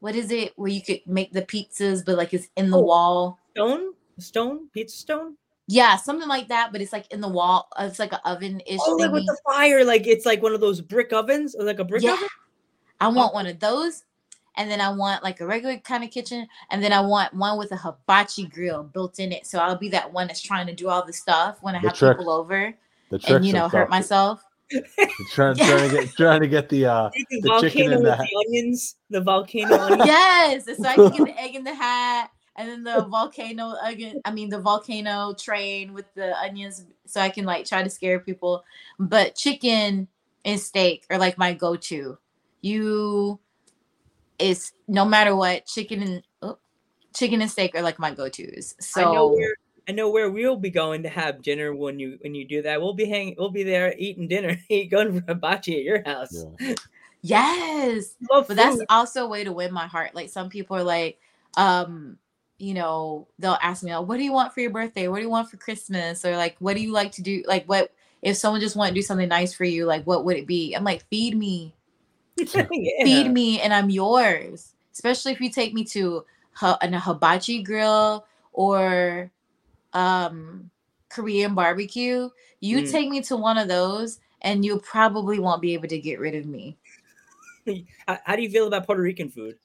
what 0.00 0.14
is 0.14 0.30
it 0.30 0.52
where 0.56 0.70
you 0.70 0.82
could 0.82 1.00
make 1.06 1.32
the 1.32 1.42
pizzas 1.42 2.04
but 2.04 2.16
like 2.16 2.34
it's 2.34 2.48
in 2.56 2.70
the 2.70 2.78
Oh. 2.78 2.82
wall. 2.82 3.38
stone, 3.54 3.92
stone, 4.18 4.68
pizza 4.72 4.96
stone. 4.96 5.36
Yeah, 5.68 5.96
something 5.96 6.28
like 6.28 6.48
that, 6.48 6.70
but 6.70 6.80
it's 6.80 6.92
like 6.92 7.10
in 7.10 7.20
the 7.20 7.28
wall. 7.28 7.68
uh, 7.76 7.86
It's 7.88 7.98
like 7.98 8.12
an 8.12 8.20
oven 8.24 8.60
ish 8.66 8.78
Oh, 8.86 8.96
like 8.96 9.10
with 9.10 9.26
the 9.26 9.36
fire, 9.46 9.82
like 9.84 10.06
it's 10.06 10.24
like 10.26 10.40
one 10.42 10.52
of 10.54 10.60
those 10.60 10.80
brick 10.80 11.12
ovens, 11.12 11.54
or 11.56 11.64
like 11.64 11.78
a 11.80 11.84
brick 11.84 12.02
Yeah. 12.02 12.12
oven. 12.14 12.28
I 13.00 13.08
want 13.08 13.34
one 13.34 13.46
of 13.46 13.58
those. 13.58 14.04
And 14.58 14.70
then 14.70 14.80
I 14.80 14.90
want 14.90 15.22
like 15.24 15.40
a 15.40 15.46
regular 15.46 15.76
kind 15.78 16.02
of 16.04 16.10
kitchen. 16.10 16.46
And 16.70 16.82
then 16.82 16.92
I 16.92 17.00
want 17.00 17.34
one 17.34 17.58
with 17.58 17.72
a 17.72 17.76
hibachi 17.76 18.46
grill 18.46 18.84
built 18.84 19.18
in 19.18 19.32
it. 19.32 19.44
So 19.46 19.58
I'll 19.58 19.76
be 19.76 19.88
that 19.90 20.12
one 20.12 20.28
that's 20.28 20.40
trying 20.40 20.66
to 20.68 20.72
do 20.74 20.88
all 20.88 21.04
the 21.04 21.12
stuff 21.12 21.58
when 21.62 21.74
I 21.74 21.80
The 21.80 21.88
have 21.88 21.98
trick- 21.98 22.16
people 22.18 22.30
over 22.32 22.74
the 23.10 23.18
tricks 23.18 23.30
and, 23.32 23.46
you 23.46 23.52
know, 23.52 23.68
hurt 23.68 23.90
myself. 23.90 24.42
Trying, 25.30 25.54
trying 25.56 25.88
to 25.90 25.96
get 25.96 26.16
trying 26.16 26.40
to 26.40 26.48
get 26.48 26.68
the 26.68 26.86
uh 26.86 27.10
The, 27.30 27.40
the 27.40 27.60
chicken 27.60 27.90
volcano 27.90 27.96
in 27.98 28.02
with 28.02 28.02
the 28.02 28.16
the 28.16 28.44
onions, 28.48 28.96
the 29.10 29.20
volcano 29.20 29.76
onions. 29.80 30.06
yes. 30.06 30.66
And 30.66 30.76
so 30.76 30.88
I 30.88 30.94
can 30.96 31.10
get 31.10 31.24
the 31.24 31.40
egg 31.40 31.54
in 31.54 31.62
the 31.62 31.74
hat 31.74 32.30
and 32.56 32.68
then 32.68 32.82
the 32.82 33.04
volcano 33.08 33.76
again. 33.84 34.20
I 34.24 34.32
mean 34.32 34.48
the 34.48 34.58
volcano 34.60 35.34
train 35.34 35.92
with 35.92 36.12
the 36.14 36.36
onions 36.40 36.84
so 37.06 37.20
I 37.20 37.28
can 37.28 37.44
like 37.44 37.64
try 37.64 37.84
to 37.84 37.90
scare 37.90 38.18
people. 38.18 38.64
But 38.98 39.36
chicken 39.36 40.08
and 40.44 40.58
steak 40.60 41.06
are 41.10 41.18
like 41.18 41.38
my 41.38 41.52
go-to. 41.52 42.18
You 42.60 43.38
is 44.40 44.72
no 44.88 45.04
matter 45.04 45.36
what, 45.36 45.66
chicken 45.66 46.02
and 46.02 46.22
oh, 46.42 46.58
chicken 47.14 47.40
and 47.40 47.50
steak 47.50 47.76
are 47.76 47.82
like 47.82 48.00
my 48.00 48.10
go-tos. 48.12 48.74
I 48.96 49.02
know 49.04 49.12
So 49.12 49.32
where 49.32 49.54
I 49.88 49.92
know 49.92 50.10
where 50.10 50.30
we'll 50.30 50.56
be 50.56 50.70
going 50.70 51.04
to 51.04 51.08
have 51.08 51.42
dinner 51.42 51.74
when 51.74 51.98
you 51.98 52.18
when 52.20 52.34
you 52.34 52.44
do 52.44 52.62
that. 52.62 52.80
We'll 52.80 52.94
be 52.94 53.06
hanging. 53.06 53.36
We'll 53.38 53.50
be 53.50 53.62
there 53.62 53.94
eating 53.96 54.26
dinner, 54.26 54.58
going 54.90 55.20
for 55.20 55.26
hibachi 55.26 55.76
at 55.76 55.84
your 55.84 56.02
house. 56.04 56.44
Yeah. 56.58 56.74
Yes. 57.22 58.14
Love 58.30 58.48
But 58.48 58.56
that's 58.56 58.80
also 58.88 59.24
a 59.24 59.28
way 59.28 59.44
to 59.44 59.52
win 59.52 59.72
my 59.72 59.86
heart. 59.86 60.14
Like 60.14 60.28
some 60.28 60.48
people 60.48 60.76
are 60.76 60.82
like, 60.82 61.18
um, 61.56 62.18
you 62.58 62.74
know, 62.74 63.28
they'll 63.38 63.58
ask 63.62 63.82
me, 63.82 63.92
oh, 63.92 64.00
what 64.00 64.16
do 64.16 64.24
you 64.24 64.32
want 64.32 64.52
for 64.52 64.60
your 64.60 64.70
birthday? 64.70 65.08
What 65.08 65.16
do 65.16 65.22
you 65.22 65.30
want 65.30 65.50
for 65.50 65.56
Christmas? 65.56 66.24
Or 66.24 66.36
like, 66.36 66.56
what 66.58 66.74
do 66.74 66.82
you 66.82 66.92
like 66.92 67.12
to 67.12 67.22
do? 67.22 67.42
Like, 67.46 67.66
what 67.66 67.92
if 68.22 68.36
someone 68.36 68.60
just 68.60 68.76
want 68.76 68.88
to 68.88 68.94
do 68.94 69.02
something 69.02 69.28
nice 69.28 69.52
for 69.52 69.64
you? 69.64 69.84
Like, 69.86 70.04
what 70.04 70.24
would 70.24 70.36
it 70.36 70.46
be? 70.46 70.74
I'm 70.74 70.84
like, 70.84 71.06
feed 71.08 71.36
me, 71.36 71.74
Yeah. 72.36 73.04
feed 73.04 73.30
me, 73.32 73.60
and 73.60 73.72
I'm 73.72 73.90
yours. 73.90 74.72
Especially 74.92 75.32
if 75.32 75.40
you 75.40 75.50
take 75.50 75.74
me 75.74 75.84
to 75.84 76.24
an- 76.62 76.94
a 76.94 77.00
hibachi 77.00 77.62
grill 77.62 78.24
or 78.52 79.30
um 79.96 80.70
Korean 81.08 81.54
barbecue. 81.54 82.28
You 82.60 82.82
Mm. 82.82 82.90
take 82.90 83.08
me 83.08 83.20
to 83.22 83.36
one 83.36 83.58
of 83.58 83.68
those, 83.68 84.20
and 84.42 84.64
you 84.64 84.78
probably 84.80 85.38
won't 85.38 85.62
be 85.62 85.74
able 85.74 85.88
to 85.88 85.98
get 85.98 86.20
rid 86.20 86.34
of 86.34 86.46
me. 86.46 86.76
How, 88.06 88.36
do 88.36 88.42
you 88.42 88.50
feel 88.50 88.66
about 88.66 88.86
Puerto 88.86 89.02
Rican 89.02 89.30
food? 89.30 89.58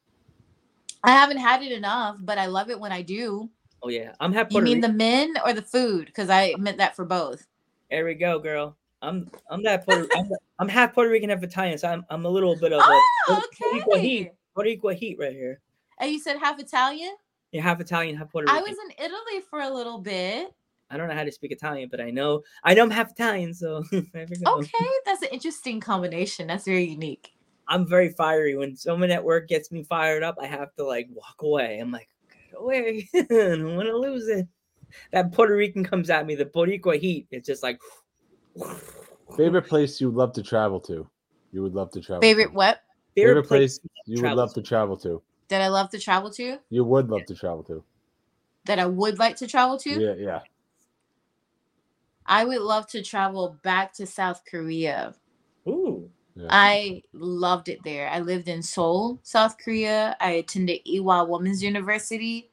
I 1.04 1.12
haven't 1.12 1.38
had 1.38 1.62
it 1.64 1.72
enough, 1.72 2.18
but 2.22 2.38
I 2.38 2.46
love 2.46 2.70
it 2.70 2.80
when 2.80 2.92
I 2.92 3.02
do. 3.02 3.50
Oh 3.84 3.90
yeah, 3.90 4.14
I'm 4.20 4.32
half 4.32 4.48
You 4.52 4.62
mean 4.62 4.80
Rican. 4.80 4.92
the 4.92 4.98
men 4.98 5.34
or 5.46 5.54
the 5.54 5.62
food? 5.62 6.06
Because 6.06 6.30
I 6.30 6.56
meant 6.58 6.78
that 6.78 6.96
for 6.96 7.06
both. 7.06 7.46
There 7.90 8.06
we 8.06 8.14
go, 8.14 8.40
girl. 8.40 8.78
I'm 9.02 9.30
I'm 9.50 9.64
that 9.64 9.84
Puerto. 9.84 10.08
I'm, 10.16 10.30
I'm 10.60 10.70
half 10.70 10.94
Puerto 10.94 11.10
Rican, 11.10 11.30
half 11.32 11.42
Italian, 11.44 11.78
so 11.78 11.90
I'm 11.90 12.06
I'm 12.10 12.26
a 12.26 12.30
little 12.30 12.56
bit 12.56 12.72
of 12.72 12.80
a 12.80 12.84
Oh, 12.84 13.42
Puerto 13.60 13.74
Rico 13.74 13.98
heat. 13.98 14.22
okay. 14.28 14.32
Puerto 14.54 14.70
Rico 14.70 14.90
heat 14.90 15.18
right 15.20 15.34
here. 15.34 15.60
And 16.00 16.12
you 16.12 16.20
said 16.20 16.38
half 16.38 16.60
Italian? 16.60 17.16
Yeah, 17.52 17.62
half 17.62 17.80
Italian, 17.82 18.16
half 18.16 18.32
Puerto 18.32 18.52
Rican. 18.52 18.64
I 18.64 18.68
was 18.68 18.78
in 18.78 19.06
Italy 19.06 19.42
for 19.50 19.60
a 19.60 19.70
little 19.70 20.00
bit. 20.00 20.54
I 20.90 20.98
don't 20.98 21.08
know 21.08 21.16
how 21.16 21.24
to 21.24 21.32
speak 21.32 21.52
Italian, 21.52 21.90
but 21.90 22.02
I 22.02 22.12
know 22.12 22.44
I 22.64 22.74
know 22.74 22.84
I'm 22.84 22.92
half 22.92 23.12
Italian, 23.12 23.54
so 23.54 23.84
there 23.92 24.28
we 24.30 24.36
go. 24.38 24.58
Okay, 24.58 24.86
that's 25.06 25.22
an 25.22 25.30
interesting 25.32 25.80
combination. 25.80 26.48
That's 26.48 26.66
very 26.66 26.84
unique. 26.84 27.32
I'm 27.68 27.88
very 27.88 28.10
fiery. 28.10 28.56
When 28.56 28.76
someone 28.76 29.12
at 29.12 29.24
work 29.24 29.48
gets 29.48 29.72
me 29.72 29.84
fired 29.84 30.24
up, 30.24 30.36
I 30.42 30.48
have 30.48 30.74
to 30.76 30.84
like 30.86 31.08
walk 31.14 31.42
away. 31.42 31.80
I'm 31.80 31.92
like, 31.92 32.10
get 32.30 32.60
away. 32.60 33.10
I 33.16 33.26
don't 33.30 33.76
want 33.78 33.88
to 33.88 33.98
lose 33.98 34.28
it. 34.28 34.48
That 35.14 35.32
Puerto 35.32 35.56
Rican 35.56 35.86
comes 35.86 36.10
at 36.10 36.26
me, 36.26 36.36
the 36.36 36.46
Puerto 36.46 36.72
Rico 36.72 36.92
heat. 36.92 37.28
It's 37.32 37.48
just 37.48 37.64
like 37.64 37.80
Favorite 39.38 39.68
place 39.68 40.02
you'd 40.02 40.14
love 40.14 40.34
to 40.34 40.44
travel 40.44 40.80
to? 40.82 41.10
You 41.52 41.62
would 41.64 41.74
love 41.74 41.92
to 41.92 42.02
travel. 42.02 42.22
Favorite 42.22 42.50
to? 42.50 42.54
what? 42.54 42.82
Favorite 43.16 43.48
place 43.48 43.78
to 43.78 43.90
you 44.06 44.16
would 44.16 44.22
travel 44.22 44.38
love 44.38 44.54
to 44.54 44.62
travel 44.62 44.98
to? 44.98 45.22
That 45.52 45.62
I 45.62 45.68
love 45.68 45.90
to 45.90 46.00
travel 46.00 46.30
to? 46.32 46.60
You 46.70 46.86
would 46.86 47.10
love 47.10 47.26
to 47.26 47.36
travel 47.36 47.62
to. 47.64 47.84
That 48.64 48.80
I 48.80 48.86
would 48.86 49.20
like 49.20 49.36
to 49.36 49.48
travel 49.48 49.78
to? 49.80 49.90
Yeah, 49.90 50.14
yeah. 50.18 50.40
I 52.26 52.46
would 52.46 52.62
love 52.62 52.88
to 52.92 53.04
travel 53.04 53.58
back 53.62 53.92
to 53.96 54.08
South 54.08 54.44
Korea. 54.50 55.14
Ooh. 55.68 56.10
yeah. 56.36 56.48
I 56.50 57.04
loved 57.12 57.68
it 57.68 57.84
there. 57.84 58.08
I 58.08 58.22
lived 58.22 58.48
in 58.48 58.64
Seoul, 58.64 59.20
South 59.24 59.58
Korea. 59.58 60.16
I 60.22 60.32
attended 60.32 60.86
Ewha 60.86 61.28
Women's 61.28 61.62
University. 61.62 62.50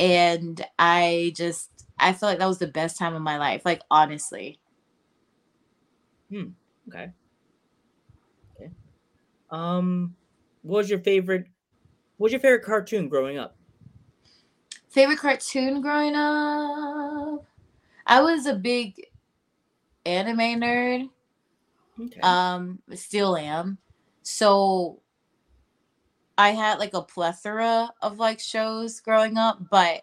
And 0.00 0.60
I 0.76 1.32
just 1.36 1.70
I 2.00 2.14
feel 2.14 2.30
like 2.30 2.40
that 2.40 2.48
was 2.48 2.58
the 2.58 2.66
best 2.66 2.98
time 2.98 3.14
of 3.14 3.22
my 3.22 3.38
life. 3.38 3.62
Like 3.64 3.82
honestly. 3.92 4.58
Hmm. 6.30 6.48
Okay. 6.88 7.12
Okay. 8.56 8.70
Um, 9.50 10.16
what 10.62 10.78
was 10.78 10.90
your 10.90 10.98
favorite? 10.98 11.46
What 12.18 12.26
was 12.26 12.32
your 12.32 12.40
favorite 12.40 12.64
cartoon 12.64 13.08
growing 13.08 13.38
up? 13.38 13.56
Favorite 14.88 15.20
cartoon 15.20 15.80
growing 15.80 16.14
up? 16.16 17.44
I 18.06 18.20
was 18.20 18.46
a 18.46 18.54
big 18.54 19.00
anime 20.04 20.60
nerd. 20.60 21.10
Okay. 22.00 22.20
Um, 22.20 22.80
still 22.94 23.36
am. 23.36 23.78
So 24.22 25.00
I 26.36 26.50
had 26.50 26.80
like 26.80 26.94
a 26.94 27.02
plethora 27.02 27.90
of 28.02 28.18
like 28.18 28.40
shows 28.40 28.98
growing 28.98 29.36
up, 29.36 29.58
but 29.70 30.02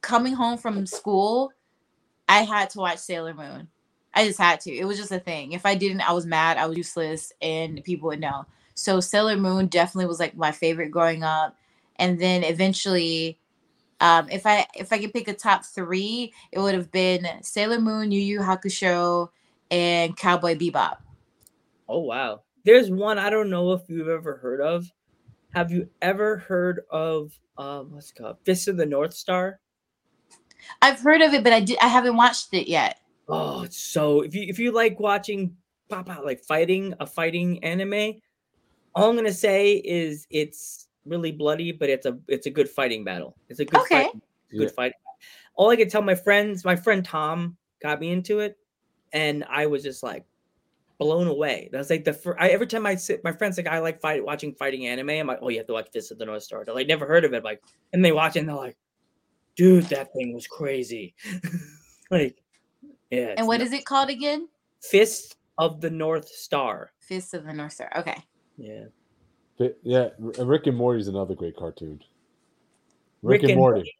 coming 0.00 0.34
home 0.34 0.58
from 0.58 0.86
school, 0.86 1.52
I 2.28 2.42
had 2.42 2.70
to 2.70 2.78
watch 2.78 2.98
Sailor 2.98 3.34
Moon. 3.34 3.68
I 4.12 4.26
just 4.26 4.40
had 4.40 4.60
to. 4.62 4.72
It 4.74 4.84
was 4.84 4.98
just 4.98 5.12
a 5.12 5.20
thing. 5.20 5.52
If 5.52 5.64
I 5.64 5.76
didn't, 5.76 6.00
I 6.00 6.12
was 6.12 6.26
mad. 6.26 6.56
I 6.56 6.66
was 6.66 6.76
useless, 6.76 7.32
and 7.40 7.82
people 7.84 8.08
would 8.08 8.20
know. 8.20 8.44
So 8.78 9.00
Sailor 9.00 9.36
Moon 9.36 9.66
definitely 9.66 10.06
was 10.06 10.20
like 10.20 10.36
my 10.36 10.52
favorite 10.52 10.90
growing 10.92 11.24
up, 11.24 11.56
and 11.96 12.20
then 12.20 12.44
eventually, 12.44 13.40
um, 14.00 14.28
if 14.30 14.46
I 14.46 14.66
if 14.74 14.92
I 14.92 14.98
could 15.00 15.12
pick 15.12 15.26
a 15.28 15.34
top 15.34 15.64
three, 15.64 16.32
it 16.52 16.60
would 16.60 16.74
have 16.74 16.92
been 16.92 17.26
Sailor 17.42 17.80
Moon, 17.80 18.12
Yu 18.12 18.20
Yu 18.20 18.38
Hakusho, 18.40 19.30
and 19.70 20.16
Cowboy 20.16 20.54
Bebop. 20.56 20.98
oh 21.88 22.00
wow. 22.00 22.42
There's 22.64 22.90
one 22.90 23.18
I 23.18 23.30
don't 23.30 23.50
know 23.50 23.72
if 23.72 23.82
you've 23.88 24.08
ever 24.08 24.36
heard 24.36 24.60
of. 24.60 24.90
Have 25.54 25.72
you 25.72 25.88
ever 26.02 26.36
heard 26.38 26.82
of 26.90 27.38
um 27.56 27.92
what's 27.92 28.10
it 28.10 28.16
called? 28.16 28.38
Fist 28.44 28.68
of 28.68 28.76
the 28.76 28.86
North 28.86 29.14
Star? 29.14 29.60
I've 30.82 31.00
heard 31.00 31.22
of 31.22 31.34
it, 31.34 31.44
but 31.44 31.52
I 31.52 31.60
did 31.60 31.78
I 31.80 31.88
haven't 31.88 32.16
watched 32.16 32.54
it 32.54 32.68
yet. 32.68 33.00
Oh, 33.28 33.62
it's 33.62 33.78
so 33.80 34.22
if 34.22 34.34
you 34.34 34.44
if 34.48 34.58
you 34.58 34.72
like 34.72 34.98
watching 35.00 35.56
pop 35.88 36.10
out 36.10 36.24
like 36.24 36.40
fighting 36.44 36.94
a 37.00 37.06
fighting 37.06 37.62
anime, 37.64 38.20
all 38.94 39.10
I'm 39.10 39.16
gonna 39.16 39.32
say 39.32 39.74
is 39.76 40.26
it's 40.30 40.88
really 41.04 41.32
bloody, 41.32 41.72
but 41.72 41.88
it's 41.88 42.06
a 42.06 42.18
it's 42.28 42.46
a 42.46 42.50
good 42.50 42.68
fighting 42.68 43.04
battle. 43.04 43.36
It's 43.48 43.60
a 43.60 43.64
good 43.64 43.80
Okay. 43.82 44.04
fight, 44.04 44.12
good 44.50 44.62
Yeah. 44.62 44.68
fight. 44.68 44.92
All 45.54 45.70
I 45.70 45.76
can 45.76 45.88
tell 45.88 46.02
my 46.02 46.14
friends, 46.14 46.64
my 46.64 46.76
friend 46.76 47.04
Tom 47.04 47.56
got 47.82 48.00
me 48.00 48.10
into 48.12 48.40
it, 48.40 48.56
and 49.12 49.44
I 49.48 49.66
was 49.66 49.82
just 49.82 50.02
like 50.02 50.24
blown 50.98 51.28
away. 51.28 51.68
That's 51.72 51.90
like 51.90 52.04
the 52.04 52.12
first. 52.12 52.38
I, 52.40 52.48
every 52.48 52.66
time 52.66 52.86
I 52.86 52.94
sit, 52.96 53.22
my 53.24 53.32
friends 53.32 53.56
like 53.56 53.66
I 53.68 53.78
like 53.78 54.00
fight 54.00 54.24
watching 54.24 54.54
fighting 54.54 54.86
anime. 54.86 55.10
I'm 55.10 55.26
like, 55.26 55.38
oh, 55.42 55.48
you 55.48 55.58
have 55.58 55.66
to 55.68 55.72
watch 55.72 55.88
Fist 55.92 56.10
of 56.12 56.18
the 56.18 56.26
North 56.26 56.42
Star. 56.42 56.64
They're 56.64 56.74
like, 56.74 56.86
never 56.88 57.06
heard 57.06 57.24
of 57.24 57.32
it. 57.34 57.44
Like, 57.44 57.62
and 57.92 58.04
they 58.04 58.12
watch 58.12 58.36
it, 58.36 58.40
and 58.40 58.48
they're 58.48 58.56
like, 58.56 58.76
dude, 59.56 59.84
that 59.86 60.12
thing 60.12 60.32
was 60.34 60.46
crazy. 60.46 61.14
like, 62.10 62.36
yeah. 63.10 63.34
And 63.36 63.46
what 63.46 63.60
is 63.60 63.72
it 63.72 63.84
called 63.84 64.10
again? 64.10 64.48
Fist 64.80 65.36
of 65.58 65.80
the 65.80 65.90
North 65.90 66.28
Star. 66.28 66.92
Fist 67.00 67.34
of 67.34 67.44
the 67.44 67.52
North 67.52 67.72
Star. 67.72 67.90
Okay. 67.96 68.16
Yeah. 68.58 68.84
Fi- 69.56 69.74
Yeah, 69.82 70.08
Rick 70.18 70.66
and 70.66 70.76
Morty 70.76 71.00
is 71.00 71.08
another 71.08 71.34
great 71.34 71.56
cartoon. 71.56 72.02
Rick, 73.22 73.42
Rick 73.42 73.42
and 73.44 73.50
and 73.52 73.58
Morty. 73.60 73.94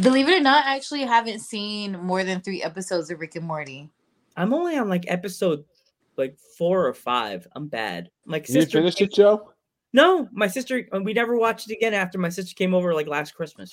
Believe 0.00 0.28
it 0.28 0.38
or 0.38 0.40
not, 0.40 0.64
I 0.64 0.76
actually 0.76 1.02
haven't 1.02 1.40
seen 1.40 1.92
more 2.00 2.24
than 2.24 2.40
three 2.40 2.62
episodes 2.62 3.10
of 3.10 3.18
Rick 3.20 3.36
and 3.36 3.44
Morty. 3.46 3.90
I'm 4.36 4.54
only 4.54 4.78
on 4.78 4.88
like 4.88 5.04
episode 5.08 5.64
like 6.16 6.38
four 6.56 6.86
or 6.86 6.94
five. 6.94 7.46
I'm 7.56 7.66
bad. 7.68 8.08
Like 8.26 8.48
You 8.48 8.54
sister. 8.54 8.78
finished 8.78 9.00
it, 9.00 9.12
Joe? 9.12 9.50
No, 9.92 10.26
my 10.32 10.46
sister. 10.46 10.88
uh, 10.92 11.00
We 11.02 11.12
never 11.12 11.36
watched 11.36 11.70
it 11.70 11.74
again 11.74 11.92
after 11.92 12.18
my 12.18 12.30
sister 12.30 12.54
came 12.54 12.72
over 12.72 12.94
like 12.94 13.06
last 13.06 13.34
Christmas. 13.34 13.70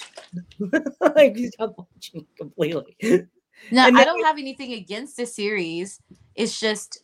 like 1.16 1.36
we 1.36 1.47
stopped 1.47 1.78
watching 1.78 2.26
completely. 2.38 2.97
No, 3.72 3.84
I 3.84 4.04
don't 4.04 4.24
have 4.26 4.38
anything 4.38 4.74
against 4.74 5.16
the 5.16 5.26
series. 5.26 6.02
It's 6.36 6.60
just 6.60 7.04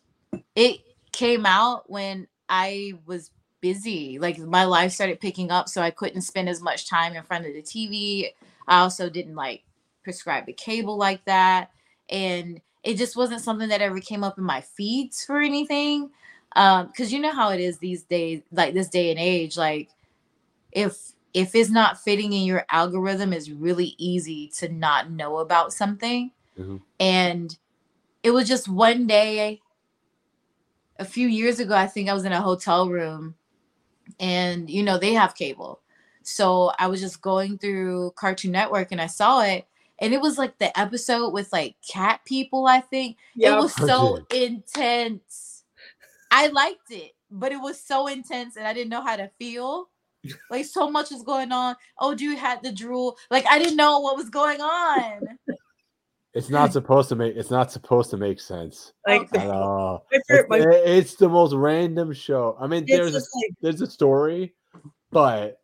it 0.56 0.82
came 1.14 1.46
out 1.46 1.90
when 1.90 2.28
I 2.50 2.94
was 3.06 3.32
busy. 3.62 4.20
Like 4.20 4.38
my 4.38 4.66
life 4.66 4.92
started 4.92 5.20
picking 5.20 5.52
up, 5.52 5.70
so 5.70 5.82
I 5.82 5.92
couldn't 5.92 6.22
spend 6.22 6.50
as 6.50 6.62
much 6.62 6.88
time 6.88 7.16
in 7.16 7.24
front 7.24 7.46
of 7.46 7.54
the 7.54 7.62
TV. 7.62 8.30
I 8.68 8.80
also 8.80 9.10
didn't 9.10 9.36
like 9.36 9.64
prescribe 10.04 10.46
the 10.46 10.54
cable 10.54 10.98
like 10.98 11.24
that. 11.26 11.72
And 12.10 12.62
it 12.84 12.98
just 12.98 13.16
wasn't 13.16 13.42
something 13.42 13.70
that 13.70 13.82
ever 13.82 14.00
came 14.00 14.24
up 14.24 14.38
in 14.38 14.44
my 14.44 14.62
feeds 14.62 15.26
for 15.26 15.40
anything. 15.40 16.12
Um, 16.56 16.88
because 16.88 17.12
you 17.12 17.20
know 17.20 17.34
how 17.34 17.50
it 17.50 17.60
is 17.60 17.80
these 17.80 18.04
days, 18.04 18.42
like 18.52 18.74
this 18.74 18.88
day 18.88 19.12
and 19.12 19.20
age, 19.20 19.58
like 19.58 19.90
if 20.72 21.12
if 21.34 21.54
it's 21.54 21.70
not 21.70 22.00
fitting 22.00 22.32
in 22.32 22.44
your 22.44 22.66
algorithm, 22.70 23.34
it's 23.34 23.50
really 23.50 23.94
easy 23.98 24.48
to 24.56 24.70
not 24.70 25.12
know 25.12 25.40
about 25.40 25.74
something. 25.74 26.32
Mhm. 26.58 26.82
And 27.00 27.58
it 28.24 28.32
was 28.32 28.48
just 28.48 28.70
one 28.70 29.06
day 29.06 29.62
a 30.98 31.06
few 31.06 31.28
years 31.28 31.60
ago, 31.60 31.76
I 31.76 31.88
think 31.88 32.10
I 32.10 32.14
was 32.14 32.26
in 32.26 32.32
a 32.32 32.42
hotel 32.42 32.90
room 32.90 33.36
and 34.20 34.70
you 34.70 34.84
know, 34.84 34.98
they 34.98 35.14
have 35.14 35.36
cable. 35.36 35.82
So 36.24 36.72
I 36.80 36.88
was 36.88 37.02
just 37.02 37.22
going 37.22 37.58
through 37.58 38.14
Cartoon 38.16 38.52
Network 38.52 38.92
and 38.92 39.02
I 39.02 39.08
saw 39.08 39.42
it. 39.42 39.68
And 40.00 40.14
it 40.14 40.20
was 40.20 40.38
like 40.38 40.58
the 40.58 40.78
episode 40.78 41.32
with 41.32 41.54
like 41.54 41.76
cat 41.88 42.20
people, 42.26 42.68
I 42.68 42.82
think. 42.82 43.18
Yeah. 43.36 43.54
It 43.54 43.62
was 43.62 43.74
so 43.74 44.26
intense. 44.34 45.64
I 46.32 46.48
liked 46.48 46.92
it, 46.92 47.12
but 47.32 47.52
it 47.52 47.62
was 47.62 47.80
so 47.80 48.08
intense 48.08 48.58
and 48.58 48.68
I 48.68 48.74
didn't 48.74 48.90
know 48.90 49.04
how 49.04 49.16
to 49.16 49.30
feel. 49.40 49.90
Like 50.50 50.66
so 50.66 50.90
much 50.90 51.12
was 51.12 51.22
going 51.22 51.52
on. 51.52 51.76
Oh, 52.00 52.16
dude 52.16 52.40
had 52.40 52.64
the 52.64 52.72
drool. 52.72 53.16
Like 53.30 53.46
I 53.48 53.60
didn't 53.60 53.76
know 53.76 54.00
what 54.00 54.18
was 54.18 54.32
going 54.32 54.60
on. 54.60 55.38
It's 56.36 56.50
not 56.50 56.74
supposed 56.74 57.10
to 57.10 57.16
make. 57.16 57.36
It's 57.36 57.50
not 57.50 57.72
supposed 57.72 58.10
to 58.12 58.18
make 58.18 58.40
sense 58.42 58.92
Like 59.08 59.28
at 59.36 59.50
all. 59.50 60.06
my 60.12 60.20
It's, 60.30 60.50
my- 60.50 60.58
it's 60.60 61.16
the 61.16 61.30
most 61.30 61.54
random 61.54 62.14
show. 62.14 62.58
I 62.60 62.68
mean, 62.68 62.84
It's 62.84 62.92
there's 62.92 63.16
a, 63.16 63.20
like- 63.20 63.56
there's 63.62 63.82
a 63.82 63.88
story, 63.88 64.54
but 65.12 65.62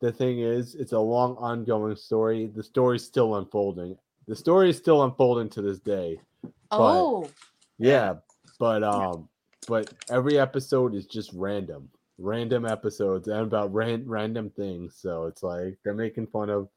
the 0.00 0.10
thing 0.12 0.40
is, 0.40 0.74
it's 0.74 0.92
a 0.92 0.98
long 0.98 1.36
ongoing 1.36 1.96
story. 1.96 2.50
The 2.54 2.62
story's 2.62 3.04
still 3.04 3.36
unfolding. 3.36 3.96
The 4.26 4.36
story 4.36 4.70
is 4.70 4.76
still 4.76 5.04
unfolding 5.04 5.48
to 5.50 5.62
this 5.62 5.78
day. 5.78 6.20
Oh, 6.70 7.28
Yeah, 7.78 8.14
but 8.58 8.82
um, 8.82 9.28
but 9.68 9.92
every 10.10 10.38
episode 10.38 10.94
is 10.94 11.06
just 11.06 11.30
random, 11.34 11.88
random 12.18 12.66
episodes 12.66 13.28
and 13.28 13.40
about 13.40 13.72
ran- 13.72 14.06
random 14.06 14.50
things. 14.50 14.96
So 15.00 15.26
it's 15.26 15.42
like 15.42 15.78
they're 15.84 15.94
making 15.94 16.26
fun 16.26 16.50
of, 16.50 16.68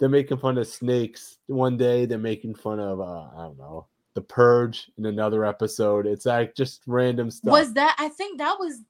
they're 0.00 0.08
making 0.08 0.38
fun 0.38 0.58
of 0.58 0.66
snakes 0.66 1.38
one 1.46 1.76
day. 1.76 2.06
They're 2.06 2.18
making 2.18 2.56
fun 2.56 2.80
of 2.80 3.00
uh, 3.00 3.28
I 3.36 3.42
don't 3.44 3.58
know 3.58 3.86
the 4.14 4.22
purge 4.22 4.90
in 4.98 5.06
another 5.06 5.44
episode. 5.44 6.06
It's 6.06 6.26
like 6.26 6.56
just 6.56 6.82
random 6.88 7.30
stuff. 7.30 7.52
was 7.52 7.72
that? 7.74 7.94
I 7.98 8.08
think 8.08 8.38
that 8.38 8.58
was 8.58 8.80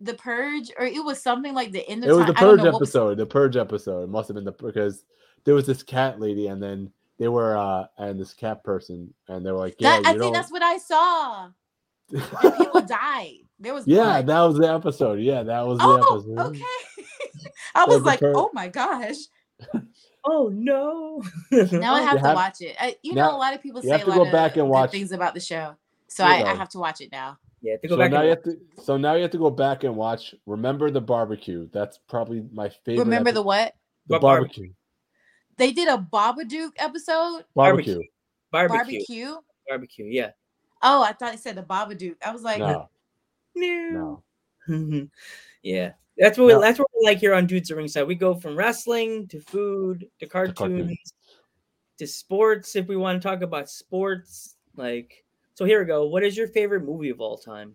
the 0.00 0.14
purge, 0.14 0.70
or 0.78 0.84
it 0.84 1.02
was 1.04 1.22
something 1.22 1.54
like 1.54 1.72
the 1.72 1.88
end 1.88 2.04
of 2.04 2.10
it 2.10 2.12
was 2.12 2.26
time. 2.26 2.34
the 2.34 2.40
don't 2.40 2.48
purge 2.58 2.58
what 2.60 2.80
was- 2.80 2.88
episode. 2.90 3.16
The 3.18 3.26
purge 3.26 3.56
episode. 3.56 4.02
It 4.02 4.08
must 4.10 4.28
have 4.28 4.34
been 4.34 4.44
the 4.44 4.52
because 4.52 5.04
there 5.44 5.54
was 5.54 5.66
this 5.66 5.82
cat 5.82 6.20
lady 6.20 6.48
and 6.48 6.62
then 6.62 6.90
they 7.18 7.28
were 7.28 7.56
uh 7.56 7.86
and 7.98 8.18
this 8.20 8.34
cat 8.34 8.62
person 8.64 9.12
and 9.28 9.44
they 9.44 9.52
were 9.52 9.58
like 9.58 9.76
yeah 9.78 10.00
that, 10.00 10.06
I 10.06 10.10
think 10.10 10.20
know 10.20 10.32
that's 10.32 10.50
what 10.52 10.62
I 10.62 10.76
saw. 10.78 11.48
And 12.42 12.56
people 12.56 12.80
died. 12.82 13.36
There 13.58 13.72
was 13.72 13.86
yeah 13.86 14.20
blood. 14.22 14.26
that 14.26 14.40
was 14.40 14.56
the 14.58 14.72
episode 14.74 15.20
yeah 15.20 15.42
that 15.42 15.66
was 15.66 15.78
the 15.78 15.84
Oh, 15.84 15.96
episode 15.96 16.38
okay. 16.48 16.64
I 17.74 17.84
So 17.86 17.94
was 17.94 18.02
like, 18.02 18.20
oh 18.22 18.50
my 18.52 18.68
gosh. 18.68 19.16
Oh 20.24 20.50
no! 20.52 21.22
Now 21.72 21.94
I 21.94 22.00
oh, 22.00 22.06
have 22.06 22.20
to 22.20 22.26
have- 22.26 22.36
watch 22.36 22.60
it. 22.60 22.76
I, 22.78 22.96
you 23.02 23.14
now- 23.14 23.30
know, 23.30 23.36
a 23.36 23.38
lot 23.38 23.54
of 23.54 23.62
people 23.62 23.80
say 23.82 23.88
have 23.90 24.02
a 24.06 24.10
lot 24.10 24.16
go 24.16 24.26
of 24.26 24.32
back 24.32 24.56
and 24.56 24.66
good 24.66 24.70
watch- 24.70 24.90
things 24.90 25.12
about 25.12 25.34
the 25.34 25.40
show, 25.40 25.74
so 26.08 26.24
I, 26.24 26.50
I 26.50 26.54
have 26.54 26.68
to 26.70 26.78
watch 26.78 27.00
it 27.00 27.10
now. 27.12 27.38
Yeah, 27.62 27.76
to 27.76 27.88
go 27.88 27.94
so 27.94 27.98
back. 27.98 28.10
now 28.10 28.22
you 28.22 28.30
have 28.30 28.42
to 28.44 28.56
so 28.82 28.96
now 28.96 29.14
you 29.14 29.22
have 29.22 29.30
to 29.32 29.38
go 29.38 29.50
back 29.50 29.84
and 29.84 29.94
watch 29.94 30.34
remember 30.46 30.90
the 30.90 31.00
barbecue 31.00 31.68
that's 31.72 31.98
probably 32.08 32.42
my 32.54 32.70
favorite 32.86 33.04
Remember 33.04 33.32
the 33.32 33.42
what? 33.42 33.74
the 34.06 34.14
What 34.14 34.22
barbe- 34.22 34.40
barbecue 34.44 34.72
They 35.58 35.72
did 35.72 35.88
a 35.88 35.98
Babadook 35.98 36.70
episode. 36.78 37.44
barbecue 37.54 38.00
barbecue. 38.50 38.78
Barbecue. 38.78 39.34
Barbecue. 39.68 40.06
Yeah. 40.06 40.30
Oh, 40.82 41.02
I 41.02 41.12
thought 41.12 41.34
it 41.34 41.40
said 41.40 41.54
the 41.56 41.62
Babadook. 41.62 42.16
I 42.24 42.30
was 42.32 42.42
like, 42.42 42.60
no 42.60 42.88
No. 43.54 44.22
no 44.68 45.08
yeah. 45.62 45.92
That's 46.18 46.36
what 46.38 46.46
we, 46.46 46.52
No. 46.52 46.60
that's 46.60 46.78
what 46.78 46.88
we 47.00 47.06
like 47.06 47.18
here 47.18 47.34
on 47.34 47.46
Dudes 47.46 47.70
at 47.70 47.76
Ringside. 47.76 48.06
We 48.06 48.14
go 48.14 48.34
from 48.34 48.56
wrestling 48.56 49.26
to 49.28 49.40
food 49.40 50.06
to 50.20 50.26
cartoons 50.26 50.58
cartoons. 50.58 51.14
to 51.98 52.06
sports. 52.06 52.76
If 52.76 52.88
we 52.88 52.96
want 52.96 53.20
to 53.22 53.26
talk 53.26 53.40
about 53.42 53.70
sports, 53.70 54.56
like 54.76 55.24
so, 55.54 55.64
here 55.64 55.80
we 55.80 55.86
go. 55.86 56.06
What 56.06 56.22
is 56.22 56.36
your 56.36 56.48
favorite 56.48 56.84
movie 56.84 57.10
of 57.10 57.20
all 57.20 57.36
time? 57.38 57.74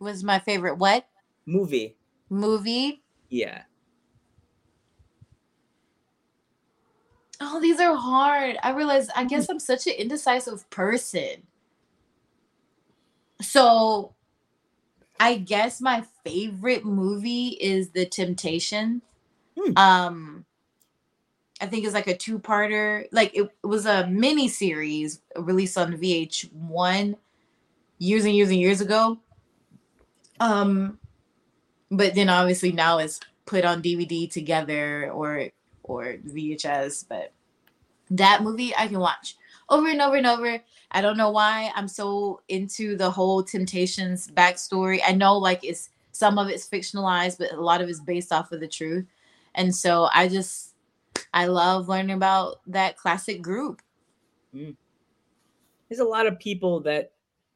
was 0.00 0.22
my 0.24 0.38
favorite 0.38 0.76
what 0.76 1.06
Movie. 1.46 1.96
movie? 2.30 3.02
Yeah. 3.30 3.62
Oh, 7.40 7.60
these 7.60 7.80
are 7.80 7.94
hard. 7.96 8.56
I 8.62 8.70
realize 8.70 9.08
I 9.14 9.24
guess 9.24 9.48
I'm 9.50 9.58
such 9.60 9.86
an 9.86 9.94
indecisive 9.94 10.68
person. 10.70 11.42
So 13.40 14.13
I 15.20 15.36
guess 15.36 15.80
my 15.80 16.04
favorite 16.24 16.84
movie 16.84 17.48
is 17.60 17.90
The 17.90 18.06
Temptation. 18.06 19.02
Hmm. 19.58 19.72
Um 19.76 20.44
I 21.60 21.66
think 21.66 21.84
it's 21.84 21.94
like 21.94 22.08
a 22.08 22.16
two-parter. 22.16 23.06
Like 23.12 23.34
it, 23.34 23.48
it 23.62 23.66
was 23.66 23.86
a 23.86 24.06
mini 24.08 24.48
series 24.48 25.20
released 25.36 25.78
on 25.78 25.96
VH1 25.96 27.16
years 27.98 28.24
and 28.24 28.34
years 28.34 28.50
and 28.50 28.58
years 28.58 28.80
ago. 28.80 29.18
Um 30.40 30.98
but 31.90 32.14
then 32.14 32.28
obviously 32.28 32.72
now 32.72 32.98
it's 32.98 33.20
put 33.46 33.64
on 33.64 33.82
DVD 33.82 34.30
together 34.30 35.10
or 35.12 35.48
or 35.82 36.16
VHS, 36.26 37.04
but 37.08 37.32
that 38.10 38.42
movie 38.42 38.74
I 38.76 38.88
can 38.88 38.98
watch 38.98 39.36
over 39.68 39.88
and 39.88 40.00
over 40.00 40.16
and 40.16 40.26
over. 40.26 40.60
I 40.90 41.00
don't 41.00 41.16
know 41.16 41.30
why 41.30 41.72
I'm 41.74 41.88
so 41.88 42.40
into 42.48 42.96
the 42.96 43.10
whole 43.10 43.42
Temptations 43.42 44.28
backstory. 44.28 45.00
I 45.06 45.12
know 45.12 45.36
like 45.36 45.64
it's 45.64 45.90
some 46.12 46.38
of 46.38 46.48
it's 46.48 46.68
fictionalized, 46.68 47.38
but 47.38 47.52
a 47.52 47.60
lot 47.60 47.80
of 47.80 47.88
it's 47.88 48.00
based 48.00 48.32
off 48.32 48.52
of 48.52 48.60
the 48.60 48.68
truth. 48.68 49.06
And 49.54 49.74
so 49.74 50.08
I 50.14 50.28
just 50.28 50.74
I 51.32 51.46
love 51.46 51.88
learning 51.88 52.16
about 52.16 52.60
that 52.68 52.96
classic 52.96 53.42
group. 53.42 53.82
Mm. 54.54 54.76
There's 55.88 56.00
a 56.00 56.04
lot 56.04 56.26
of 56.26 56.38
people 56.38 56.80
that 56.80 57.12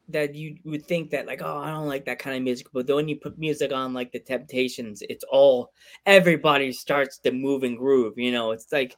that 0.09 0.33
you 0.33 0.57
would 0.65 0.85
think 0.85 1.11
that 1.11 1.27
like, 1.27 1.41
oh, 1.43 1.59
I 1.59 1.69
don't 1.69 1.87
like 1.87 2.05
that 2.05 2.19
kind 2.19 2.35
of 2.35 2.41
music, 2.41 2.67
but 2.73 2.87
then 2.87 2.95
when 2.95 3.07
you 3.07 3.15
put 3.15 3.37
music 3.37 3.71
on 3.71 3.93
like 3.93 4.11
the 4.11 4.19
Temptations, 4.19 5.03
it's 5.07 5.23
all 5.29 5.71
everybody 6.05 6.71
starts 6.71 7.19
to 7.19 7.31
move 7.31 7.63
and 7.63 7.77
groove. 7.77 8.17
You 8.17 8.31
know, 8.31 8.51
it's 8.51 8.71
like 8.71 8.95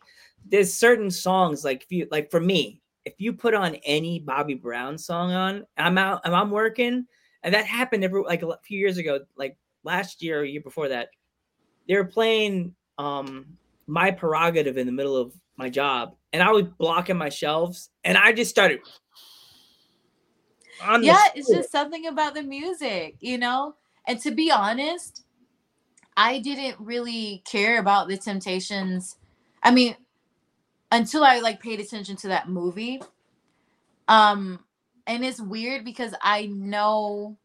there's 0.50 0.74
certain 0.74 1.12
songs 1.12 1.64
like 1.64 1.84
if 1.84 1.92
you 1.92 2.08
like 2.12 2.32
for 2.32 2.40
me, 2.40 2.81
if 3.06 3.14
you 3.18 3.34
put 3.34 3.54
on 3.54 3.76
any 3.84 4.20
Bobby 4.20 4.54
Brown 4.54 4.98
song 4.98 5.32
on, 5.32 5.66
I'm 5.78 5.98
out, 5.98 6.22
and 6.24 6.36
I'm 6.36 6.52
working, 6.52 7.06
and 7.44 7.54
that 7.54 7.66
happened 7.66 8.04
every 8.04 8.22
like 8.24 8.44
a 8.44 8.58
few 8.64 8.78
years 8.78 8.98
ago, 8.98 9.22
like 9.36 9.58
last 9.84 10.22
year 10.22 10.42
or 10.42 10.44
year 10.44 10.62
before 10.62 10.90
that, 10.90 11.10
they 11.88 11.96
were 11.96 12.06
playing 12.06 12.76
um 12.98 13.46
my 13.88 14.12
prerogative 14.12 14.78
in 14.78 14.86
the 14.86 14.92
middle 14.92 15.18
of 15.18 15.34
my 15.58 15.70
job, 15.70 16.16
and 16.34 16.42
I 16.44 16.52
was 16.52 16.64
blocking 16.78 17.18
my 17.18 17.30
shelves, 17.30 17.90
and 18.04 18.18
I 18.18 18.32
just 18.34 18.52
started. 18.52 18.80
yeah, 21.02 21.28
it's 21.36 21.50
just 21.50 21.72
something 21.72 22.08
about 22.08 22.34
the 22.34 22.44
music, 22.44 23.16
you 23.20 23.38
know? 23.38 23.76
And 24.08 24.20
to 24.22 24.32
be 24.32 24.52
honest, 24.52 25.24
I 26.18 26.40
didn't 26.40 26.80
really 26.80 27.44
care 27.46 27.80
about 27.80 28.08
the 28.08 28.18
Temptations. 28.18 29.18
I 29.64 29.72
mean, 29.72 29.96
until 30.92 31.24
I 31.24 31.40
like 31.40 31.62
paid 31.62 31.80
attention 31.80 32.16
to 32.18 32.28
that 32.30 32.50
movie. 32.50 33.02
Um, 34.08 34.60
and 35.08 35.24
it's 35.26 35.42
weird 35.42 35.86
because 35.86 36.14
I 36.22 36.48
know 36.48 37.38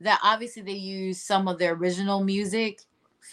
that 0.00 0.20
obviously 0.22 0.62
they 0.62 0.72
use 0.72 1.20
some 1.20 1.48
of 1.48 1.58
the 1.58 1.68
original 1.68 2.24
music 2.24 2.82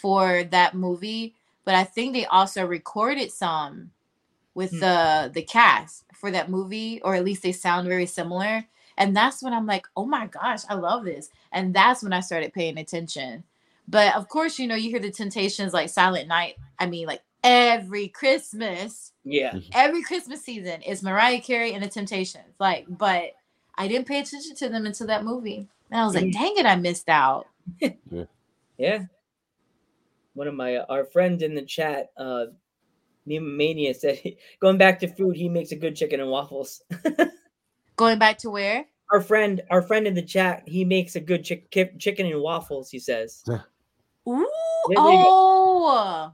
for 0.02 0.44
that 0.44 0.74
movie, 0.74 1.34
but 1.64 1.74
I 1.74 1.84
think 1.84 2.12
they 2.12 2.26
also 2.26 2.66
recorded 2.66 3.32
some 3.32 3.92
with 4.54 4.70
Hmm. 4.70 4.80
the 4.80 5.30
the 5.34 5.42
cast 5.42 6.04
for 6.14 6.30
that 6.30 6.50
movie, 6.50 7.00
or 7.02 7.14
at 7.14 7.24
least 7.24 7.42
they 7.42 7.52
sound 7.52 7.88
very 7.88 8.06
similar. 8.06 8.66
And 8.98 9.16
that's 9.16 9.42
when 9.42 9.52
I'm 9.52 9.66
like, 9.66 9.86
oh 9.96 10.06
my 10.06 10.26
gosh, 10.26 10.62
I 10.68 10.74
love 10.74 11.04
this. 11.04 11.30
And 11.52 11.74
that's 11.74 12.02
when 12.02 12.12
I 12.14 12.20
started 12.20 12.52
paying 12.54 12.78
attention. 12.78 13.44
But 13.88 14.14
of 14.16 14.28
course, 14.28 14.58
you 14.58 14.66
know, 14.66 14.74
you 14.74 14.90
hear 14.90 15.00
the 15.00 15.10
Temptations 15.10 15.72
like 15.74 15.90
Silent 15.90 16.28
Night. 16.28 16.56
I 16.78 16.86
mean, 16.86 17.06
like 17.06 17.22
every 17.46 18.08
Christmas, 18.08 19.12
yeah. 19.24 19.52
Mm-hmm. 19.52 19.70
every 19.72 20.02
Christmas 20.02 20.44
season 20.44 20.82
is 20.82 21.02
Mariah 21.02 21.40
Carey 21.40 21.72
and 21.72 21.82
the 21.82 21.88
Temptations. 21.88 22.54
Like, 22.58 22.86
but 22.88 23.32
I 23.76 23.88
didn't 23.88 24.06
pay 24.06 24.20
attention 24.20 24.56
to 24.56 24.68
them 24.68 24.86
until 24.86 25.06
that 25.06 25.24
movie. 25.24 25.68
And 25.90 26.00
I 26.00 26.04
was 26.04 26.14
like, 26.14 26.24
mm-hmm. 26.24 26.42
dang 26.42 26.54
it, 26.56 26.66
I 26.66 26.76
missed 26.76 27.08
out. 27.08 27.46
Yeah. 28.78 29.04
One 30.34 30.48
of 30.48 30.54
my 30.54 30.76
uh, 30.76 30.84
our 30.90 31.06
friend 31.06 31.40
in 31.40 31.54
the 31.54 31.62
chat, 31.62 32.10
uh 32.18 32.44
Meme 33.24 33.56
Mania 33.56 33.94
said 33.94 34.20
going 34.60 34.76
back 34.76 35.00
to 35.00 35.08
food, 35.08 35.34
he 35.34 35.48
makes 35.48 35.72
a 35.72 35.76
good 35.76 35.96
chicken 35.96 36.20
and 36.20 36.28
waffles. 36.28 36.82
Going 37.96 38.18
back 38.18 38.36
to 38.40 38.50
where? 38.50 38.84
our 39.10 39.20
friend, 39.20 39.62
our 39.70 39.82
friend 39.82 40.06
in 40.06 40.14
the 40.14 40.22
chat, 40.22 40.62
he 40.66 40.84
makes 40.84 41.16
a 41.16 41.20
good 41.20 41.44
chick- 41.44 41.70
chicken 41.98 42.26
and 42.26 42.40
waffles. 42.40 42.90
He 42.90 42.98
says, 42.98 43.42
Ooh, 43.48 43.54
There 44.26 44.34
you 44.88 44.94
go. 44.94 45.24
Oh. 45.24 46.32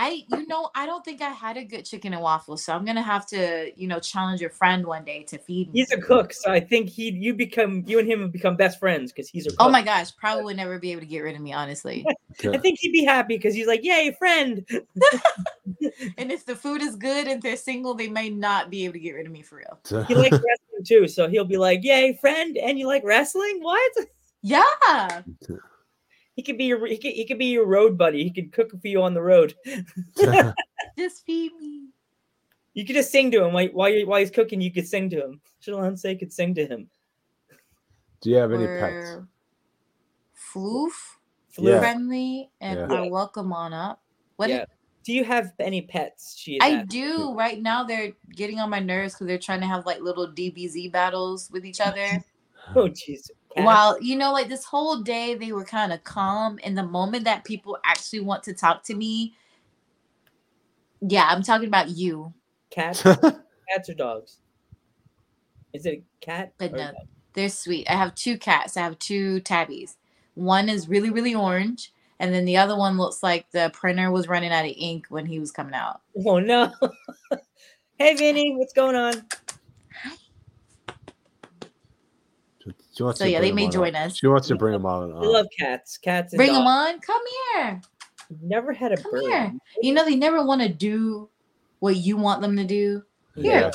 I, 0.00 0.24
you 0.28 0.46
know, 0.46 0.70
I 0.76 0.86
don't 0.86 1.04
think 1.04 1.20
I 1.20 1.30
had 1.30 1.56
a 1.56 1.64
good 1.64 1.84
chicken 1.84 2.12
and 2.12 2.22
waffles, 2.22 2.64
so 2.64 2.72
I'm 2.72 2.84
gonna 2.84 3.02
have 3.02 3.26
to, 3.28 3.72
you 3.74 3.88
know, 3.88 3.98
challenge 3.98 4.40
your 4.40 4.50
friend 4.50 4.86
one 4.86 5.04
day 5.04 5.24
to 5.24 5.38
feed 5.38 5.72
me. 5.72 5.80
"He's 5.80 5.90
a 5.90 6.00
cook, 6.00 6.32
so 6.32 6.52
I 6.52 6.60
think 6.60 6.88
he, 6.88 7.10
you 7.10 7.34
become, 7.34 7.82
you 7.84 7.98
and 7.98 8.08
him 8.08 8.20
have 8.20 8.30
become 8.30 8.56
best 8.56 8.78
friends 8.78 9.10
because 9.10 9.28
he's 9.28 9.46
a 9.46 9.50
cook." 9.50 9.56
Oh 9.58 9.68
my 9.68 9.82
gosh, 9.82 10.14
probably 10.14 10.44
would 10.44 10.56
never 10.56 10.78
be 10.78 10.92
able 10.92 11.00
to 11.00 11.06
get 11.06 11.20
rid 11.20 11.34
of 11.34 11.42
me, 11.42 11.52
honestly. 11.52 12.06
I 12.44 12.58
think 12.58 12.78
he'd 12.78 12.92
be 12.92 13.04
happy 13.04 13.36
because 13.36 13.54
he's 13.54 13.66
like, 13.66 13.82
"Yay, 13.82 14.14
friend!" 14.16 14.64
and 16.16 16.30
if 16.30 16.46
the 16.46 16.54
food 16.54 16.80
is 16.80 16.94
good 16.94 17.26
and 17.26 17.42
they're 17.42 17.56
single, 17.56 17.94
they 17.94 18.08
may 18.08 18.30
not 18.30 18.70
be 18.70 18.84
able 18.84 18.92
to 18.92 19.00
get 19.00 19.16
rid 19.16 19.26
of 19.26 19.32
me 19.32 19.42
for 19.42 19.56
real. 19.56 19.80
He 20.08 20.14
likes 20.14 20.36
wrestling 20.36 20.84
too, 20.86 21.08
so 21.08 21.28
he'll 21.28 21.44
be 21.44 21.58
like, 21.58 21.82
"Yay, 21.82 22.16
friend!" 22.20 22.56
And 22.56 22.78
you 22.78 22.86
like 22.86 23.02
wrestling? 23.04 23.58
What? 23.62 23.92
Yeah. 24.42 25.22
He 26.38 26.44
could 26.44 26.56
be 26.56 26.66
your, 26.66 26.86
he 26.86 26.96
could, 26.96 27.14
he 27.14 27.26
could 27.26 27.38
be 27.40 27.46
your 27.46 27.66
road 27.66 27.98
buddy. 27.98 28.22
He 28.22 28.30
could 28.30 28.52
cook 28.52 28.70
for 28.70 28.86
you 28.86 29.02
on 29.02 29.12
the 29.12 29.20
road. 29.20 29.56
Just 30.96 31.26
feed 31.26 31.50
me. 31.60 31.88
You 32.74 32.86
could 32.86 32.94
just 32.94 33.10
sing 33.10 33.32
to 33.32 33.42
him 33.44 33.52
while 33.52 33.66
while, 33.72 33.88
you, 33.88 34.06
while 34.06 34.20
he's 34.20 34.30
cooking. 34.30 34.60
You 34.60 34.70
could 34.72 34.86
sing 34.86 35.10
to 35.10 35.16
him. 35.16 35.40
Shalonce 35.60 36.16
could 36.16 36.32
sing 36.32 36.54
to 36.54 36.64
him. 36.64 36.88
Do 38.20 38.30
you 38.30 38.36
have 38.36 38.52
any 38.52 38.68
pets? 38.68 39.16
We're 39.16 39.26
floof, 40.54 40.92
Yeah. 41.58 41.80
friendly, 41.80 42.52
and 42.60 42.88
Yeah. 42.88 42.98
are 42.98 43.10
welcome 43.10 43.52
on 43.52 43.72
up. 43.72 44.00
What 44.36 44.48
yeah. 44.48 44.64
Do 45.02 45.12
you 45.12 45.24
have 45.24 45.54
any 45.58 45.82
pets? 45.82 46.36
She 46.38 46.60
I 46.60 46.70
asked. 46.74 46.90
do 46.90 47.34
right 47.34 47.60
now. 47.60 47.82
They're 47.82 48.12
getting 48.36 48.60
on 48.60 48.70
my 48.70 48.78
nerves 48.78 49.14
because 49.14 49.26
they're 49.26 49.38
trying 49.38 49.60
to 49.62 49.66
have 49.66 49.86
like 49.86 50.00
little 50.00 50.28
DBZ 50.28 50.92
battles 50.92 51.50
with 51.50 51.66
each 51.66 51.80
other. 51.80 52.06
Oh 52.76 52.88
jeez. 52.88 53.28
Cat. 53.58 53.66
While 53.66 54.00
you 54.02 54.16
know, 54.16 54.32
like 54.32 54.48
this 54.48 54.64
whole 54.64 55.02
day, 55.02 55.34
they 55.34 55.52
were 55.52 55.64
kind 55.64 55.92
of 55.92 56.02
calm. 56.04 56.58
And 56.64 56.76
the 56.76 56.82
moment 56.84 57.24
that 57.24 57.44
people 57.44 57.78
actually 57.84 58.20
want 58.20 58.42
to 58.44 58.54
talk 58.54 58.82
to 58.84 58.94
me, 58.94 59.34
Yeah, 61.00 61.26
I'm 61.28 61.42
talking 61.42 61.68
about 61.68 61.90
you. 61.90 62.32
Cats, 62.70 63.02
cats 63.02 63.88
or 63.88 63.94
dogs? 63.94 64.38
Is 65.72 65.86
it 65.86 65.94
a 65.94 66.02
cat? 66.24 66.52
But 66.58 66.72
or 66.72 66.76
no, 66.76 66.84
dog? 66.86 66.94
they're 67.34 67.48
sweet. 67.48 67.88
I 67.90 67.94
have 67.94 68.14
two 68.14 68.38
cats. 68.38 68.76
I 68.76 68.80
have 68.82 68.98
two 68.98 69.40
tabbies. 69.40 69.96
One 70.34 70.68
is 70.68 70.88
really, 70.88 71.10
really 71.10 71.34
orange, 71.34 71.92
and 72.20 72.32
then 72.32 72.44
the 72.44 72.56
other 72.56 72.76
one 72.76 72.96
looks 72.96 73.22
like 73.22 73.50
the 73.50 73.70
printer 73.74 74.10
was 74.10 74.28
running 74.28 74.52
out 74.52 74.64
of 74.64 74.72
ink 74.76 75.06
when 75.08 75.26
he 75.26 75.38
was 75.38 75.50
coming 75.50 75.74
out. 75.74 76.00
Oh 76.26 76.38
no. 76.38 76.72
hey 77.98 78.14
Vinny, 78.14 78.54
what's 78.56 78.72
going 78.72 78.96
on? 78.96 79.26
She 82.98 83.04
wants 83.04 83.20
So, 83.20 83.26
to 83.26 83.30
yeah, 83.30 83.40
they 83.40 83.52
may 83.52 83.62
him 83.62 83.66
on 83.68 83.72
join 83.72 83.94
us. 83.94 84.16
She 84.18 84.26
wants 84.26 84.48
to 84.48 84.56
bring 84.56 84.74
him 84.74 84.84
on. 84.84 85.12
I 85.12 85.20
love 85.20 85.46
cats. 85.56 85.96
Cats 85.98 86.32
and 86.32 86.38
Bring 86.38 86.52
them 86.52 86.66
on. 86.66 86.98
Come 86.98 87.22
here. 87.54 87.80
Never 88.42 88.72
had 88.72 88.90
a 88.90 88.96
Come 88.96 89.12
bird. 89.12 89.22
here. 89.22 89.52
You 89.82 89.94
know 89.94 90.04
they 90.04 90.16
never 90.16 90.44
want 90.44 90.62
to 90.62 90.68
do 90.68 91.30
what 91.78 91.94
you 91.94 92.16
want 92.16 92.42
them 92.42 92.56
to 92.56 92.64
do. 92.64 93.04
Here. 93.36 93.70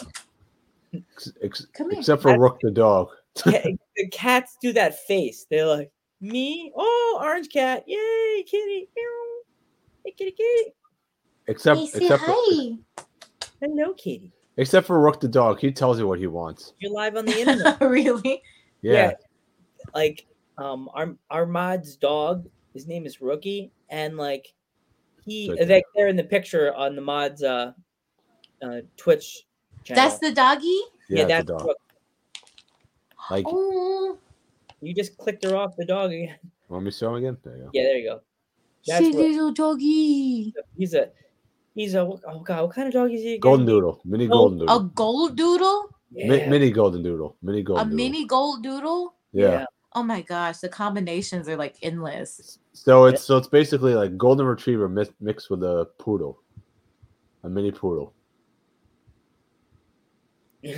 Yeah. 0.91 0.99
Ex- 1.15 1.31
ex- 1.41 1.67
Come 1.73 1.89
here. 1.91 1.99
except 2.01 2.21
for 2.21 2.37
Rook 2.37 2.57
the 2.61 2.69
dog. 2.71 3.07
The 3.45 4.09
cats 4.11 4.57
do 4.61 4.73
that 4.73 4.99
face. 5.05 5.45
They're 5.49 5.65
like, 5.67 5.89
me? 6.19 6.73
Oh, 6.75 7.19
orange 7.21 7.47
cat. 7.49 7.83
Yay, 7.87 8.43
kitty. 8.43 8.89
Meow. 8.93 9.05
Hey, 10.03 10.11
kitty, 10.17 10.31
kitty. 10.31 10.73
Except 11.47 11.79
Hey, 11.79 11.85
say 11.87 11.99
except 12.01 12.23
for, 12.25 12.33
hi. 12.35 13.05
Hello, 13.61 13.93
kitty. 13.93 14.33
except 14.57 14.85
for 14.87 14.99
Rook 14.99 15.21
the 15.21 15.27
dog. 15.29 15.59
He 15.59 15.71
tells 15.71 15.97
you 15.97 16.07
what 16.09 16.19
he 16.19 16.27
wants. 16.27 16.73
You're 16.79 16.91
live 16.91 17.15
on 17.15 17.25
the 17.25 17.39
internet. 17.39 17.79
really? 17.81 18.41
Yeah. 18.83 19.13
Like, 19.95 20.25
um, 20.57 20.89
our 20.93 21.15
Armad's 21.29 21.95
dog, 21.95 22.47
his 22.73 22.87
name 22.87 23.05
is 23.05 23.21
Rookie, 23.21 23.71
and 23.89 24.17
like, 24.17 24.53
he, 25.25 25.47
Good. 25.47 25.69
like, 25.69 25.83
they're 25.95 26.07
in 26.09 26.15
the 26.15 26.23
picture 26.23 26.73
on 26.75 26.95
the 26.95 27.01
mod's 27.01 27.41
uh, 27.43 27.71
uh, 28.61 28.81
Twitch 28.97 29.45
channel. 29.83 30.03
That's 30.03 30.19
the 30.19 30.31
doggy? 30.31 30.67
Yeah, 30.67 30.79
yeah, 31.09 31.21
it's 31.21 31.23
a 31.23 31.27
that's 31.27 31.45
dog. 31.45 31.65
Rook. 31.67 31.77
Like, 33.31 33.45
Oh, 33.47 34.17
You 34.81 34.93
just 34.93 35.17
clicked 35.17 35.43
her 35.45 35.55
off 35.55 35.75
the 35.77 35.85
dog 35.85 36.11
again. 36.11 36.35
want 36.69 36.83
me 36.85 36.91
to 36.91 36.97
show 36.97 37.09
him 37.15 37.23
again? 37.23 37.37
There 37.43 37.55
you 37.57 37.63
go. 37.63 37.69
Yeah, 37.73 37.83
there 37.83 37.97
you 37.97 38.09
go. 38.09 38.19
That's 38.85 38.99
she's 39.05 39.15
Rook. 39.15 39.25
little 39.27 39.51
doggy. 39.53 40.53
He's 40.77 40.93
a, 40.93 41.09
he's 41.73 41.95
a. 41.95 42.01
Oh 42.01 42.39
god, 42.43 42.63
what 42.63 42.75
kind 42.75 42.87
of 42.89 42.93
dog 42.93 43.11
is 43.13 43.21
he? 43.21 43.29
Again? 43.35 43.39
Golden 43.39 43.65
doodle, 43.65 44.01
mini 44.03 44.25
Oh, 44.25 44.49
golden 44.49 44.69
A 44.69 44.79
gold 44.93 45.37
doodle? 45.37 45.89
Mi- 46.13 46.39
Yeah. 46.39 46.49
mini 46.49 46.71
golden 46.71 47.01
doodle, 47.03 47.35
mini 47.41 47.59
A 47.61 47.63
doodle. 47.63 47.85
mini 47.85 48.25
gold 48.25 48.63
doodle? 48.63 49.15
Yeah. 49.31 49.65
Oh 49.95 50.03
my 50.03 50.21
gosh, 50.21 50.57
the 50.59 50.69
combinations 50.69 51.47
are 51.49 51.55
like 51.55 51.75
endless. 51.81 52.59
So 52.73 53.05
it's 53.05 53.23
so 53.23 53.37
it's 53.37 53.47
basically 53.47 53.93
like 53.95 54.17
golden 54.17 54.45
retriever 54.45 54.87
mi- 54.89 55.05
mixed 55.19 55.49
with 55.49 55.63
a 55.63 55.87
poodle, 55.99 56.39
a 57.43 57.49
mini 57.49 57.71
poodle. 57.71 58.13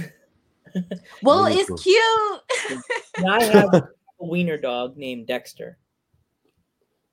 Well, 1.24 1.46
Really 1.46 1.60
it's 1.62 1.70
cool. 1.70 1.78
cute. 1.78 2.82
I 3.30 3.44
have 3.46 3.74
a 3.74 3.90
wiener 4.20 4.58
dog 4.58 4.98
named 4.98 5.28
Dexter. 5.28 5.78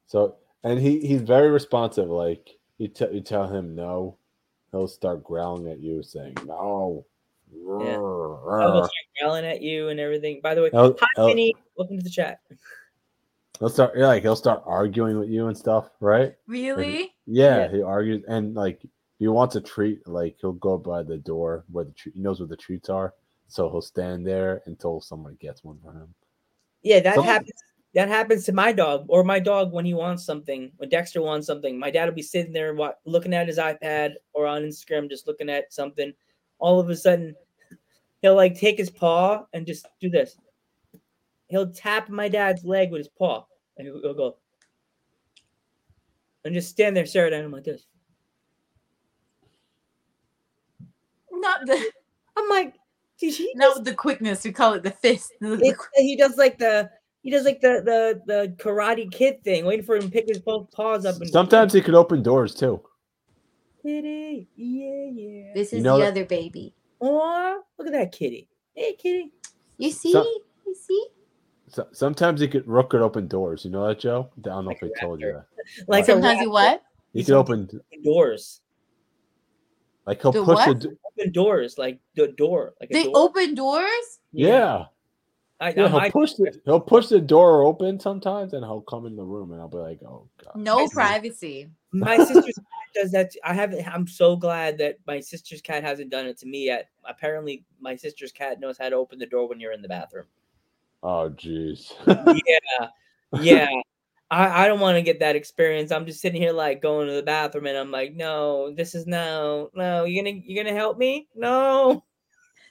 So 0.07 0.37
and 0.64 0.81
he 0.81 0.99
he's 1.07 1.23
very 1.23 1.49
responsive. 1.51 2.09
Like 2.09 2.59
you, 2.79 2.89
t- 2.89 3.07
you 3.12 3.20
tell 3.20 3.47
him 3.47 3.77
no, 3.77 4.16
he'll 4.73 4.89
start 4.89 5.23
growling 5.23 5.70
at 5.70 5.79
you, 5.81 6.03
saying 6.03 6.35
no. 6.45 7.07
Yeah. 7.55 7.96
I'll 7.96 8.72
go 8.72 8.78
start 8.80 8.90
yelling 9.20 9.44
at 9.44 9.61
you 9.62 9.88
and 9.88 10.00
everything. 10.00 10.40
By 10.42 10.55
the 10.55 10.62
way, 10.62 10.70
I'll- 10.72 10.96
hi 10.98 11.07
I'll- 11.18 11.28
Vinny, 11.28 11.55
welcome 11.76 11.98
to 11.98 12.03
the 12.03 12.11
chat. 12.11 12.40
He'll 13.59 13.68
start 13.68 13.92
yeah, 13.96 14.09
like 14.09 14.22
he'll 14.22 14.34
start 14.36 14.62
arguing 14.66 15.18
with 15.18 15.28
you 15.28 15.46
and 15.46 15.57
stuff, 15.57 15.90
right? 16.00 16.34
Really? 16.46 17.14
Yeah, 17.26 17.59
Yeah. 17.64 17.68
he 17.70 17.82
argues 17.82 18.24
and 18.26 18.55
like 18.55 18.82
he 19.18 19.28
wants 19.28 19.55
a 19.55 19.61
treat, 19.61 20.07
like 20.09 20.36
he'll 20.40 20.53
go 20.55 20.76
by 20.78 21.03
the 21.05 21.18
door 21.18 21.64
where 21.70 21.84
the 21.84 21.92
tre- 21.92 22.12
he 22.12 22.20
knows 22.20 22.40
where 22.40 22.48
the 22.48 22.57
treats 22.57 22.88
are, 22.88 23.14
so 23.46 23.70
he'll 23.70 23.80
stand 23.82 24.26
there 24.26 24.62
until 24.66 25.00
someone 25.00 25.36
gets 25.40 25.62
one 25.62 25.78
for 25.84 25.92
him. 25.92 26.12
Yeah, 26.82 27.00
that 27.00 27.14
So- 27.16 27.22
happens. 27.22 27.53
That 27.94 28.09
happens 28.09 28.46
to 28.46 28.53
my 28.55 28.72
dog 28.72 29.05
or 29.09 29.22
my 29.22 29.38
dog 29.38 29.70
when 29.70 29.84
he 29.84 29.92
wants 29.92 30.24
something. 30.24 30.72
When 30.78 30.88
Dexter 30.88 31.20
wants 31.20 31.46
something, 31.46 31.78
my 31.78 31.90
dad 31.90 32.07
will 32.07 32.14
be 32.14 32.22
sitting 32.22 32.50
there 32.50 32.74
looking 33.05 33.34
at 33.34 33.46
his 33.46 33.59
iPad 33.59 34.14
or 34.32 34.46
on 34.46 34.62
Instagram, 34.62 35.11
just 35.11 35.26
looking 35.26 35.50
at 35.50 35.70
something. 35.74 36.14
All 36.62 36.78
of 36.78 36.88
a 36.88 36.96
sudden, 36.96 37.34
he'll 38.22 38.36
like 38.36 38.56
take 38.56 38.78
his 38.78 38.88
paw 38.88 39.44
and 39.52 39.66
just 39.66 39.84
do 40.00 40.08
this. 40.08 40.36
He'll 41.48 41.72
tap 41.72 42.08
my 42.08 42.28
dad's 42.28 42.64
leg 42.64 42.92
with 42.92 43.00
his 43.00 43.08
paw, 43.08 43.44
and 43.76 43.88
he'll, 43.88 44.00
he'll 44.00 44.14
go 44.14 44.36
and 46.44 46.54
just 46.54 46.70
stand 46.70 46.96
there 46.96 47.04
staring 47.04 47.34
at 47.34 47.44
him 47.44 47.50
like 47.50 47.64
this. 47.64 47.84
Not 51.32 51.66
the 51.66 51.84
I'm 52.36 52.48
like, 52.48 52.74
did 53.18 53.34
he? 53.34 53.52
not 53.56 53.76
with 53.76 53.84
the 53.84 53.94
quickness. 53.94 54.44
We 54.44 54.52
call 54.52 54.74
it 54.74 54.84
the 54.84 54.92
fist. 54.92 55.32
The- 55.40 55.56
the 55.56 55.76
he 55.96 56.16
does 56.16 56.36
like 56.36 56.58
the 56.58 56.88
he 57.22 57.30
does 57.30 57.44
like 57.44 57.60
the 57.60 57.82
the 57.84 58.20
the 58.26 58.54
Karate 58.62 59.10
Kid 59.10 59.42
thing, 59.42 59.64
waiting 59.64 59.84
for 59.84 59.96
him 59.96 60.02
to 60.02 60.08
pick 60.08 60.28
his 60.28 60.38
both 60.38 60.70
paws 60.70 61.04
up 61.06 61.16
and 61.16 61.28
Sometimes 61.28 61.72
he 61.72 61.80
could 61.80 61.94
open 61.96 62.22
doors 62.22 62.54
too. 62.54 62.80
Kitty, 63.83 64.49
yeah, 64.57 65.11
yeah. 65.12 65.53
This 65.55 65.72
You 65.72 65.78
is 65.78 65.85
know 65.85 65.97
the 65.97 66.05
that- 66.05 66.09
other 66.12 66.24
baby. 66.24 66.74
Oh, 67.01 67.62
look 67.78 67.89
at 67.89 67.93
that 67.95 68.12
kitty. 68.12 68.49
Hey, 68.74 68.95
kitty. 68.95 69.33
You 69.78 69.91
see? 69.91 70.12
So- 70.12 70.24
you 70.66 70.74
see? 70.74 71.07
So, 71.68 71.89
sometimes 71.93 72.41
he 72.41 72.49
could 72.49 72.66
Rook 72.68 72.91
could 72.91 73.01
open 73.01 73.26
doors. 73.28 73.64
You 73.64 73.70
know 73.70 73.87
that, 73.89 73.99
Joe? 73.99 74.28
I 74.37 74.41
don't 74.43 74.64
know 74.64 74.68
Like 74.70 74.83
if 74.83 74.91
a 74.91 74.93
I 74.95 75.01
told 75.01 75.20
you 75.20 75.33
that. 75.33 75.47
Like 75.89 76.05
a 76.05 76.12
Sometimes 76.12 76.41
he 76.41 76.47
what? 76.47 76.83
He 77.12 77.20
He's 77.20 77.26
could 77.26 77.35
open 77.37 77.80
doors. 78.05 78.61
like 80.07 80.20
he'll 80.22 80.33
The 80.33 80.45
push 80.45 80.55
what? 80.66 80.80
the 80.80 80.89
d- 80.89 80.97
Open 81.18 81.33
doors, 81.33 81.78
like 81.78 81.99
the 82.14 82.28
door, 82.28 82.74
like 82.80 82.91
a 82.91 82.93
They 82.93 83.05
door. 83.05 83.12
open 83.16 83.55
doors? 83.55 84.20
yeah. 84.33 84.87
I, 85.61 85.68
yeah, 85.68 85.89
he'll 85.89 85.97
I- 85.99 86.11
push 86.11 86.33
the 86.35 86.53
he'll 86.64 86.80
push 86.80 87.07
the 87.09 87.20
door 87.20 87.62
open 87.62 88.01
sometimes, 88.01 88.53
and 88.53 88.64
he'll 88.64 88.80
come 88.80 89.07
in 89.07 89.14
the 89.14 89.22
room, 89.24 89.53
and 89.53 89.61
I'll 89.61 89.68
be 89.68 89.76
like, 89.76 90.01
"Oh 90.03 90.28
God!" 90.43 90.57
No 90.57 90.78
I 90.85 90.89
privacy. 90.93 91.68
my 91.93 92.16
sister's 92.16 92.43
cat 92.57 92.64
does 92.95 93.11
that. 93.12 93.32
I 93.45 93.55
haven't. 93.55 93.86
I'm 93.86 94.07
so 94.07 94.36
glad 94.36 94.78
that 94.78 94.99
my 95.07 95.20
sister's 95.20 95.61
cat 95.61 95.82
hasn't 95.82 96.11
done 96.11 96.26
it 96.26 96.38
to 96.38 96.47
me 96.47 96.66
yet. 96.66 96.88
Apparently, 97.05 97.64
my 97.80 97.97
sister's 97.97 98.32
cat 98.32 98.61
knows 98.61 98.78
how 98.78 98.88
to 98.88 98.97
open 98.97 99.18
the 99.18 99.26
door 99.26 99.49
when 99.49 99.61
you're 99.61 99.72
in 99.72 99.82
the 99.82 99.88
bathroom. 99.88 100.26
Oh 101.03 101.30
jeez. 101.30 101.93
yeah, 102.47 102.88
yeah. 103.40 103.68
I, 104.30 104.64
I 104.64 104.66
don't 104.66 104.80
want 104.80 104.97
to 104.97 105.03
get 105.03 105.20
that 105.20 105.36
experience. 105.36 105.93
I'm 105.93 106.07
just 106.07 106.22
sitting 106.22 106.40
here 106.40 106.53
like 106.53 106.80
going 106.80 107.07
to 107.09 107.14
the 107.14 107.22
bathroom, 107.22 107.66
and 107.66 107.76
I'm 107.76 107.90
like, 107.90 108.14
no, 108.14 108.72
this 108.72 108.95
is 108.95 109.07
no, 109.07 109.70
no. 109.74 110.05
You're 110.05 110.24
gonna 110.24 110.40
you're 110.45 110.64
gonna 110.64 110.76
help 110.76 110.97
me? 110.97 111.28
No. 111.34 112.05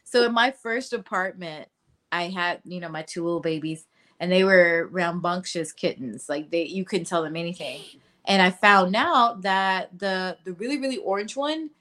So 0.04 0.26
in 0.26 0.34
my 0.34 0.52
first 0.52 0.92
apartment, 0.92 1.70
I 2.12 2.24
had, 2.24 2.62
you 2.66 2.80
know, 2.80 2.90
my 2.90 3.04
two 3.04 3.24
little 3.24 3.40
babies, 3.40 3.86
and 4.20 4.32
they 4.32 4.44
were 4.44 4.90
rambunctious 4.92 5.72
kittens. 5.72 6.28
Like 6.28 6.50
they 6.52 6.66
you 6.66 6.84
couldn't 6.84 7.06
tell 7.06 7.24
them 7.24 7.36
anything. 7.36 7.82
And 8.26 8.42
I 8.42 8.52
found 8.52 8.96
out 8.96 9.42
that 9.42 9.98
the 9.98 10.38
the 10.44 10.54
really, 10.54 10.78
really 10.78 10.98
orange 10.98 11.36
one, 11.36 11.72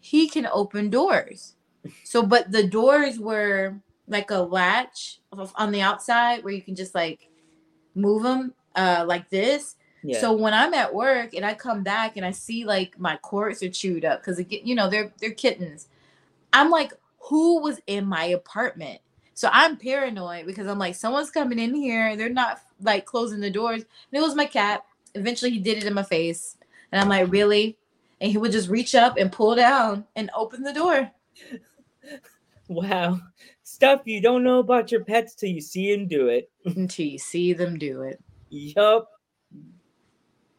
he 0.00 0.28
can 0.28 0.46
open 0.52 0.90
doors. 0.90 1.54
So 2.04 2.22
but 2.22 2.52
the 2.52 2.66
doors 2.66 3.18
were 3.18 3.76
like 4.06 4.30
a 4.30 4.38
latch 4.38 5.20
on 5.56 5.72
the 5.72 5.82
outside 5.82 6.44
where 6.44 6.54
you 6.54 6.62
can 6.62 6.74
just 6.74 6.94
like 6.94 7.28
move 7.94 8.22
them 8.22 8.54
uh 8.76 9.04
like 9.06 9.28
this. 9.30 9.76
Yeah. 10.02 10.20
So 10.20 10.32
when 10.32 10.54
I'm 10.54 10.74
at 10.74 10.94
work 10.94 11.34
and 11.34 11.44
I 11.44 11.54
come 11.54 11.82
back 11.82 12.16
and 12.16 12.24
I 12.24 12.30
see 12.30 12.64
like 12.64 12.98
my 12.98 13.16
cords 13.18 13.62
are 13.62 13.68
chewed 13.68 14.04
up 14.04 14.20
because 14.20 14.40
you 14.50 14.74
know 14.74 14.88
they're 14.88 15.12
they're 15.20 15.32
kittens, 15.32 15.88
I'm 16.52 16.70
like, 16.70 16.92
who 17.18 17.60
was 17.60 17.80
in 17.86 18.06
my 18.06 18.24
apartment? 18.24 19.00
So 19.34 19.48
I'm 19.52 19.76
paranoid 19.76 20.46
because 20.46 20.66
I'm 20.66 20.80
like, 20.80 20.96
someone's 20.96 21.30
coming 21.30 21.58
in 21.60 21.74
here. 21.74 22.16
They're 22.16 22.28
not 22.28 22.60
like 22.80 23.06
closing 23.06 23.38
the 23.40 23.50
doors. 23.50 23.82
And 23.82 24.20
it 24.20 24.20
was 24.20 24.34
my 24.34 24.46
cat. 24.46 24.84
Eventually, 25.14 25.50
he 25.50 25.58
did 25.58 25.78
it 25.78 25.84
in 25.84 25.94
my 25.94 26.02
face, 26.02 26.56
and 26.92 27.00
I'm 27.00 27.08
like, 27.08 27.30
really? 27.30 27.76
And 28.20 28.30
he 28.30 28.38
would 28.38 28.52
just 28.52 28.68
reach 28.68 28.94
up 28.94 29.16
and 29.16 29.30
pull 29.30 29.54
down 29.54 30.04
and 30.16 30.30
open 30.34 30.62
the 30.62 30.72
door. 30.72 31.10
wow. 32.68 33.20
Stuff 33.62 34.02
you 34.04 34.20
don't 34.20 34.42
know 34.42 34.58
about 34.58 34.90
your 34.90 35.04
pets 35.04 35.34
till 35.34 35.50
you 35.50 35.60
see 35.60 35.94
them 35.94 36.08
do 36.08 36.28
it. 36.28 36.50
Until 36.64 37.06
you 37.06 37.18
see 37.18 37.52
them 37.52 37.78
do 37.78 38.02
it. 38.02 38.22
Yup. 38.50 39.08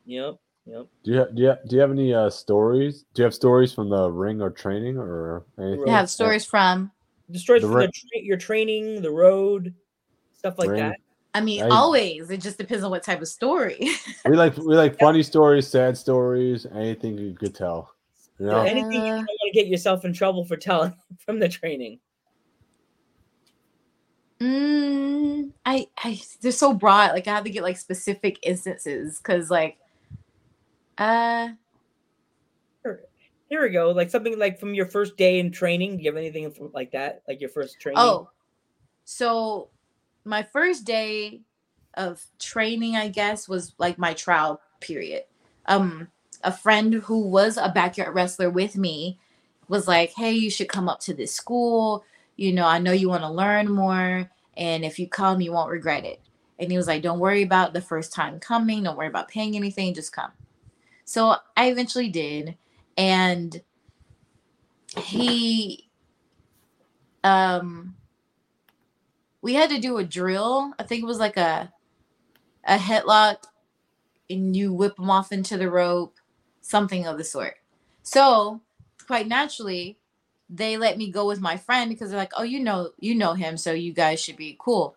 Yup. 0.05 0.39
Yep. 0.65 0.87
Do 1.03 1.11
you 1.11 1.27
do 1.33 1.41
you 1.41 1.55
do 1.67 1.75
you 1.75 1.81
have 1.81 1.91
any 1.91 2.13
uh 2.13 2.29
stories? 2.29 3.05
Do 3.13 3.21
you 3.21 3.23
have 3.23 3.33
stories 3.33 3.73
from 3.73 3.89
the 3.89 4.09
ring 4.09 4.41
or 4.41 4.51
training 4.51 4.97
or 4.97 5.45
anything? 5.57 5.89
I 5.89 5.97
have 5.97 6.09
stories 6.09 6.45
from. 6.45 6.91
The 7.29 7.39
stories 7.39 7.63
The 7.63 7.69
from 7.69 7.79
the 7.81 7.87
tra- 7.87 8.21
your 8.21 8.37
training, 8.37 9.01
the 9.01 9.11
road, 9.11 9.73
stuff 10.33 10.59
like 10.59 10.69
Ring. 10.69 10.79
that. 10.79 10.97
I 11.33 11.41
mean, 11.41 11.63
I- 11.63 11.69
always. 11.69 12.29
It 12.29 12.41
just 12.41 12.57
depends 12.57 12.83
on 12.83 12.91
what 12.91 13.03
type 13.03 13.21
of 13.21 13.27
story. 13.27 13.89
We 14.25 14.35
like 14.35 14.57
we 14.57 14.75
like 14.75 14.99
funny 14.99 15.23
stories, 15.23 15.67
sad 15.67 15.97
stories, 15.97 16.65
anything 16.73 17.17
you 17.17 17.33
could 17.33 17.55
tell. 17.55 17.95
You 18.37 18.47
know? 18.47 18.61
Anything 18.61 19.05
you 19.05 19.13
don't 19.13 19.17
want 19.25 19.39
to 19.45 19.51
get 19.53 19.67
yourself 19.67 20.05
in 20.05 20.13
trouble 20.13 20.45
for 20.45 20.57
telling 20.57 20.93
from 21.25 21.39
the 21.39 21.49
training. 21.49 21.99
Mm, 24.39 25.51
I, 25.65 25.87
I, 25.97 26.19
they're 26.41 26.51
so 26.51 26.73
broad. 26.73 27.11
Like 27.11 27.27
I 27.27 27.35
have 27.35 27.43
to 27.43 27.49
get 27.49 27.63
like 27.63 27.77
specific 27.77 28.39
instances 28.43 29.17
because, 29.17 29.49
like, 29.49 29.77
uh, 30.97 31.49
Here 33.49 33.63
we 33.63 33.69
go. 33.69 33.91
Like 33.91 34.09
something 34.09 34.37
like 34.37 34.59
from 34.59 34.73
your 34.73 34.85
first 34.85 35.17
day 35.17 35.39
in 35.39 35.51
training. 35.51 35.97
Do 35.97 36.03
you 36.03 36.09
have 36.09 36.17
anything 36.17 36.53
like 36.73 36.91
that? 36.91 37.23
Like 37.27 37.41
your 37.41 37.49
first 37.49 37.79
training? 37.79 37.99
Oh, 37.99 38.29
so 39.05 39.69
my 40.25 40.43
first 40.43 40.85
day 40.85 41.41
of 41.95 42.25
training, 42.39 42.95
I 42.95 43.09
guess, 43.09 43.49
was 43.49 43.73
like 43.77 43.97
my 43.97 44.13
trial 44.13 44.61
period. 44.79 45.23
Um, 45.65 46.07
a 46.43 46.51
friend 46.51 46.93
who 46.93 47.27
was 47.27 47.57
a 47.57 47.71
backyard 47.73 48.15
wrestler 48.15 48.49
with 48.49 48.77
me 48.77 49.19
was 49.67 49.87
like, 49.87 50.11
"Hey, 50.11 50.33
you 50.33 50.49
should 50.49 50.69
come 50.69 50.89
up 50.89 50.99
to 51.01 51.13
this 51.13 51.33
school. 51.33 52.03
You 52.37 52.53
know, 52.53 52.65
I 52.65 52.79
know 52.79 52.91
you 52.91 53.09
want 53.09 53.23
to 53.23 53.29
learn 53.29 53.69
more, 53.69 54.29
and 54.55 54.85
if 54.85 54.99
you 54.99 55.07
come, 55.07 55.41
you 55.41 55.51
won't 55.51 55.69
regret 55.71 56.05
it." 56.05 56.21
And 56.59 56.71
he 56.71 56.77
was 56.77 56.87
like, 56.87 57.03
"Don't 57.03 57.19
worry 57.19 57.43
about 57.43 57.73
the 57.73 57.81
first 57.81 58.13
time 58.13 58.39
coming. 58.39 58.83
Don't 58.83 58.97
worry 58.97 59.07
about 59.07 59.27
paying 59.27 59.55
anything. 59.55 59.93
Just 59.93 60.13
come." 60.13 60.31
So 61.05 61.35
I 61.57 61.69
eventually 61.69 62.09
did, 62.09 62.57
and 62.97 63.61
he, 64.97 65.89
um, 67.23 67.95
we 69.41 69.53
had 69.55 69.69
to 69.71 69.79
do 69.79 69.97
a 69.97 70.03
drill. 70.03 70.73
I 70.79 70.83
think 70.83 71.03
it 71.03 71.07
was 71.07 71.19
like 71.19 71.37
a 71.37 71.73
a 72.65 72.77
headlock, 72.77 73.37
and 74.29 74.55
you 74.55 74.73
whip 74.73 74.95
them 74.97 75.09
off 75.09 75.31
into 75.31 75.57
the 75.57 75.69
rope, 75.69 76.15
something 76.61 77.07
of 77.07 77.17
the 77.17 77.23
sort. 77.23 77.55
So 78.03 78.61
quite 79.07 79.27
naturally, 79.27 79.97
they 80.49 80.77
let 80.77 80.97
me 80.97 81.11
go 81.11 81.27
with 81.27 81.41
my 81.41 81.57
friend 81.57 81.89
because 81.89 82.09
they're 82.11 82.19
like, 82.19 82.33
"Oh, 82.37 82.43
you 82.43 82.59
know, 82.59 82.91
you 82.99 83.15
know 83.15 83.33
him, 83.33 83.57
so 83.57 83.73
you 83.73 83.93
guys 83.93 84.21
should 84.21 84.37
be 84.37 84.57
cool." 84.59 84.95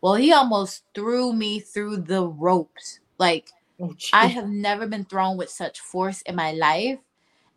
Well, 0.00 0.14
he 0.16 0.32
almost 0.32 0.84
threw 0.94 1.32
me 1.32 1.60
through 1.60 1.98
the 1.98 2.26
ropes. 2.26 3.00
Like 3.18 3.50
Oh, 3.80 3.94
I 4.12 4.26
have 4.26 4.48
never 4.48 4.86
been 4.86 5.04
thrown 5.04 5.36
with 5.36 5.50
such 5.50 5.80
force 5.80 6.22
in 6.22 6.36
my 6.36 6.52
life. 6.52 6.98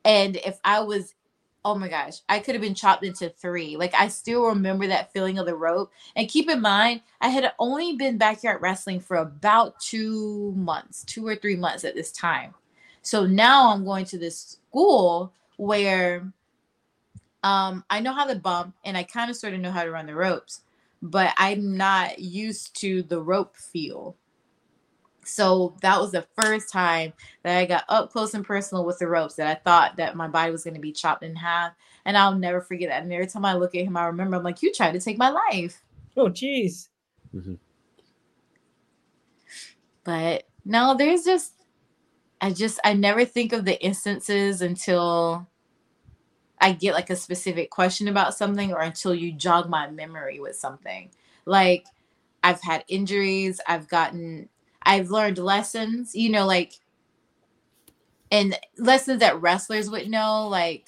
And 0.05 0.38
if 0.38 0.59
I 0.63 0.81
was, 0.81 1.13
oh 1.66 1.74
my 1.74 1.89
gosh, 1.89 2.22
I 2.30 2.38
could 2.39 2.53
have 2.53 2.61
been 2.61 2.76
chopped 2.76 3.03
into 3.03 3.28
three. 3.28 3.76
Like 3.76 3.95
I 3.95 4.07
still 4.07 4.45
remember 4.45 4.86
that 4.86 5.11
feeling 5.11 5.39
of 5.39 5.47
the 5.47 5.55
rope. 5.55 5.91
And 6.16 6.30
keep 6.30 6.47
in 6.47 6.61
mind, 6.61 7.01
I 7.22 7.30
had 7.30 7.51
only 7.57 7.95
been 7.95 8.20
backyard 8.20 8.61
wrestling 8.61 8.99
for 8.99 9.18
about 9.18 9.80
two 9.80 10.53
months, 10.55 11.03
two 11.05 11.26
or 11.26 11.36
three 11.36 11.55
months 11.55 11.84
at 11.84 11.95
this 11.95 12.11
time. 12.11 12.53
So 13.01 13.26
now 13.26 13.74
I'm 13.74 13.84
going 13.84 14.05
to 14.05 14.18
this 14.20 14.59
school 14.70 15.34
where 15.57 16.32
um, 17.43 17.84
I 17.89 17.99
know 17.99 18.13
how 18.13 18.26
to 18.26 18.36
bump 18.36 18.76
and 18.86 18.95
I 18.95 19.01
kind 19.01 19.32
of 19.32 19.36
sort 19.36 19.53
of 19.53 19.59
know 19.59 19.72
how 19.72 19.84
to 19.84 19.91
run 19.91 20.05
the 20.05 20.13
ropes, 20.13 20.61
but 21.01 21.34
I'm 21.38 21.76
not 21.76 22.20
used 22.20 22.80
to 22.82 23.01
the 23.01 23.22
rope 23.22 23.55
feel. 23.55 24.16
So 25.28 25.76
that 25.82 25.99
was 25.99 26.11
the 26.11 26.28
first 26.39 26.71
time 26.71 27.13
that 27.43 27.57
I 27.57 27.65
got 27.65 27.84
up 27.89 28.11
close 28.11 28.34
and 28.34 28.45
personal 28.45 28.86
with 28.86 28.99
the 28.99 29.07
ropes 29.07 29.36
that 29.36 29.47
I 29.47 29.55
thought 29.55 29.97
that 29.97 30.15
my 30.15 30.28
body 30.28 30.51
was 30.51 30.63
going 30.63 30.76
to 30.76 30.80
be 30.80 30.91
chopped 30.91 31.23
in 31.23 31.36
half. 31.36 31.73
And 32.05 32.17
I'll 32.17 32.36
never 32.36 32.61
forget 32.61 32.89
that. 32.89 33.03
And 33.03 33.11
every 33.11 33.28
time 33.28 33.45
I 33.45 33.55
look 33.55 33.76
at 33.76 33.86
him, 33.86 33.97
I 33.97 34.05
remember 34.05 34.38
I'm 34.38 34.43
like, 34.43 34.61
you 34.61 34.71
tried 34.71 34.93
to 34.93 34.99
take 34.99 35.17
my 35.17 35.30
life. 35.30 35.84
Oh, 36.15 36.30
jeez. 36.30 36.89
Mm-hmm. 37.36 37.55
But 40.03 40.43
no, 40.63 40.95
there's 40.95 41.23
just, 41.23 41.53
I 42.39 42.51
just, 42.51 42.80
I 42.84 42.93
never 42.93 43.26
think 43.26 43.53
of 43.53 43.65
the 43.65 43.84
instances 43.84 44.61
until 44.61 45.47
I 46.61 46.73
get 46.73 46.93
like 46.93 47.09
a 47.09 47.15
specific 47.15 47.69
question 47.69 48.07
about 48.07 48.36
something 48.36 48.71
or 48.71 48.82
until 48.82 49.15
you 49.15 49.32
jog 49.32 49.69
my 49.69 49.89
memory 49.89 50.39
with 50.39 50.55
something. 50.55 51.09
Like 51.45 51.86
I've 52.43 52.61
had 52.61 52.86
injuries, 52.88 53.59
I've 53.67 53.88
gotten, 53.88 54.49
I've 54.86 55.09
learned 55.09 55.38
lessons, 55.38 56.15
you 56.15 56.29
know, 56.29 56.45
like, 56.45 56.73
and 58.31 58.57
lessons 58.77 59.19
that 59.19 59.41
wrestlers 59.41 59.89
would 59.89 60.09
know, 60.09 60.47
like 60.47 60.86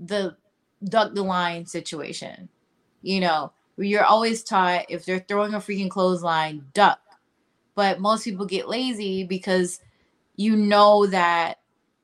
the 0.00 0.36
duck 0.84 1.14
the 1.14 1.22
line 1.22 1.66
situation. 1.66 2.48
You 3.02 3.20
know, 3.20 3.52
you're 3.76 4.04
always 4.04 4.42
taught 4.42 4.86
if 4.88 5.04
they're 5.04 5.24
throwing 5.28 5.54
a 5.54 5.58
freaking 5.58 5.90
clothesline, 5.90 6.66
duck. 6.74 7.00
But 7.74 8.00
most 8.00 8.24
people 8.24 8.46
get 8.46 8.68
lazy 8.68 9.24
because 9.24 9.80
you 10.36 10.56
know 10.56 11.06
that 11.06 11.58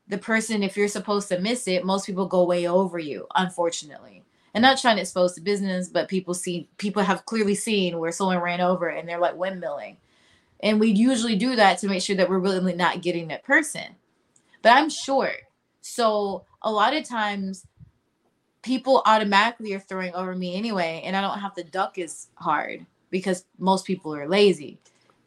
the 0.09 0.19
person, 0.19 0.63
if 0.63 0.77
you're 0.77 0.89
supposed 0.89 1.29
to 1.29 1.41
miss 1.41 1.67
it, 1.67 1.85
most 1.85 2.07
people 2.07 2.27
go 2.27 2.45
way 2.45 2.69
over 2.69 2.99
you, 2.99 3.27
unfortunately. 3.35 4.23
And 4.55 4.61
not 4.61 4.79
trying 4.79 4.97
to 4.97 5.03
expose 5.03 5.35
the 5.35 5.41
business, 5.41 5.89
but 5.89 6.09
people 6.09 6.35
see 6.35 6.69
people 6.77 7.03
have 7.03 7.25
clearly 7.25 7.55
seen 7.55 7.99
where 7.99 8.13
someone 8.13 8.39
ran 8.39 8.61
over 8.61 8.89
and 8.89 9.09
they're 9.09 9.19
like 9.19 9.35
windmilling. 9.35 9.97
And 10.63 10.79
we 10.79 10.91
usually 10.91 11.37
do 11.37 11.57
that 11.57 11.79
to 11.79 11.89
make 11.89 12.03
sure 12.03 12.17
that 12.17 12.29
we're 12.29 12.39
really 12.39 12.75
not 12.75 13.03
getting 13.03 13.29
that 13.29 13.45
person. 13.45 13.97
But 14.63 14.71
I'm 14.71 14.89
short. 14.89 15.43
So 15.81 16.45
a 16.63 16.71
lot 16.71 16.95
of 16.95 17.09
times 17.09 17.67
people 18.63 19.03
automatically 19.05 19.75
are 19.75 19.81
throwing 19.81 20.15
over 20.15 20.35
me 20.35 20.57
anyway, 20.57 21.03
and 21.05 21.17
I 21.17 21.21
don't 21.21 21.41
have 21.41 21.55
to 21.55 21.65
duck 21.65 21.99
as 21.99 22.29
hard 22.37 22.87
because 23.11 23.45
most 23.59 23.85
people 23.85 24.15
are 24.15 24.29
lazy. 24.29 24.79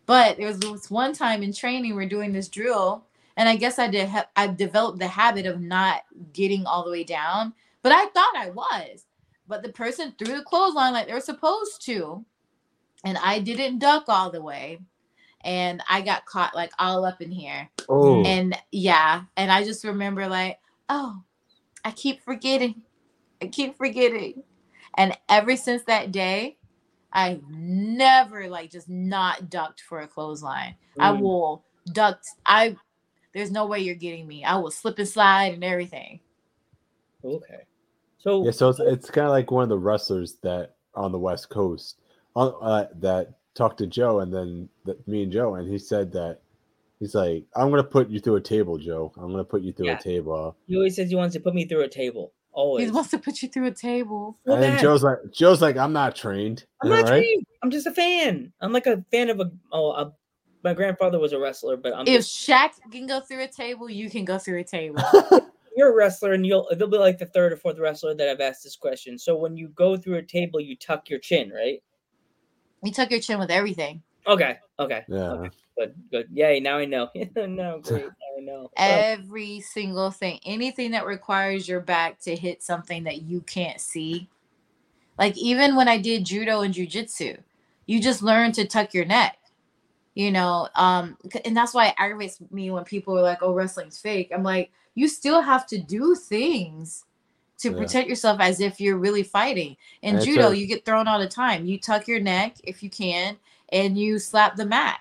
But 0.05 0.38
there 0.38 0.47
was 0.47 0.59
this 0.59 0.89
one 0.89 1.13
time 1.13 1.43
in 1.43 1.51
training, 1.53 1.95
we're 1.95 2.07
doing 2.07 2.31
this 2.31 2.47
drill, 2.47 3.03
and 3.36 3.49
I 3.49 3.57
guess 3.57 3.77
I 3.77 3.88
did. 3.89 4.09
Ha- 4.09 4.29
I've 4.36 4.55
developed 4.55 4.99
the 4.99 5.07
habit 5.07 5.45
of 5.45 5.59
not 5.59 6.03
getting 6.31 6.65
all 6.65 6.86
the 6.86 6.91
way 6.91 7.03
down, 7.03 7.53
but 7.81 7.91
I 7.91 8.05
thought 8.07 8.36
I 8.38 8.51
was. 8.51 9.05
But 9.47 9.61
the 9.61 9.69
person 9.69 10.13
threw 10.17 10.38
the 10.38 10.43
clothesline 10.43 10.93
like 10.93 11.07
they 11.07 11.13
were 11.13 11.19
supposed 11.19 11.86
to, 11.86 12.23
and 13.03 13.17
I 13.17 13.39
didn't 13.39 13.79
duck 13.79 14.05
all 14.07 14.31
the 14.31 14.41
way, 14.41 14.79
and 15.45 15.81
I 15.87 16.01
got 16.01 16.25
caught 16.25 16.55
like 16.55 16.71
all 16.79 17.05
up 17.05 17.21
in 17.21 17.31
here. 17.31 17.69
Oh. 17.87 18.23
And 18.25 18.57
yeah, 18.71 19.21
and 19.37 19.51
I 19.51 19.63
just 19.63 19.85
remember 19.85 20.27
like, 20.27 20.59
oh, 20.89 21.21
I 21.85 21.91
keep 21.91 22.21
forgetting. 22.23 22.81
I 23.41 23.47
keep 23.47 23.77
forgetting. 23.77 24.43
And 24.97 25.15
ever 25.29 25.55
since 25.55 25.83
that 25.83 26.11
day, 26.11 26.57
I've 27.13 27.43
never 27.49 28.49
like 28.49 28.71
just 28.71 28.89
not 28.89 29.49
ducked 29.49 29.81
for 29.81 30.01
a 30.01 30.07
clothesline. 30.07 30.75
I 30.99 31.11
Mm. 31.11 31.21
will 31.21 31.65
duck. 31.93 32.21
I 32.45 32.75
there's 33.33 33.51
no 33.51 33.67
way 33.67 33.79
you're 33.79 33.95
getting 33.95 34.27
me. 34.27 34.43
I 34.43 34.55
will 34.55 34.71
slip 34.71 34.97
and 34.97 35.07
slide 35.07 35.53
and 35.53 35.63
everything. 35.63 36.21
Okay. 37.23 37.61
So 38.17 38.43
Yeah, 38.43 38.51
so 38.51 38.69
it's, 38.69 38.79
it's 38.79 39.11
kind 39.11 39.27
of 39.27 39.31
like 39.31 39.51
one 39.51 39.63
of 39.63 39.69
the 39.69 39.77
wrestlers 39.77 40.37
that 40.41 40.75
on 40.95 41.11
the 41.11 41.19
West 41.19 41.49
Coast 41.49 41.99
on 42.35 42.55
uh, 42.61 42.87
that 42.95 43.35
talked 43.55 43.79
to 43.79 43.87
Joe, 43.87 44.19
and 44.19 44.33
then 44.33 44.69
that 44.85 45.07
me 45.07 45.23
and 45.23 45.31
Joe, 45.31 45.55
and 45.55 45.67
he 45.69 45.79
said 45.79 46.11
that 46.13 46.39
he's 46.99 47.15
like, 47.15 47.45
"I'm 47.55 47.69
gonna 47.69 47.83
put 47.83 48.09
you 48.09 48.19
through 48.19 48.35
a 48.35 48.41
table, 48.41 48.77
Joe. 48.77 49.11
I'm 49.17 49.31
gonna 49.31 49.43
put 49.43 49.61
you 49.61 49.71
through 49.73 49.87
Yeah. 49.87 49.97
a 49.97 50.01
table." 50.01 50.55
he 50.67 50.75
always 50.75 50.95
says 50.95 51.09
he 51.09 51.15
wants 51.15 51.33
to 51.33 51.39
put 51.39 51.55
me 51.55 51.65
through 51.65 51.81
a 51.81 51.89
table. 51.89 52.33
Always. 52.51 52.85
He 52.85 52.91
wants 52.91 53.09
to 53.11 53.17
put 53.17 53.41
you 53.41 53.49
through 53.49 53.67
a 53.67 53.71
table. 53.71 54.37
So 54.45 54.53
and 54.53 54.63
then. 54.63 54.79
Joe's 54.79 55.03
like, 55.03 55.17
"Joe's 55.31 55.61
like, 55.61 55.77
I'm 55.77 55.93
not 55.93 56.15
trained, 56.15 56.65
I'm 56.81 56.89
not 56.89 57.03
right?" 57.03 57.21
trained. 57.21 57.45
I'm 57.63 57.71
just 57.71 57.87
a 57.87 57.91
fan. 57.91 58.53
I'm 58.61 58.71
like 58.71 58.87
a 58.87 59.03
fan 59.11 59.29
of 59.29 59.39
a. 59.39 59.51
Oh, 59.71 59.91
a, 59.91 60.13
my 60.63 60.73
grandfather 60.73 61.19
was 61.19 61.31
a 61.31 61.39
wrestler, 61.39 61.77
but 61.77 61.93
I'm 61.93 62.07
If 62.07 62.23
just, 62.23 62.49
Shaq 62.49 62.71
can 62.91 63.05
go 63.07 63.19
through 63.19 63.43
a 63.43 63.47
table, 63.47 63.89
you 63.89 64.09
can 64.09 64.25
go 64.25 64.37
through 64.39 64.59
a 64.59 64.63
table. 64.63 65.03
you're 65.75 65.91
a 65.91 65.95
wrestler, 65.95 66.33
and 66.33 66.45
you'll 66.45 66.67
they'll 66.75 66.87
be 66.87 66.97
like 66.97 67.17
the 67.17 67.25
third 67.25 67.53
or 67.53 67.57
fourth 67.57 67.77
wrestler 67.77 68.15
that 68.15 68.29
I've 68.29 68.39
asked 68.39 68.63
this 68.63 68.75
question. 68.75 69.19
So 69.19 69.35
when 69.35 69.57
you 69.57 69.67
go 69.69 69.97
through 69.97 70.15
a 70.15 70.23
table, 70.23 70.59
you 70.59 70.75
tuck 70.75 71.09
your 71.09 71.19
chin, 71.19 71.51
right? 71.51 71.83
You 72.86 72.93
tuck 72.93 73.11
your 73.11 73.19
chin 73.19 73.39
with 73.39 73.51
everything. 73.51 74.01
Okay. 74.27 74.57
Okay. 74.79 75.03
Yeah. 75.07 75.47
Good. 75.77 75.95
Good. 76.11 76.27
Yay! 76.33 76.59
Now 76.59 76.77
I 76.77 76.86
know. 76.86 77.09
no, 77.36 77.79
great. 77.81 78.05
Now 78.05 78.38
I 78.38 78.41
know. 78.41 78.63
Oh, 78.63 78.69
Every 78.77 79.59
single 79.61 80.11
thing, 80.11 80.39
anything 80.45 80.91
that 80.91 81.05
requires 81.05 81.67
your 81.67 81.81
back 81.81 82.19
to 82.21 82.36
hit 82.36 82.63
something 82.63 83.03
that 83.03 83.23
you 83.23 83.41
can't 83.41 83.79
see. 83.79 84.29
Like 85.17 85.38
even 85.38 85.75
when 85.75 85.88
I 85.88 85.97
did 85.97 86.25
judo 86.25 86.61
and 86.61 86.73
jujitsu, 86.73 87.38
you 87.86 88.01
just 88.01 88.21
learn 88.21 88.51
to 88.53 88.65
tuck 88.65 88.93
your 88.93 89.05
neck. 89.05 89.38
You 90.13 90.31
know, 90.31 90.69
um, 90.75 91.17
and 91.43 91.55
that's 91.55 91.73
why 91.73 91.88
it 91.88 91.95
aggravates 91.97 92.39
me 92.49 92.71
when 92.71 92.86
people 92.86 93.17
are 93.19 93.21
like, 93.21 93.39
"Oh, 93.41 93.53
wrestling's 93.53 93.99
fake." 93.99 94.31
I'm 94.33 94.43
like, 94.43 94.71
you 94.95 95.09
still 95.09 95.41
have 95.41 95.67
to 95.67 95.77
do 95.77 96.15
things 96.15 97.03
to 97.57 97.71
Yeah. 97.71 97.77
protect 97.77 98.09
yourself 98.09 98.39
as 98.39 98.59
if 98.59 98.79
you're 98.79 98.97
really 98.97 99.23
fighting. 99.23 99.77
In 100.01 100.15
And 100.15 100.23
judo, 100.25 100.51
you 100.51 100.67
get 100.67 100.85
thrown 100.85 101.07
all 101.07 101.19
the 101.19 101.27
time. 101.27 101.65
You 101.65 101.79
tuck 101.79 102.07
your 102.07 102.19
neck 102.19 102.57
if 102.63 102.83
you 102.83 102.89
can, 102.89 103.37
and 103.69 103.97
you 103.97 104.19
slap 104.19 104.55
the 104.55 104.65
mat 104.65 104.99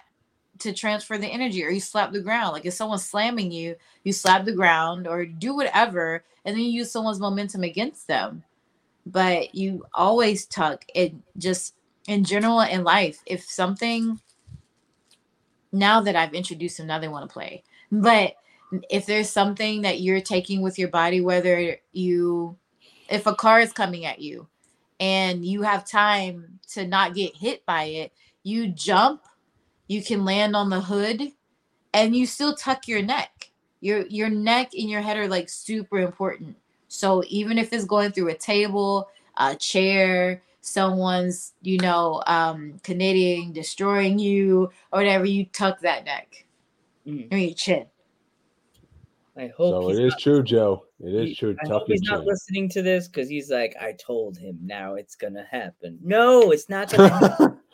to 0.61 0.73
transfer 0.73 1.19
the 1.19 1.27
energy, 1.27 1.65
or 1.65 1.71
you 1.71 1.81
slap 1.81 2.13
the 2.13 2.21
ground. 2.21 2.53
Like 2.53 2.65
if 2.65 2.75
someone's 2.75 3.05
slamming 3.05 3.51
you, 3.51 3.75
you 4.05 4.13
slap 4.13 4.45
the 4.45 4.53
ground 4.53 5.07
or 5.07 5.27
do 5.27 5.55
whatever, 5.55 6.25
and 6.45 6.57
then 6.57 6.63
you 6.63 6.71
use 6.71 6.93
someone's 6.93 7.21
momentum 7.21 7.65
against 7.65 8.07
them. 8.07 8.45
But 9.07 9.55
you 9.55 9.85
always 9.93 10.47
tuck 10.47 10.85
it 10.95 11.13
just 11.39 11.75
in 12.07 12.25
general 12.25 12.61
in 12.61 12.85
life. 12.85 13.21
If 13.27 13.43
something 13.43 14.21
now 15.73 16.01
that 16.01 16.15
I've 16.15 16.35
introduced 16.35 16.79
them, 16.79 16.87
now 16.87 17.01
they 17.01 17.09
want 17.09 17.29
to 17.29 17.33
play. 17.33 17.65
But 17.91 18.35
if 18.91 19.07
there's 19.07 19.31
something 19.31 19.83
that 19.83 20.01
you're 20.01 20.21
taking 20.21 20.63
with 20.63 20.79
your 20.79 20.89
body, 20.89 21.21
whether 21.21 21.77
you, 21.93 22.57
if 23.09 23.27
a 23.27 23.35
car 23.35 23.61
is 23.61 23.73
coming 23.73 24.05
at 24.07 24.21
you 24.21 24.49
and 25.01 25.45
you 25.45 25.63
have 25.63 25.85
time 25.87 26.59
to 26.73 26.87
not 26.87 27.15
get 27.15 27.37
hit 27.37 27.65
by 27.67 27.85
it, 27.85 28.13
you 28.43 28.69
jump, 28.69 29.23
you 29.89 30.03
can 30.03 30.25
land 30.25 30.57
on 30.57 30.71
the 30.71 30.81
hood 30.81 31.33
and 31.93 32.17
you 32.17 32.27
still 32.27 32.55
tuck 32.55 32.89
your 32.89 33.03
neck. 33.03 33.51
your 33.81 34.07
your 34.07 34.31
neck 34.31 34.73
and 34.75 34.91
your 34.91 35.03
head 35.03 35.17
are 35.19 35.29
like 35.29 35.49
super 35.49 35.99
important. 35.99 36.57
So 36.89 37.23
even 37.29 37.59
if 37.59 37.73
it's 37.73 37.85
going 37.85 38.13
through 38.13 38.29
a 38.31 38.35
table, 38.35 39.09
a 39.37 39.55
chair, 39.57 40.43
someone's 40.61 41.53
you 41.63 41.79
know 41.79 42.23
um 42.27 42.81
knitting, 42.89 43.53
destroying 43.53 44.19
you 44.19 44.71
or 44.93 45.01
whatever, 45.01 45.25
you 45.27 45.47
tuck 45.47 45.81
that 45.81 46.05
neck 46.05 46.47
Mm. 47.07 47.33
or 47.33 47.37
your 47.39 47.55
chin. 47.55 47.87
I 49.37 49.49
hope 49.57 49.83
So 49.85 49.91
it 49.91 49.99
is 49.99 50.11
not- 50.13 50.21
true, 50.21 50.43
Joe. 50.43 50.85
It 51.01 51.15
is 51.15 51.29
he- 51.31 51.35
true. 51.35 51.57
I 51.61 51.65
Tuck 51.69 51.81
hope 51.81 51.89
he's 51.89 52.03
not 52.03 52.25
listening 52.25 52.69
to 52.71 52.83
this 52.83 53.09
because 53.09 53.29
he's 53.29 53.51
like, 53.51 53.75
I 53.81 53.93
told 53.93 54.39
him. 54.39 54.59
Now 54.63 54.95
it's 54.95 55.17
gonna 55.17 55.45
happen. 55.51 55.99
No, 56.03 56.51
it's 56.53 56.69
not 56.69 56.91
gonna 56.91 57.09
happen. 57.09 57.59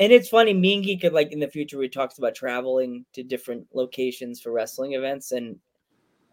And 0.00 0.12
it's 0.12 0.28
funny, 0.28 0.54
me 0.54 0.74
and 0.74 0.84
Geek, 0.84 1.02
like 1.10 1.32
in 1.32 1.40
the 1.40 1.48
future, 1.48 1.76
we 1.76 1.88
talked 1.88 2.18
about 2.18 2.32
traveling 2.34 3.04
to 3.14 3.24
different 3.24 3.66
locations 3.72 4.40
for 4.40 4.52
wrestling 4.52 4.92
events, 4.92 5.32
and 5.32 5.58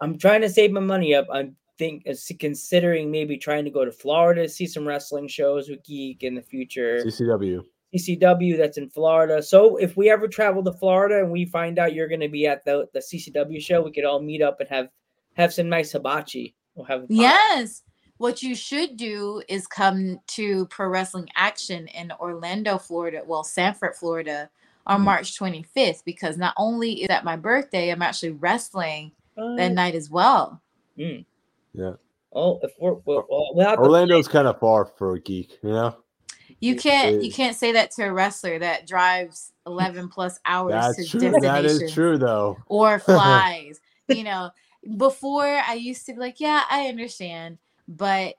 I'm 0.02 0.20
trying 0.20 0.42
to 0.42 0.50
save 0.50 0.72
my 0.72 0.82
money 0.82 1.16
up. 1.16 1.26
I'm 1.32 1.56
think 1.80 2.08
uh, 2.08 2.14
considering 2.40 3.10
maybe 3.10 3.38
trying 3.38 3.66
to 3.66 3.72
go 3.72 3.84
to 3.84 3.92
Florida 3.92 4.44
to 4.44 4.50
see 4.50 4.68
some 4.68 4.88
wrestling 4.88 5.28
shows 5.28 5.68
with 5.68 5.84
Geek 5.84 6.22
in 6.24 6.36
the 6.36 6.44
future. 6.44 7.00
CCW. 7.04 7.64
CCW 7.96 8.58
that's 8.58 8.78
in 8.78 8.90
Florida. 8.90 9.42
So 9.42 9.78
if 9.78 9.96
we 9.98 10.10
ever 10.10 10.28
travel 10.28 10.64
to 10.64 10.74
Florida 10.74 11.20
and 11.20 11.32
we 11.32 11.46
find 11.46 11.80
out 11.80 11.94
you're 11.94 12.08
going 12.08 12.20
to 12.22 12.30
be 12.30 12.46
at 12.48 12.66
the, 12.66 12.88
the 12.94 13.00
CCW 13.00 13.62
show, 13.62 13.82
we 13.82 13.92
could 13.92 14.06
all 14.06 14.22
meet 14.22 14.42
up 14.42 14.60
and 14.60 14.70
have 14.70 14.90
have 15.36 15.54
some 15.54 15.68
nice 15.70 15.92
hibachi. 15.92 16.56
We'll 16.76 16.86
have 16.86 17.06
Yes. 17.10 17.84
What 18.18 18.42
you 18.42 18.56
should 18.56 18.96
do 18.96 19.42
is 19.50 19.68
come 19.68 20.20
to 20.28 20.66
Pro 20.68 20.88
Wrestling 20.88 21.28
Action 21.36 21.88
in 21.90 22.12
Orlando, 22.20 22.78
Florida, 22.78 23.22
well, 23.26 23.44
Sanford, 23.44 23.96
Florida, 23.96 24.50
on 24.88 25.02
Mhm. 25.02 25.06
March 25.06 25.38
25th, 25.38 26.04
because 26.06 26.38
not 26.38 26.54
only 26.58 27.02
is 27.02 27.08
that 27.10 27.26
my 27.26 27.36
birthday, 27.36 27.90
I'm 27.90 28.02
actually 28.02 28.32
wrestling 28.32 29.12
that 29.36 29.72
Uh, 29.72 29.74
night 29.74 29.96
as 29.96 30.10
well. 30.10 30.62
mm. 30.98 31.26
Yeah. 31.74 31.94
Oh, 32.32 32.60
if 32.64 32.72
we're 32.80 32.96
have 33.64 33.76
to- 33.78 33.82
Orlando's 33.82 34.28
kind 34.30 34.48
of 34.48 34.60
far 34.60 34.86
for 34.86 35.16
a 35.16 35.20
geek, 35.22 35.60
you 35.62 35.70
know. 35.72 35.98
You 36.60 36.76
can't 36.76 37.22
you 37.24 37.32
can't 37.32 37.56
say 37.56 37.74
that 37.74 37.92
to 37.92 38.04
a 38.04 38.14
wrestler 38.14 38.58
that 38.60 38.88
drives 38.88 39.52
11 39.68 40.10
plus 40.10 40.40
hours 40.46 40.72
That's 40.74 41.12
to 41.12 41.20
true. 41.20 41.32
That 41.42 41.66
is 41.66 41.92
true, 41.94 42.18
though. 42.18 42.58
or 42.68 42.98
flies. 43.00 43.80
you 44.08 44.24
know, 44.24 44.50
before 44.98 45.44
I 45.46 45.74
used 45.74 46.06
to 46.08 46.14
be 46.14 46.20
like, 46.20 46.40
yeah, 46.40 46.64
I 46.70 46.88
understand, 46.88 47.58
but 47.88 48.36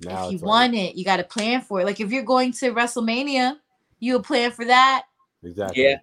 Now 0.00 0.26
if 0.26 0.32
you 0.32 0.38
like- 0.38 0.46
want 0.46 0.74
it, 0.74 0.96
you 0.96 1.04
got 1.04 1.16
to 1.16 1.24
plan 1.24 1.60
for 1.62 1.80
it. 1.80 1.84
Like 1.86 2.00
if 2.00 2.12
you're 2.12 2.22
going 2.22 2.52
to 2.52 2.72
WrestleMania, 2.72 3.56
you'll 3.98 4.22
plan 4.22 4.50
for 4.52 4.64
that. 4.66 5.04
exactly. 5.42 5.82
Yeah. 5.84 5.96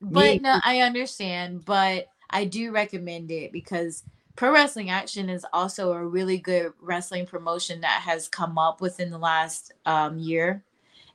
But 0.00 0.34
Me- 0.34 0.38
no, 0.40 0.58
I 0.62 0.80
understand. 0.80 1.64
But 1.64 2.06
I 2.30 2.44
do 2.44 2.70
recommend 2.70 3.30
it 3.30 3.50
because 3.52 4.02
Pro 4.36 4.52
Wrestling 4.52 4.90
Action 4.90 5.28
is 5.30 5.46
also 5.52 5.92
a 5.92 6.06
really 6.06 6.38
good 6.38 6.72
wrestling 6.80 7.26
promotion 7.26 7.80
that 7.80 8.02
has 8.02 8.28
come 8.28 8.58
up 8.58 8.80
within 8.80 9.10
the 9.10 9.18
last 9.18 9.72
um, 9.86 10.18
year. 10.18 10.62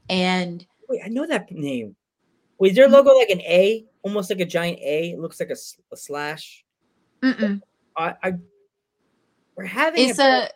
And 0.10 0.66
Wait, 0.90 1.02
I 1.06 1.08
know 1.08 1.26
that 1.28 1.52
name. 1.52 1.96
Wait, 2.58 2.72
is 2.72 2.76
their 2.76 2.90
logo 2.90 3.12
like 3.12 3.30
an 3.30 3.42
A, 3.42 3.86
almost 4.04 4.30
like 4.30 4.40
a 4.40 4.46
giant 4.46 4.80
A? 4.80 5.12
It 5.12 5.20
looks 5.20 5.40
like 5.40 5.52
a 5.52 5.96
slash. 5.96 6.66
mm-mm, 7.24 7.62
I, 7.96 8.14
I 8.24 8.34
we're 9.56 9.66
having 9.66 10.10
it's 10.10 10.20
a, 10.20 10.44
a 10.44 10.50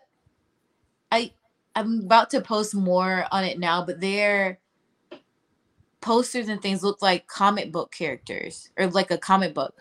I 1.11 1.32
I'm 1.76 2.01
about 2.01 2.30
to 2.32 2.41
post 2.41 2.74
more 2.74 3.26
on 3.32 3.43
it 3.43 3.59
now, 3.59 3.86
but 3.86 4.01
their 4.01 4.59
posters 6.01 6.49
and 6.49 6.61
things 6.61 6.84
look 6.84 7.01
like 7.01 7.28
comic 7.28 7.72
book 7.72 7.91
characters 7.91 8.70
or 8.78 8.88
like 8.88 9.11
a 9.11 9.18
comic 9.18 9.53
book. 9.53 9.76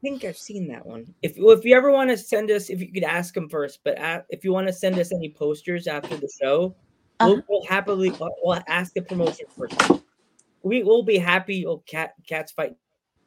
I 0.00 0.02
think 0.02 0.24
I've 0.24 0.38
seen 0.38 0.66
that 0.68 0.84
one. 0.86 1.12
If 1.20 1.36
well, 1.38 1.56
if 1.56 1.62
you 1.64 1.76
ever 1.76 1.90
want 1.92 2.08
to 2.08 2.16
send 2.16 2.50
us, 2.50 2.70
if 2.70 2.80
you 2.80 2.90
could 2.90 3.04
ask 3.04 3.34
them 3.34 3.50
first, 3.50 3.80
but 3.84 3.98
a 3.98 4.24
if 4.30 4.44
you 4.44 4.52
want 4.52 4.66
to 4.66 4.72
send 4.72 4.98
us 4.98 5.12
any 5.12 5.28
posters 5.28 5.86
after 5.86 6.16
the 6.16 6.28
show, 6.40 6.74
Uh-huh. 7.20 7.28
we'll, 7.34 7.42
we'll 7.48 7.66
happily 7.66 8.10
we'll, 8.12 8.30
we'll 8.42 8.62
ask 8.66 8.94
the 8.94 9.02
promotion 9.02 9.44
first. 9.56 9.78
We 10.62 10.82
will 10.82 11.02
be 11.02 11.18
happy. 11.18 11.66
Oh, 11.66 11.78
cat 11.86 12.14
cats 12.26 12.50
fight 12.50 12.74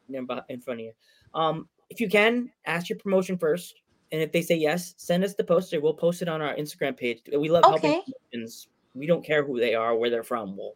in 0.08 0.16
in 0.48 0.60
front 0.60 0.80
of 0.80 0.84
you. 0.86 0.92
Um, 1.32 1.68
if 1.90 2.00
you 2.00 2.08
can 2.08 2.50
ask 2.66 2.88
your 2.88 2.98
promotion 2.98 3.38
first, 3.38 3.74
and 4.10 4.20
if 4.20 4.32
they 4.32 4.42
say 4.42 4.56
yes, 4.56 4.94
send 4.96 5.22
us 5.22 5.34
the 5.34 5.44
poster. 5.44 5.80
We'll 5.80 5.94
post 5.94 6.22
it 6.22 6.28
on 6.28 6.42
our 6.42 6.56
Instagram 6.56 6.96
page. 6.96 7.22
We 7.38 7.50
love 7.50 7.62
helping 7.64 7.92
Okay. 7.92 8.02
promotions. 8.32 8.66
We 8.96 9.06
don't 9.06 9.24
care 9.24 9.44
who 9.44 9.60
they 9.60 9.76
are, 9.76 9.94
where 9.96 10.10
they're 10.10 10.24
from. 10.24 10.56
We'll 10.56 10.74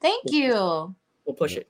Thank 0.00 0.22
you. 0.32 0.94
we'll 1.26 1.36
push 1.36 1.56
it. 1.56 1.68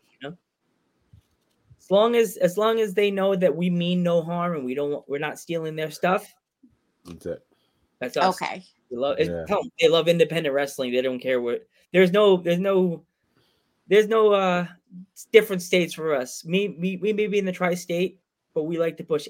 You 1.90 1.96
know, 1.96 2.00
as 2.00 2.02
long 2.02 2.16
as 2.16 2.36
as 2.38 2.58
long 2.58 2.80
as 2.80 2.94
they 2.94 3.10
know 3.10 3.34
that 3.36 3.54
we 3.54 3.70
mean 3.70 4.02
no 4.02 4.22
harm 4.22 4.54
and 4.54 4.64
we 4.64 4.74
don't 4.74 5.06
we're 5.08 5.18
not 5.18 5.38
stealing 5.38 5.76
their 5.76 5.90
stuff. 5.90 6.32
That's 7.04 7.26
it. 7.26 7.46
That's 8.00 8.16
us. 8.16 8.40
Okay. 8.42 8.62
They 8.90 8.96
love 8.96 9.16
it's, 9.18 9.28
Yeah. 9.28 9.44
tell 9.46 9.58
'em 9.60 9.70
they 9.80 9.88
love 9.88 10.08
independent 10.08 10.54
wrestling. 10.54 10.92
They 10.92 11.02
don't 11.02 11.20
care 11.20 11.40
what. 11.40 11.66
There's 11.92 12.12
no 12.12 12.36
there's 12.38 12.58
no 12.58 13.04
there's 13.88 14.08
no 14.08 14.32
uh 14.32 14.66
different 15.32 15.62
states 15.62 15.94
for 15.94 16.14
us. 16.14 16.44
Me 16.44 16.68
me 16.68 16.96
we 16.96 17.12
may 17.12 17.26
be 17.26 17.38
in 17.38 17.44
the 17.44 17.52
tri-state, 17.52 18.20
but 18.54 18.64
we 18.64 18.78
like 18.78 18.96
to 18.98 19.04
push 19.04 19.28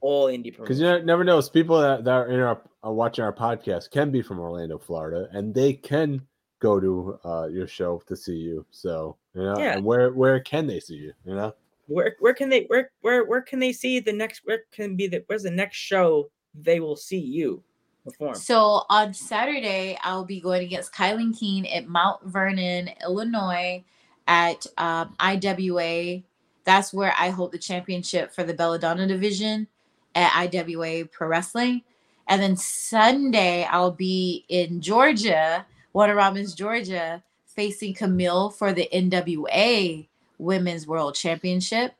all 0.00 0.26
indie 0.26 0.56
Because 0.56 0.80
you 0.80 1.02
never 1.02 1.24
know, 1.24 1.38
it's 1.38 1.48
people 1.48 1.80
that, 1.80 2.04
that 2.04 2.12
are 2.12 2.28
in 2.28 2.38
our 2.40 2.62
are 2.82 2.92
watching 2.92 3.24
our 3.24 3.32
podcast 3.32 3.90
can 3.90 4.10
be 4.10 4.22
from 4.22 4.38
Orlando, 4.38 4.78
Florida, 4.78 5.28
and 5.32 5.52
they 5.54 5.72
can 5.72 6.20
go 6.60 6.78
to 6.78 7.18
uh, 7.24 7.48
your 7.50 7.66
show 7.66 8.00
to 8.06 8.16
see 8.16 8.36
you. 8.36 8.64
So 8.70 9.16
you 9.34 9.42
know, 9.42 9.58
Yeah. 9.58 9.76
and 9.76 9.84
where 9.84 10.12
where 10.12 10.38
can 10.40 10.66
they 10.66 10.78
see 10.80 10.94
you? 10.94 11.12
You 11.24 11.34
know, 11.34 11.54
Where 11.86 12.16
where 12.18 12.34
can 12.34 12.48
they 12.48 12.64
where 12.64 12.90
where 13.00 13.24
where 13.24 13.42
can 13.42 13.58
they 13.58 13.72
see 13.72 14.00
the 14.00 14.12
next 14.12 14.42
where 14.44 14.62
can 14.72 14.96
be 14.96 15.06
the 15.06 15.22
where's 15.26 15.44
the 15.44 15.50
next 15.50 15.76
show 15.76 16.30
they 16.54 16.80
will 16.80 16.96
see 16.96 17.18
you 17.18 17.62
perform? 18.04 18.34
So 18.34 18.82
on 18.88 19.14
Saturday, 19.14 19.98
I'll 20.02 20.24
be 20.24 20.40
going 20.40 20.62
against 20.62 20.92
Kilynn 20.92 21.38
King 21.38 21.68
at 21.70 21.88
Mount 21.88 22.24
Vernon, 22.24 22.90
Illinois, 23.02 23.84
at 24.26 24.66
um, 24.78 25.14
IWA. 25.20 26.22
That's 26.64 26.92
where 26.92 27.14
I 27.16 27.30
hold 27.30 27.52
the 27.52 27.58
championship 27.58 28.32
for 28.32 28.42
the 28.42 28.54
Belladonna 28.54 29.06
division 29.06 29.68
at 30.16 30.50
IWA 30.52 31.06
Pro 31.06 31.28
Wrestling. 31.28 31.82
And 32.28 32.42
then 32.42 32.56
Sunday, 32.56 33.64
I'll 33.70 33.92
be 33.92 34.44
in 34.48 34.80
Georgia, 34.80 35.64
Warner 35.92 36.16
Robins, 36.16 36.54
Georgia, 36.54 37.22
facing 37.46 37.94
Camille 37.94 38.50
for 38.50 38.72
the 38.72 38.88
NWA 38.92 40.08
Women's 40.38 40.86
World 40.86 41.14
Championship. 41.14 41.94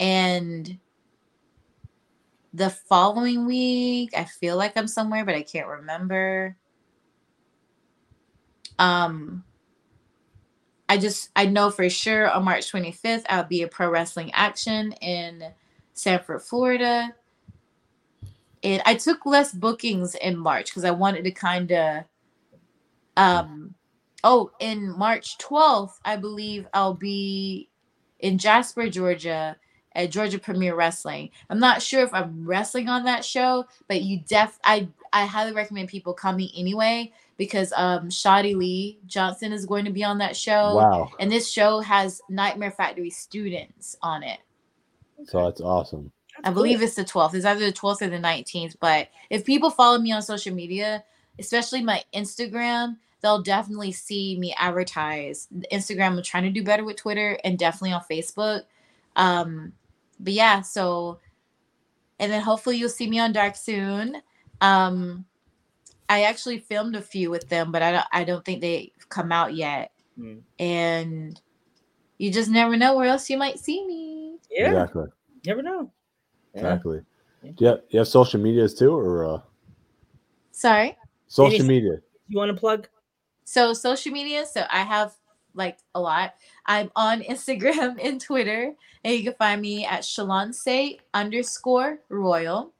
And 0.00 0.78
the 2.54 2.70
following 2.70 3.46
week 3.46 4.10
i 4.16 4.24
feel 4.24 4.56
like 4.56 4.76
i'm 4.76 4.88
somewhere 4.88 5.24
but 5.24 5.34
i 5.34 5.42
can't 5.42 5.66
remember 5.66 6.56
um 8.78 9.44
i 10.88 10.96
just 10.96 11.30
i 11.36 11.44
know 11.44 11.70
for 11.70 11.88
sure 11.90 12.30
on 12.30 12.44
march 12.44 12.70
25th 12.72 13.24
i'll 13.28 13.44
be 13.44 13.62
at 13.62 13.70
pro 13.70 13.90
wrestling 13.90 14.30
action 14.32 14.92
in 15.02 15.44
sanford 15.92 16.42
florida 16.42 17.14
and 18.62 18.82
i 18.86 18.94
took 18.94 19.26
less 19.26 19.52
bookings 19.52 20.14
in 20.16 20.36
march 20.36 20.66
because 20.66 20.84
i 20.84 20.90
wanted 20.90 21.22
to 21.24 21.30
kind 21.30 21.70
of 21.70 22.04
um 23.18 23.74
oh 24.24 24.50
in 24.58 24.96
march 24.96 25.36
12th 25.38 25.98
i 26.04 26.16
believe 26.16 26.66
i'll 26.72 26.94
be 26.94 27.67
in 28.20 28.38
jasper 28.38 28.88
georgia 28.88 29.56
at 29.98 30.10
Georgia 30.12 30.38
Premier 30.38 30.76
Wrestling. 30.76 31.30
I'm 31.50 31.58
not 31.58 31.82
sure 31.82 32.02
if 32.02 32.14
I'm 32.14 32.46
wrestling 32.46 32.88
on 32.88 33.04
that 33.04 33.24
show, 33.24 33.66
but 33.88 34.02
you 34.02 34.20
def 34.20 34.58
I 34.62 34.88
I 35.12 35.26
highly 35.26 35.52
recommend 35.52 35.88
people 35.88 36.12
coming 36.14 36.50
anyway 36.56 37.12
because 37.36 37.72
um 37.76 38.08
Shoddy 38.08 38.54
Lee 38.54 39.00
Johnson 39.06 39.52
is 39.52 39.66
going 39.66 39.84
to 39.84 39.90
be 39.90 40.04
on 40.04 40.18
that 40.18 40.36
show. 40.36 40.76
wow, 40.76 41.10
And 41.18 41.30
this 41.30 41.50
show 41.50 41.80
has 41.80 42.20
Nightmare 42.28 42.70
Factory 42.70 43.10
students 43.10 43.96
on 44.00 44.22
it. 44.22 44.38
so 45.24 45.44
that's 45.44 45.60
awesome. 45.60 46.12
I 46.44 46.52
believe 46.52 46.80
it's 46.82 46.94
the 46.94 47.04
12th. 47.04 47.34
It's 47.34 47.44
either 47.44 47.66
the 47.66 47.72
12th 47.72 48.02
or 48.02 48.08
the 48.08 48.18
19th. 48.18 48.76
But 48.78 49.08
if 49.28 49.44
people 49.44 49.70
follow 49.70 49.98
me 49.98 50.12
on 50.12 50.22
social 50.22 50.54
media, 50.54 51.02
especially 51.40 51.82
my 51.82 52.04
Instagram, 52.14 52.98
they'll 53.20 53.42
definitely 53.42 53.92
see 53.92 54.38
me 54.38 54.54
advertise. 54.58 55.48
Instagram, 55.72 56.16
I'm 56.16 56.22
trying 56.22 56.44
to 56.44 56.50
do 56.50 56.62
better 56.62 56.84
with 56.84 56.96
Twitter 56.96 57.38
and 57.44 57.58
definitely 57.58 57.92
on 57.92 58.02
Facebook. 58.10 58.62
Um, 59.16 59.72
but 60.20 60.32
yeah, 60.32 60.60
so 60.62 61.18
and 62.18 62.30
then 62.32 62.42
hopefully 62.42 62.76
you'll 62.76 62.88
see 62.88 63.08
me 63.08 63.18
on 63.18 63.32
Dark 63.32 63.56
soon. 63.56 64.16
Um, 64.60 65.24
I 66.08 66.22
actually 66.22 66.58
filmed 66.58 66.96
a 66.96 67.02
few 67.02 67.30
with 67.30 67.48
them, 67.48 67.70
but 67.70 67.82
I 67.82 67.92
don't 67.92 68.06
I 68.12 68.24
don't 68.24 68.44
think 68.44 68.60
they 68.60 68.92
come 69.08 69.32
out 69.32 69.54
yet. 69.54 69.92
Mm. 70.18 70.40
And 70.58 71.40
you 72.18 72.32
just 72.32 72.50
never 72.50 72.76
know 72.76 72.96
where 72.96 73.08
else 73.08 73.30
you 73.30 73.36
might 73.38 73.58
see 73.58 73.86
me. 73.86 74.38
Yeah, 74.50 74.70
Exactly, 74.70 75.06
never 75.46 75.62
know. 75.62 75.90
Exactly. 76.54 77.00
Yeah. 77.42 77.50
Yeah, 77.58 77.74
you 77.90 77.98
have 78.00 78.08
social 78.08 78.40
medias 78.40 78.74
too, 78.74 78.92
or 78.92 79.24
uh, 79.24 79.40
Sorry. 80.50 80.96
social 81.28 81.52
Dennis- 81.52 81.68
media? 81.68 81.98
You 82.26 82.36
want 82.38 82.50
to 82.50 82.58
plug? 82.58 82.88
So 83.48 83.72
social 83.72 84.12
media. 84.12 84.44
So 84.44 84.66
I 84.70 84.82
have 84.82 85.14
like 85.54 85.78
a 85.94 86.00
lot. 86.00 86.34
I'm 86.66 86.90
on 86.94 87.22
Instagram 87.32 87.98
and 88.02 88.20
Twitter, 88.20 88.74
and 89.02 89.14
you 89.14 89.24
can 89.24 89.32
find 89.38 89.62
me 89.62 89.86
at 89.86 90.02
Shalonce 90.02 90.98
underscore 91.14 92.00
Royal. 92.10 92.74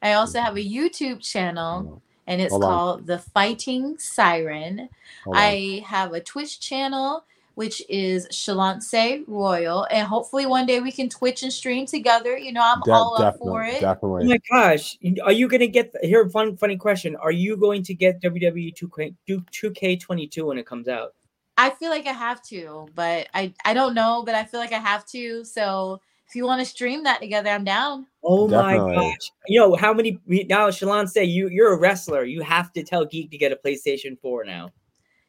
I 0.00 0.14
also 0.14 0.40
have 0.40 0.56
a 0.56 0.64
YouTube 0.64 1.20
channel, 1.20 2.00
and 2.26 2.40
it's 2.40 2.52
Hold 2.52 2.64
on. 2.64 2.70
called 2.70 3.06
The 3.06 3.18
Fighting 3.18 3.98
Siren. 3.98 4.88
Hold 5.24 5.36
on. 5.36 5.42
I 5.42 5.82
have 5.84 6.14
a 6.14 6.20
Twitch 6.20 6.58
channel, 6.58 7.26
which 7.58 7.82
is 7.88 8.28
Shalonce 8.28 9.24
Royal, 9.26 9.84
and 9.90 10.06
hopefully 10.06 10.46
one 10.46 10.64
day 10.64 10.78
we 10.78 10.92
can 10.92 11.08
Twitch 11.08 11.42
and 11.42 11.52
stream 11.52 11.86
together. 11.86 12.38
You 12.38 12.52
know, 12.52 12.62
I'm 12.62 12.80
De- 12.82 12.92
all 12.92 13.20
up 13.20 13.36
for 13.38 13.64
it. 13.64 13.80
definitely. 13.80 14.26
Oh 14.26 14.28
my 14.28 14.38
gosh, 14.48 14.96
are 15.24 15.32
you 15.32 15.48
gonna 15.48 15.66
get 15.66 15.92
here? 16.00 16.28
Fun, 16.28 16.56
funny 16.56 16.76
question: 16.76 17.16
Are 17.16 17.32
you 17.32 17.56
going 17.56 17.82
to 17.82 17.94
get 17.94 18.22
WWE 18.22 18.72
2K 18.80 19.12
2K22 19.28 20.46
when 20.46 20.56
it 20.56 20.66
comes 20.66 20.86
out? 20.86 21.14
I 21.56 21.70
feel 21.70 21.90
like 21.90 22.06
I 22.06 22.12
have 22.12 22.40
to, 22.44 22.86
but 22.94 23.26
I 23.34 23.52
I 23.64 23.74
don't 23.74 23.94
know, 23.94 24.22
but 24.24 24.36
I 24.36 24.44
feel 24.44 24.60
like 24.60 24.72
I 24.72 24.78
have 24.78 25.04
to. 25.06 25.44
So 25.44 26.00
if 26.28 26.36
you 26.36 26.44
want 26.44 26.60
to 26.60 26.64
stream 26.64 27.02
that 27.02 27.20
together, 27.20 27.50
I'm 27.50 27.64
down. 27.64 28.06
Oh 28.22 28.48
Definitely. 28.48 28.94
my 28.94 29.02
gosh! 29.02 29.32
You 29.48 29.58
know 29.58 29.74
how 29.74 29.92
many 29.92 30.20
now? 30.28 30.70
Shalonce 30.70 31.26
you 31.26 31.48
you're 31.48 31.72
a 31.72 31.76
wrestler. 31.76 32.22
You 32.22 32.42
have 32.42 32.72
to 32.74 32.84
tell 32.84 33.04
Geek 33.04 33.32
to 33.32 33.36
get 33.36 33.50
a 33.50 33.56
PlayStation 33.56 34.16
4 34.20 34.44
now. 34.44 34.70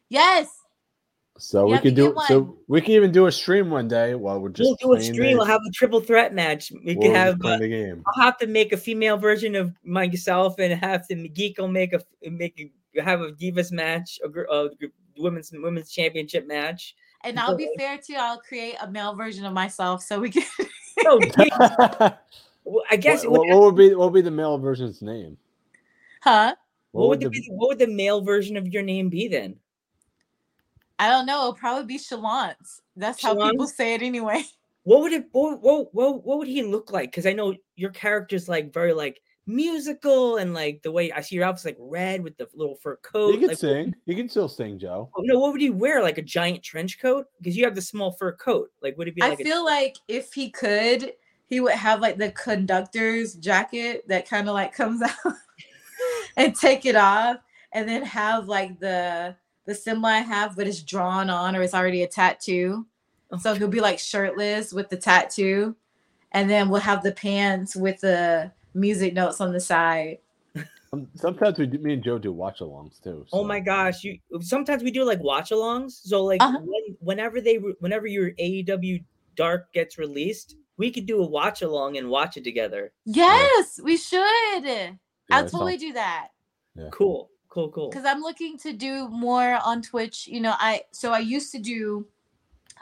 Yes. 0.09 0.58
So 1.39 1.61
You 1.61 1.65
we 1.67 1.71
have 1.73 1.83
to 1.83 1.89
can 1.89 1.95
do 1.95 2.15
so 2.27 2.57
we 2.67 2.81
can 2.81 2.91
even 2.91 3.11
do 3.11 3.25
a 3.27 3.31
stream 3.31 3.69
one 3.69 3.87
day 3.87 4.13
while 4.13 4.39
we're 4.39 4.49
just 4.49 4.67
we'll 4.67 4.75
do 4.75 4.93
a 4.93 4.97
playing 4.97 5.13
stream. 5.13 5.37
We'll 5.37 5.45
have 5.45 5.61
a 5.67 5.71
triple 5.71 6.01
threat 6.01 6.33
match. 6.33 6.71
We 6.71 6.95
while 6.95 6.95
could 6.95 6.97
we're 6.97 7.13
just 7.13 7.15
have. 7.15 7.39
playing 7.39 7.55
Uh, 7.55 7.59
the 7.59 7.67
game. 7.69 8.03
I'll 8.07 8.23
have 8.23 8.37
to 8.39 8.47
make 8.47 8.73
a 8.73 8.77
female 8.77 9.17
version 9.17 9.55
of 9.55 9.73
myself 9.83 10.59
and 10.59 10.73
have 10.79 11.07
to 11.07 11.15
Geek 11.29 11.57
will 11.57 11.67
make 11.69 11.93
a 11.93 12.01
make 12.29 12.71
a 12.95 13.01
have 13.01 13.21
a 13.21 13.31
divas 13.31 13.71
match, 13.71 14.19
a, 14.23 14.29
a 14.53 14.69
women's 15.17 15.51
women's 15.53 15.91
championship 15.91 16.45
match. 16.47 16.95
And 17.23 17.39
I'll 17.39 17.55
be 17.55 17.69
fair 17.77 17.97
too. 17.97 18.15
I'll 18.17 18.39
create 18.39 18.75
a 18.81 18.89
male 18.89 19.15
version 19.15 19.45
of 19.45 19.53
myself 19.53 20.03
so 20.03 20.19
we 20.19 20.29
can. 20.31 20.43
No, 21.01 21.17
well, 22.65 22.83
I 22.91 22.97
guess 22.97 23.23
what, 23.23 23.31
would 23.31 23.39
what, 23.39 23.47
what 23.47 23.61
would 23.61 23.75
be 23.77 23.95
what 23.95 24.11
would 24.11 24.15
be 24.15 24.21
the 24.21 24.31
male 24.31 24.57
version's 24.57 25.01
name? 25.01 25.37
huh? 26.21 26.53
What 26.91 27.07
would, 27.09 27.19
the, 27.21 27.25
the- 27.25 27.39
be- 27.39 27.47
what 27.51 27.69
would 27.69 27.79
the 27.79 27.87
male 27.87 28.19
version 28.21 28.57
of 28.57 28.67
your 28.67 28.81
name 28.83 29.07
be 29.07 29.29
then? 29.29 29.55
I 30.99 31.09
don't 31.09 31.25
know. 31.25 31.39
It'll 31.39 31.53
probably 31.53 31.85
be 31.85 31.97
Shalance. 31.97 32.81
That's 32.95 33.23
how 33.23 33.33
people 33.33 33.67
say 33.67 33.95
it 33.95 34.01
anyway. 34.01 34.43
What 34.83 35.01
would 35.01 35.11
it 35.11 35.25
what 35.33 35.61
what 35.61 35.93
what, 35.93 36.25
what 36.25 36.39
would 36.39 36.47
he 36.47 36.63
look 36.63 36.91
like? 36.91 37.11
Because 37.11 37.27
I 37.27 37.33
know 37.33 37.53
your 37.75 37.91
character's 37.91 38.49
like 38.49 38.73
very 38.73 38.93
like 38.93 39.21
musical 39.45 40.37
and 40.37 40.53
like 40.53 40.81
the 40.81 40.91
way 40.91 41.11
I 41.11 41.21
see 41.21 41.35
your 41.35 41.43
outfit's 41.43 41.65
like 41.65 41.75
red 41.77 42.23
with 42.23 42.37
the 42.37 42.47
little 42.55 42.75
fur 42.75 42.95
coat. 42.95 43.33
He 43.33 43.37
can 43.39 43.47
like, 43.49 43.57
sing. 43.57 43.93
He 44.05 44.15
can 44.15 44.29
still 44.29 44.47
sing, 44.47 44.79
Joe. 44.79 45.11
Oh, 45.15 45.21
No, 45.21 45.37
what 45.37 45.51
would 45.51 45.61
he 45.61 45.69
wear? 45.69 46.01
Like 46.01 46.17
a 46.17 46.23
giant 46.23 46.63
trench 46.63 46.99
coat? 46.99 47.27
Because 47.37 47.57
you 47.57 47.65
have 47.65 47.75
the 47.75 47.81
small 47.81 48.13
fur 48.13 48.31
coat. 48.31 48.71
Like 48.81 48.97
would 48.97 49.09
it 49.09 49.15
be 49.15 49.21
I 49.21 49.29
like 49.29 49.41
a- 49.41 49.43
feel 49.43 49.63
like 49.63 49.97
if 50.07 50.33
he 50.33 50.49
could, 50.49 51.13
he 51.45 51.59
would 51.59 51.73
have 51.73 51.99
like 51.99 52.17
the 52.17 52.31
conductor's 52.31 53.35
jacket 53.35 54.07
that 54.07 54.27
kind 54.27 54.47
of 54.47 54.53
like 54.55 54.73
comes 54.73 55.01
out 55.25 55.33
and 56.37 56.55
take 56.55 56.85
it 56.85 56.95
off, 56.95 57.37
and 57.73 57.87
then 57.87 58.03
have 58.03 58.47
like 58.47 58.79
the 58.79 59.35
the 59.69 59.75
symbol 59.75 60.07
I 60.07 60.19
have, 60.19 60.55
but 60.55 60.67
it's 60.67 60.81
drawn 60.81 61.29
on 61.29 61.55
or 61.55 61.61
it's 61.61 61.73
already 61.75 62.03
a 62.03 62.07
tattoo. 62.07 62.85
So 63.39 63.53
he'll 63.53 63.67
be 63.67 63.79
like 63.79 63.99
shirtless 63.99 64.73
with 64.73 64.89
the 64.89 64.97
tattoo, 64.97 65.75
and 66.31 66.49
then 66.49 66.67
we'll 66.67 66.81
have 66.81 67.03
the 67.03 67.11
pants 67.11 67.75
with 67.75 68.01
the 68.01 68.51
music 68.73 69.13
notes 69.13 69.39
on 69.39 69.53
the 69.53 69.59
side. 69.59 70.17
Um, 70.91 71.07
Sometimes 71.13 71.59
we 71.59 71.67
do, 71.67 71.77
me 71.77 71.93
and 71.93 72.03
Joe 72.03 72.17
do 72.17 72.31
watch 72.33 72.59
alongs 72.61 72.99
too. 73.03 73.23
Oh 73.31 73.43
my 73.43 73.59
gosh! 73.59 74.03
You 74.03 74.17
sometimes 74.41 74.81
we 74.81 74.89
do 74.89 75.03
like 75.03 75.19
watch 75.21 75.51
alongs. 75.51 75.91
So 75.91 76.23
like 76.25 76.41
Uh-huh. 76.41 76.57
when, 76.63 76.97
whenever 76.99 77.39
they 77.39 77.59
re- 77.59 77.75
whenever 77.79 78.07
your 78.07 78.31
AEW 78.31 79.03
Dark 79.35 79.71
gets 79.71 79.99
released, 79.99 80.55
we 80.77 80.89
could 80.89 81.05
do 81.05 81.21
a 81.21 81.27
watch 81.27 81.61
along 81.61 81.97
and 81.97 82.09
watch 82.09 82.35
it 82.37 82.43
together. 82.43 82.91
Yes, 83.05 83.79
we 83.83 83.95
should. 83.97 84.63
Yeah, 84.63 84.93
I'll 85.29 85.43
totally 85.47 85.73
sounds- 85.73 85.81
do 85.83 85.93
that. 85.93 86.29
Cool, 86.91 87.29
cool, 87.49 87.69
cool. 87.69 87.89
because 87.89 88.05
I'm 88.05 88.21
looking 88.21 88.57
to 88.59 88.73
do 88.73 89.07
more 89.09 89.59
on 89.63 89.81
Twitch. 89.81 90.27
You 90.27 90.41
know, 90.41 90.53
I 90.57 90.83
so 90.91 91.11
I 91.11 91.19
used 91.19 91.51
to 91.51 91.59
do 91.59 92.07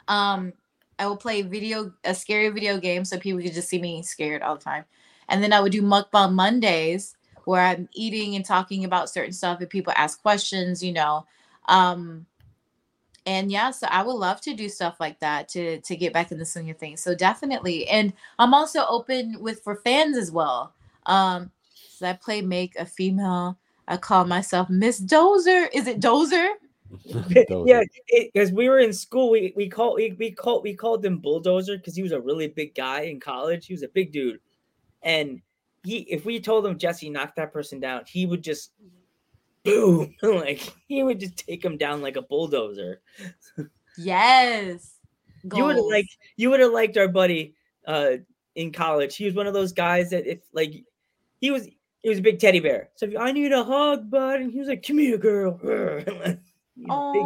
um 0.08 0.52
I 0.98 1.06
will 1.06 1.16
play 1.16 1.42
video 1.42 1.92
a 2.04 2.14
scary 2.14 2.48
video 2.48 2.78
game 2.78 3.04
so 3.04 3.18
people 3.18 3.40
could 3.40 3.54
just 3.54 3.68
see 3.68 3.80
me 3.80 4.02
scared 4.02 4.42
all 4.42 4.56
the 4.56 4.64
time. 4.64 4.84
And 5.28 5.42
then 5.42 5.52
I 5.52 5.60
would 5.60 5.72
do 5.72 5.82
mukbang 5.82 6.32
Mondays 6.32 7.16
where 7.44 7.62
I'm 7.62 7.88
eating 7.94 8.34
and 8.34 8.44
talking 8.44 8.84
about 8.84 9.10
certain 9.10 9.32
stuff 9.32 9.60
and 9.60 9.70
people 9.70 9.92
ask 9.96 10.20
questions, 10.20 10.82
you 10.82 10.92
know. 10.92 11.26
Um 11.66 12.26
and 13.26 13.52
yeah, 13.52 13.70
so 13.72 13.86
I 13.90 14.02
would 14.02 14.14
love 14.14 14.40
to 14.42 14.54
do 14.54 14.70
stuff 14.70 14.96
like 15.00 15.20
that 15.20 15.48
to 15.50 15.80
to 15.80 15.96
get 15.96 16.12
back 16.12 16.32
in 16.32 16.38
the 16.38 16.46
swing 16.46 16.70
of 16.70 16.78
things. 16.78 17.00
So 17.00 17.14
definitely. 17.14 17.86
And 17.88 18.12
I'm 18.38 18.54
also 18.54 18.84
open 18.88 19.36
with 19.40 19.62
for 19.62 19.76
fans 19.76 20.16
as 20.16 20.30
well. 20.30 20.74
Um 21.06 21.52
so 21.90 22.08
I 22.08 22.12
play 22.14 22.42
make 22.42 22.76
a 22.76 22.86
female 22.86 23.57
I 23.88 23.96
call 23.96 24.24
myself 24.24 24.68
Miss 24.70 25.00
Dozer. 25.00 25.68
Is 25.72 25.86
it 25.86 26.00
Dozer? 26.00 26.48
Those 27.48 27.68
yeah, 27.68 27.82
because 28.10 28.50
we 28.52 28.68
were 28.68 28.78
in 28.78 28.92
school, 28.92 29.30
we 29.30 29.52
we 29.56 29.68
called 29.68 29.96
we, 29.96 30.12
we 30.18 30.30
called 30.30 30.62
we 30.62 30.74
called 30.74 31.04
him 31.04 31.18
bulldozer 31.18 31.76
because 31.76 31.94
he 31.94 32.02
was 32.02 32.12
a 32.12 32.20
really 32.20 32.48
big 32.48 32.74
guy 32.74 33.02
in 33.02 33.20
college. 33.20 33.66
He 33.66 33.74
was 33.74 33.82
a 33.82 33.88
big 33.88 34.10
dude, 34.12 34.40
and 35.02 35.42
he 35.84 35.98
if 35.98 36.24
we 36.24 36.40
told 36.40 36.64
him 36.64 36.78
Jesse 36.78 37.10
knock 37.10 37.34
that 37.36 37.52
person 37.52 37.80
down, 37.80 38.02
he 38.06 38.24
would 38.24 38.42
just 38.42 38.72
boom 39.64 40.14
like 40.22 40.74
he 40.86 41.02
would 41.02 41.20
just 41.20 41.36
take 41.36 41.64
him 41.64 41.76
down 41.76 42.00
like 42.00 42.16
a 42.16 42.22
bulldozer. 42.22 43.00
Yes. 43.98 44.94
You 45.54 45.64
would 45.64 45.76
have 45.76 45.84
liked 45.84 46.16
you 46.36 46.50
would 46.50 46.60
have 46.60 46.72
liked 46.72 46.96
our 46.96 47.08
buddy 47.08 47.54
uh 47.86 48.12
in 48.54 48.72
college. 48.72 49.16
He 49.16 49.24
was 49.24 49.34
one 49.34 49.46
of 49.46 49.54
those 49.54 49.72
guys 49.72 50.10
that 50.10 50.26
if 50.26 50.40
like 50.52 50.72
he 51.40 51.50
was 51.50 51.68
he 52.02 52.08
was 52.08 52.18
a 52.18 52.22
big 52.22 52.38
teddy 52.38 52.60
bear. 52.60 52.90
So 52.96 53.06
if 53.06 53.16
I 53.18 53.32
need 53.32 53.52
a 53.52 53.64
hug, 53.64 54.10
bud, 54.10 54.40
and 54.40 54.52
he 54.52 54.58
was 54.58 54.68
like, 54.68 54.86
"Come 54.86 54.98
here, 54.98 55.18
girl." 55.18 55.58
He's 56.76 56.86
a 56.88 57.10
big 57.12 57.24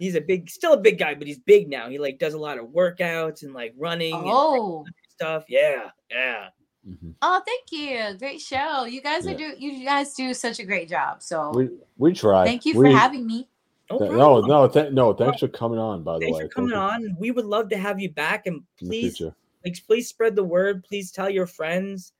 he's 0.00 0.14
a 0.16 0.20
big 0.20 0.50
still 0.50 0.72
a 0.72 0.80
big 0.80 0.98
guy 0.98 1.14
but 1.14 1.26
he's 1.26 1.38
big 1.38 1.68
now 1.68 1.88
he 1.88 1.98
like 1.98 2.18
does 2.18 2.34
a 2.34 2.38
lot 2.38 2.58
of 2.58 2.66
workouts 2.66 3.42
and 3.42 3.54
like 3.54 3.72
running 3.78 4.12
and 4.12 4.24
oh, 4.26 4.84
stuff 5.08 5.44
yeah 5.48 5.90
yeah 6.10 6.48
Mhm. 6.86 7.14
oh! 7.22 7.40
Thank 7.46 7.72
you. 7.72 8.18
Great 8.18 8.42
show. 8.42 8.84
You 8.84 9.00
guys 9.00 9.26
are 9.26 9.34
do. 9.34 9.54
You 9.58 9.84
guys 9.86 10.12
do 10.12 10.34
such 10.34 10.58
a 10.58 10.64
great 10.64 10.86
job. 10.86 11.22
So 11.22 11.50
We 11.54 11.70
we 11.96 12.12
try. 12.12 12.44
thank 12.44 12.66
you 12.66 12.74
for 12.74 12.86
having 12.86 13.26
me. 13.26 13.48
no, 13.90 13.98
th- 13.98 14.10
no, 14.10 14.40
no, 14.40 14.68
th- 14.68 14.92
no. 14.92 15.14
Thanks 15.14 15.40
for 15.40 15.48
coming 15.48 15.78
on. 15.78 16.02
By 16.02 16.18
the 16.18 16.26
thanks 16.26 16.36
way, 16.36 16.42
for 16.44 16.48
coming 16.50 16.70
Thank 16.72 17.00
you 17.00 17.08
on 17.08 17.16
we 17.18 17.30
would 17.30 17.46
love 17.46 17.70
to 17.70 17.78
have 17.78 17.98
you 18.00 18.10
back 18.10 18.46
and 18.46 18.62
please 18.78 19.18
like 19.64 19.78
please 19.86 20.08
spread 20.08 20.36
the 20.36 20.44
word 20.44 20.84
please 20.84 21.10
tell 21.10 21.30
your 21.30 21.46
friends 21.46 22.12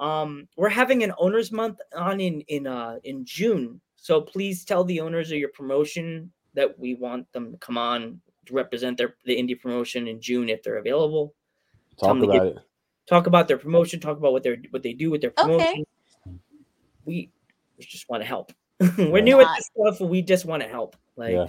um 0.00 0.48
we're 0.56 0.68
having 0.68 1.02
an 1.04 1.12
owners 1.18 1.52
month 1.52 1.78
on 1.96 2.20
in 2.20 2.40
in 2.48 2.66
uh 2.66 2.96
in 3.04 3.24
june 3.24 3.80
so 3.96 4.20
please 4.20 4.64
tell 4.64 4.82
the 4.84 4.98
owners 4.98 5.30
of 5.30 5.38
your 5.38 5.50
promotion 5.50 6.30
that 6.54 6.76
we 6.78 6.94
want 6.94 7.30
them 7.32 7.52
to 7.52 7.58
come 7.58 7.76
on 7.78 8.20
to 8.46 8.54
represent 8.54 8.96
their 8.98 9.14
the 9.26 9.36
indie 9.36 9.58
promotion 9.60 10.08
in 10.08 10.20
june 10.20 10.48
if 10.48 10.62
they're 10.62 10.78
available 10.78 11.34
Talk 12.00 12.16
about 12.22 12.32
get- 12.32 12.46
it. 12.46 12.56
talk 13.06 13.26
about 13.26 13.46
their 13.46 13.58
promotion, 13.58 14.00
talk 14.00 14.16
about 14.16 14.32
what 14.32 14.42
they're 14.42 14.56
what 14.70 14.82
they 14.82 14.94
do 14.94 15.10
with 15.10 15.20
their 15.20 15.34
Okay. 15.36 15.44
promotion. 15.44 15.84
We 17.04 17.30
we 17.76 17.84
just 17.84 18.08
want 18.08 18.22
to 18.22 18.26
help. 18.26 18.52
We're 18.98 19.20
new 19.22 19.40
at 19.40 19.48
this 19.56 19.68
stuff, 19.76 20.00
we 20.08 20.22
just 20.22 20.44
want 20.46 20.62
to 20.62 20.68
help. 20.68 20.96
Like, 21.16 21.32
Yeah. 21.32 21.48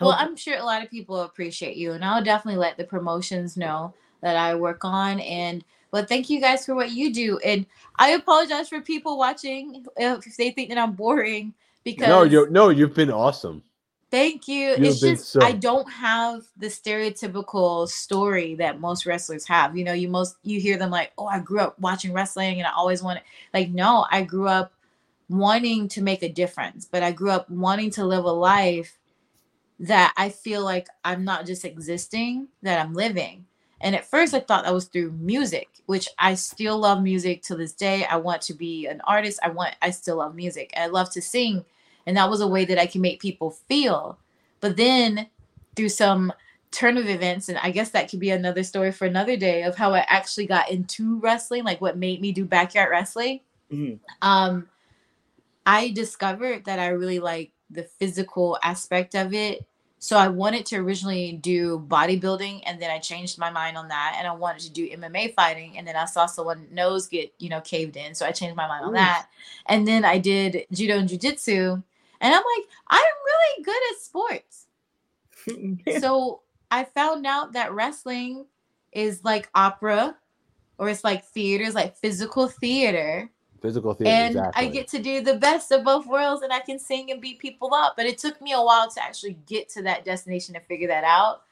Well, 0.00 0.12
help- 0.12 0.20
I'm 0.20 0.36
sure 0.36 0.56
a 0.58 0.64
lot 0.64 0.82
of 0.84 0.90
people 0.90 1.22
appreciate 1.22 1.76
you, 1.76 1.92
and 1.92 2.04
I'll 2.04 2.22
definitely 2.22 2.58
let 2.60 2.76
the 2.76 2.84
promotions 2.84 3.56
know 3.56 3.94
that 4.20 4.36
I 4.36 4.54
work 4.54 4.84
on. 4.84 5.18
And 5.20 5.64
but 5.92 6.08
thank 6.08 6.28
you 6.28 6.40
guys 6.40 6.66
for 6.66 6.74
what 6.74 6.90
you 6.90 7.12
do. 7.12 7.38
And 7.38 7.64
I 7.98 8.10
apologize 8.10 8.68
for 8.68 8.80
people 8.80 9.18
watching 9.18 9.86
if 9.96 10.36
they 10.36 10.50
think 10.50 10.70
that 10.70 10.78
I'm 10.78 10.92
boring 10.94 11.54
because 11.84 12.08
No, 12.08 12.24
you 12.24 12.50
no, 12.50 12.70
you've 12.70 12.94
been 12.94 13.10
awesome. 13.10 13.62
Thank 14.10 14.48
you. 14.48 14.70
You've 14.70 14.80
it's 14.80 15.00
just 15.00 15.28
so- 15.28 15.40
I 15.40 15.52
don't 15.52 15.90
have 15.90 16.42
the 16.56 16.66
stereotypical 16.66 17.88
story 17.88 18.54
that 18.56 18.80
most 18.80 19.06
wrestlers 19.06 19.46
have. 19.46 19.76
You 19.76 19.84
know, 19.84 19.92
you 19.92 20.08
most 20.08 20.36
you 20.42 20.60
hear 20.60 20.76
them 20.76 20.90
like, 20.90 21.12
"Oh, 21.16 21.26
I 21.26 21.38
grew 21.38 21.60
up 21.60 21.78
watching 21.78 22.12
wrestling 22.12 22.58
and 22.58 22.66
I 22.66 22.72
always 22.72 23.02
wanted." 23.02 23.22
Like, 23.54 23.70
no, 23.70 24.06
I 24.10 24.22
grew 24.22 24.48
up 24.48 24.72
wanting 25.28 25.88
to 25.88 26.02
make 26.02 26.22
a 26.22 26.28
difference, 26.28 26.84
but 26.84 27.02
I 27.02 27.10
grew 27.12 27.30
up 27.30 27.48
wanting 27.48 27.90
to 27.92 28.04
live 28.04 28.24
a 28.24 28.32
life 28.32 28.98
that 29.80 30.12
I 30.16 30.28
feel 30.28 30.62
like 30.62 30.88
I'm 31.04 31.24
not 31.24 31.46
just 31.46 31.64
existing, 31.64 32.48
that 32.62 32.80
I'm 32.84 32.94
living. 32.94 33.46
And 33.82 33.94
at 33.94 34.06
first 34.06 34.32
I 34.32 34.40
thought 34.40 34.64
that 34.64 34.72
was 34.72 34.86
through 34.86 35.12
music, 35.12 35.68
which 35.86 36.08
I 36.18 36.34
still 36.34 36.78
love 36.78 37.02
music 37.02 37.42
to 37.44 37.56
this 37.56 37.72
day. 37.72 38.04
I 38.04 38.16
want 38.16 38.40
to 38.42 38.54
be 38.54 38.86
an 38.86 39.00
artist. 39.04 39.40
I 39.42 39.48
want 39.50 39.74
I 39.82 39.90
still 39.90 40.16
love 40.16 40.34
music. 40.34 40.72
I 40.76 40.86
love 40.86 41.10
to 41.12 41.22
sing 41.22 41.64
and 42.06 42.16
that 42.16 42.30
was 42.30 42.40
a 42.40 42.46
way 42.46 42.64
that 42.64 42.78
I 42.78 42.86
can 42.86 43.00
make 43.00 43.20
people 43.20 43.50
feel. 43.50 44.18
But 44.60 44.76
then 44.76 45.28
through 45.76 45.90
some 45.90 46.32
turn 46.70 46.96
of 46.96 47.08
events, 47.08 47.48
and 47.48 47.58
I 47.58 47.70
guess 47.70 47.90
that 47.90 48.08
could 48.08 48.20
be 48.20 48.30
another 48.30 48.62
story 48.62 48.92
for 48.92 49.06
another 49.06 49.36
day 49.36 49.62
of 49.62 49.76
how 49.76 49.92
I 49.92 50.04
actually 50.08 50.46
got 50.46 50.70
into 50.70 51.18
wrestling, 51.20 51.64
like 51.64 51.80
what 51.80 51.96
made 51.96 52.20
me 52.20 52.32
do 52.32 52.44
backyard 52.44 52.90
wrestling. 52.90 53.40
Mhm. 53.70 53.98
Um, 54.20 54.68
I 55.66 55.90
discovered 55.90 56.64
that 56.64 56.78
I 56.78 56.88
really 56.88 57.18
like 57.18 57.52
the 57.70 57.84
physical 57.84 58.58
aspect 58.62 59.14
of 59.14 59.32
it. 59.32 59.64
So 60.02 60.16
I 60.16 60.26
wanted 60.26 60.66
to 60.66 60.78
originally 60.78 61.34
do 61.34 61.78
bodybuilding 61.86 62.64
and 62.66 62.82
then 62.82 62.90
I 62.90 62.98
changed 62.98 63.38
my 63.38 63.50
mind 63.50 63.76
on 63.76 63.86
that 63.86 64.16
and 64.18 64.26
I 64.26 64.32
wanted 64.32 64.62
to 64.62 64.70
do 64.72 64.90
MMA 64.90 65.32
fighting 65.32 65.78
and 65.78 65.86
then 65.86 65.94
I 65.94 66.06
saw 66.06 66.26
someone 66.26 66.66
nose 66.72 67.06
get, 67.06 67.32
you 67.38 67.48
know, 67.48 67.60
caved 67.60 67.96
in. 67.96 68.12
So 68.16 68.26
I 68.26 68.32
changed 68.32 68.56
my 68.56 68.66
mind 68.66 68.84
on 68.84 68.94
that. 68.94 69.28
And 69.66 69.86
then 69.86 70.04
I 70.04 70.18
did 70.18 70.66
judo 70.72 70.98
and 70.98 71.08
jujitsu. 71.08 71.80
And 72.20 72.34
I'm 72.34 72.42
like, 72.42 72.68
I'm 72.88 73.00
really 73.24 73.62
good 73.62 73.76
at 73.92 74.00
sports. 74.00 74.66
so 76.00 76.40
I 76.68 76.82
found 76.82 77.24
out 77.24 77.52
that 77.52 77.72
wrestling 77.72 78.46
is 78.90 79.22
like 79.22 79.50
opera 79.54 80.16
or 80.78 80.88
it's 80.88 81.04
like 81.04 81.24
theater, 81.26 81.62
it's 81.62 81.76
like 81.76 81.96
physical 81.96 82.48
theater. 82.48 83.30
Physical 83.62 83.94
theater. 83.94 84.10
And 84.10 84.36
exactly. 84.36 84.66
I 84.66 84.70
get 84.70 84.88
to 84.88 84.98
do 84.98 85.20
the 85.20 85.36
best 85.36 85.70
of 85.70 85.84
both 85.84 86.04
worlds 86.04 86.42
and 86.42 86.52
I 86.52 86.58
can 86.58 86.80
sing 86.80 87.12
and 87.12 87.20
beat 87.20 87.38
people 87.38 87.72
up. 87.72 87.94
But 87.96 88.06
it 88.06 88.18
took 88.18 88.40
me 88.42 88.52
a 88.52 88.60
while 88.60 88.90
to 88.90 89.02
actually 89.02 89.38
get 89.46 89.68
to 89.70 89.82
that 89.82 90.04
destination 90.04 90.54
to 90.54 90.60
figure 90.60 90.88
that 90.88 91.04
out. 91.04 91.44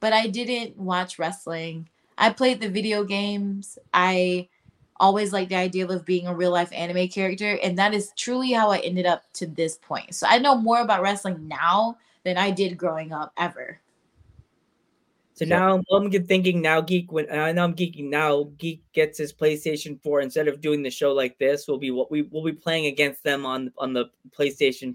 But 0.00 0.12
I 0.12 0.26
didn't 0.26 0.76
watch 0.76 1.20
wrestling. 1.20 1.88
I 2.18 2.30
played 2.30 2.60
the 2.60 2.68
video 2.68 3.04
games. 3.04 3.78
I 3.94 4.48
always 4.98 5.32
liked 5.32 5.50
the 5.50 5.56
idea 5.56 5.86
of 5.86 6.04
being 6.04 6.26
a 6.26 6.34
real 6.34 6.50
life 6.50 6.72
anime 6.72 7.06
character. 7.08 7.58
And 7.62 7.78
that 7.78 7.94
is 7.94 8.12
truly 8.16 8.50
how 8.50 8.70
I 8.70 8.78
ended 8.78 9.06
up 9.06 9.22
to 9.34 9.46
this 9.46 9.76
point. 9.76 10.16
So 10.16 10.26
I 10.28 10.38
know 10.38 10.56
more 10.56 10.80
about 10.80 11.02
wrestling 11.02 11.46
now 11.46 11.96
than 12.24 12.36
I 12.36 12.50
did 12.50 12.76
growing 12.76 13.12
up 13.12 13.32
ever. 13.36 13.78
So 15.34 15.46
now 15.46 15.80
I'm 15.90 16.10
thinking 16.10 16.60
now 16.60 16.80
geek 16.82 17.10
when 17.10 17.30
I 17.30 17.48
uh, 17.48 17.52
know 17.52 17.64
I'm 17.64 17.74
geeking 17.74 18.10
now 18.10 18.50
geek 18.58 18.82
gets 18.92 19.16
his 19.18 19.32
PlayStation 19.32 20.00
4 20.02 20.20
instead 20.20 20.46
of 20.46 20.60
doing 20.60 20.82
the 20.82 20.90
show 20.90 21.12
like 21.12 21.38
this 21.38 21.66
we'll 21.66 21.78
be 21.78 21.90
what 21.90 22.10
we 22.10 22.22
will 22.22 22.44
be 22.44 22.52
playing 22.52 22.86
against 22.86 23.24
them 23.24 23.46
on 23.46 23.72
on 23.78 23.92
the 23.94 24.06
PlayStation 24.38 24.94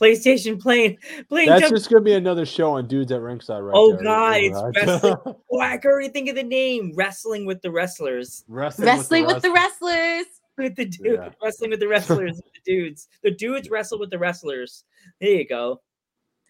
PlayStation 0.00 0.58
playing 0.60 0.96
playing 1.28 1.48
That's 1.50 1.62
jump- 1.62 1.74
just 1.74 1.90
gonna 1.90 2.02
be 2.02 2.14
another 2.14 2.46
show 2.46 2.72
on 2.72 2.86
dudes 2.88 3.12
at 3.12 3.20
ringside, 3.20 3.60
right? 3.60 3.74
Oh 3.76 3.92
there. 3.92 4.02
god, 4.04 4.36
it's 4.38 4.54
Right? 4.62 4.76
wrestling. 4.76 5.14
oh, 5.52 5.60
I 5.60 5.76
can 5.76 5.90
already 5.90 6.08
think 6.08 6.28
of 6.30 6.36
the 6.36 6.42
name. 6.42 6.92
Wrestling 6.96 7.44
with 7.44 7.60
the 7.62 7.70
wrestlers. 7.70 8.44
wrestling, 8.48 8.86
Wrestling 8.86 9.26
with 9.26 9.42
the 9.42 9.52
wrestlers. 9.52 9.92
wrestlers. 9.92 10.26
With 10.56 10.76
the 10.76 10.84
dude 10.86 11.06
Yeah. 11.20 11.28
wrestling 11.42 11.70
with 11.70 11.80
the 11.80 11.88
wrestlers, 11.88 12.36
with 12.36 12.52
the 12.54 12.60
dudes. 12.64 13.08
The 13.22 13.32
dudes 13.32 13.68
wrestle 13.70 13.98
with 13.98 14.10
the 14.10 14.18
wrestlers. 14.18 14.84
There 15.20 15.30
you 15.30 15.46
go. 15.48 15.80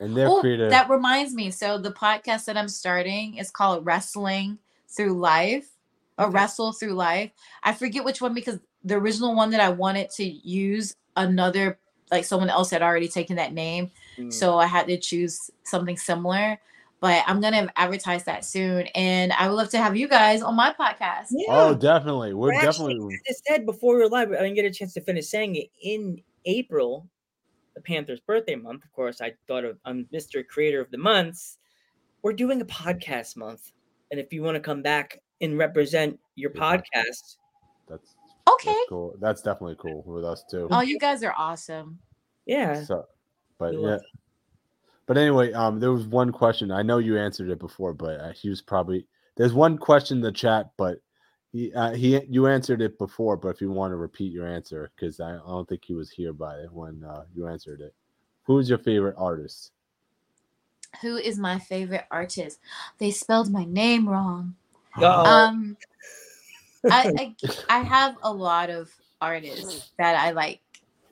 And 0.01 0.16
they're 0.16 0.28
Oh, 0.28 0.40
creative. 0.40 0.70
that 0.70 0.88
reminds 0.90 1.34
me. 1.34 1.51
So 1.51 1.78
the 1.78 1.92
podcast 1.92 2.45
that 2.47 2.57
I'm 2.57 2.68
starting 2.68 3.36
is 3.36 3.51
called 3.51 3.84
Wrestling 3.86 4.59
Through 4.88 5.18
Life, 5.18 5.68
or 6.18 6.26
Okay. 6.26 6.34
Wrestle 6.34 6.72
Through 6.72 6.95
Life. 6.95 7.30
I 7.62 7.72
forget 7.74 8.05
which 8.05 8.20
one 8.20 8.34
because 8.34 8.59
the 8.84 8.95
original 8.97 9.34
one 9.34 9.51
that 9.51 9.61
I 9.61 9.70
wanted 9.70 10.11
to 10.11 10.24
use 10.24 10.95
another 11.16 11.78
like 12.11 12.24
someone 12.24 12.51
else 12.51 12.70
had 12.70 12.82
already 12.82 13.09
taken 13.09 13.36
that 13.36 13.53
name, 13.55 13.90
Mm. 14.18 14.32
so 14.32 14.59
I 14.59 14.66
had 14.66 14.86
to 14.88 14.99
choose 14.99 15.51
something 15.64 15.97
similar. 15.97 16.61
But 17.01 17.24
I'm 17.26 17.40
gonna 17.40 17.68
advertise 17.76 18.24
that 18.24 18.45
soon, 18.45 18.86
and 18.95 19.32
I 19.32 19.49
would 19.49 19.57
love 19.57 19.68
to 19.70 19.78
have 19.78 19.97
you 19.97 20.07
guys 20.09 20.40
on 20.42 20.55
my 20.55 20.72
podcast. 20.78 21.28
oh, 21.49 21.74
definitely. 21.74 22.32
We're 22.34 22.49
We're 22.49 22.55
actually, 22.55 22.95
definitely. 22.95 23.14
I 23.16 23.28
just 23.30 23.42
said 23.47 23.66
before 23.66 23.95
we 23.97 24.03
were 24.03 24.09
live, 24.09 24.30
I 24.30 24.36
didn't 24.36 24.55
get 24.55 24.64
a 24.66 24.70
chance 24.70 24.95
to 24.95 25.01
finish 25.01 25.26
saying 25.26 25.57
it. 25.57 25.70
In 25.82 26.22
April, 26.45 27.09
the 27.75 27.81
Panthers' 27.81 28.20
birthday 28.20 28.55
month, 28.55 28.85
of 28.85 28.93
course, 28.93 29.20
I 29.20 29.35
thought 29.49 29.64
of 29.64 29.79
I'm 29.85 30.07
Mr. 30.12 30.47
Creator 30.47 30.81
of 30.81 30.91
the 30.91 30.99
Months. 30.99 31.59
We're 32.22 32.33
doing 32.33 32.61
a 32.61 32.64
podcast 32.64 33.37
month. 33.37 33.72
And 34.11 34.20
if 34.20 34.33
you 34.33 34.43
want 34.43 34.55
to 34.55 34.61
come 34.61 34.83
back 34.83 35.20
and 35.41 35.59
represent 35.59 36.18
your 36.37 36.51
podcast, 36.51 37.37
That's 37.89 38.14
Okay. 38.49 38.70
that's 38.72 38.89
cool. 38.89 39.14
That's 39.20 39.43
definitely 39.43 39.77
cool 39.79 40.03
with 40.07 40.25
us 40.25 40.45
too. 40.51 40.68
Oh, 40.70 40.83
you 40.83 40.99
guys 40.99 41.22
are 41.25 41.35
awesome. 41.37 41.99
yeah. 42.47 42.85
So, 42.85 43.07
but 43.59 43.75
yeah. 43.79 43.99
But 45.07 45.18
anyway, 45.18 45.53
um, 45.53 45.81
there 45.81 45.93
was 45.93 46.07
one 46.07 46.31
question. 46.33 46.70
I 46.70 46.83
know 46.83 46.99
you 46.99 47.18
answered 47.18 47.51
it 47.51 47.59
before, 47.59 47.93
but 47.93 48.20
uh, 48.20 48.33
he 48.33 48.49
was 48.49 48.62
probably 48.62 49.07
there's 49.37 49.53
one 49.53 49.77
question 49.77 50.18
in 50.18 50.22
the 50.22 50.33
chat, 50.33 50.70
but 50.77 50.99
he 51.55 51.72
uh, 51.72 51.92
he 51.92 52.20
you 52.28 52.48
answered 52.48 52.82
it 52.82 52.98
before. 52.98 53.36
But 53.36 53.50
if 53.50 53.61
you 53.61 53.70
want 53.70 53.92
to 53.92 53.96
repeat 53.96 54.32
your 54.32 54.46
answer, 54.46 54.90
because 54.94 55.20
I, 55.20 55.34
I 55.36 55.38
don't 55.46 55.68
think 55.68 55.84
he 55.84 55.94
was 55.94 56.11
here 56.11 56.32
by 56.32 56.57
it 56.57 56.72
when 56.72 57.05
uh, 57.05 57.22
you 57.32 57.46
answered 57.46 57.80
it. 57.80 57.94
Who's 58.42 58.68
your 58.68 58.78
favorite 58.78 59.14
artist? 59.16 59.70
Who 61.00 61.16
is 61.16 61.38
my 61.38 61.61
favorite 61.61 62.07
artist? 62.11 62.59
They 62.98 63.12
spelled 63.12 63.52
my 63.52 63.64
name 63.64 64.09
wrong. 64.09 64.57
Uh-oh. 65.00 65.24
Um, 65.24 65.76
I, 66.90 67.34
I 67.68 67.78
I 67.78 67.78
have 67.84 68.16
a 68.24 68.32
lot 68.32 68.68
of 68.68 68.92
artists 69.20 69.92
that 69.96 70.16
I 70.16 70.32
like. 70.32 70.61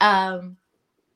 Um, 0.00 0.56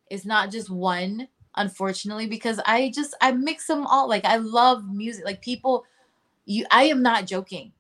it's 0.09 0.25
not 0.25 0.53
just 0.53 0.71
one, 0.71 1.27
unfortunately, 1.57 2.29
because 2.29 2.61
I 2.65 2.93
just 2.95 3.17
I 3.21 3.33
mix 3.33 3.67
them 3.67 3.89
all. 3.89 4.09
Like 4.09 4.25
I 4.25 4.37
love 4.37 4.85
music. 4.89 5.25
Like 5.25 5.43
people, 5.43 5.85
you 6.45 6.65
I 6.71 6.85
am 6.85 7.03
not 7.03 7.27
joking. 7.27 7.73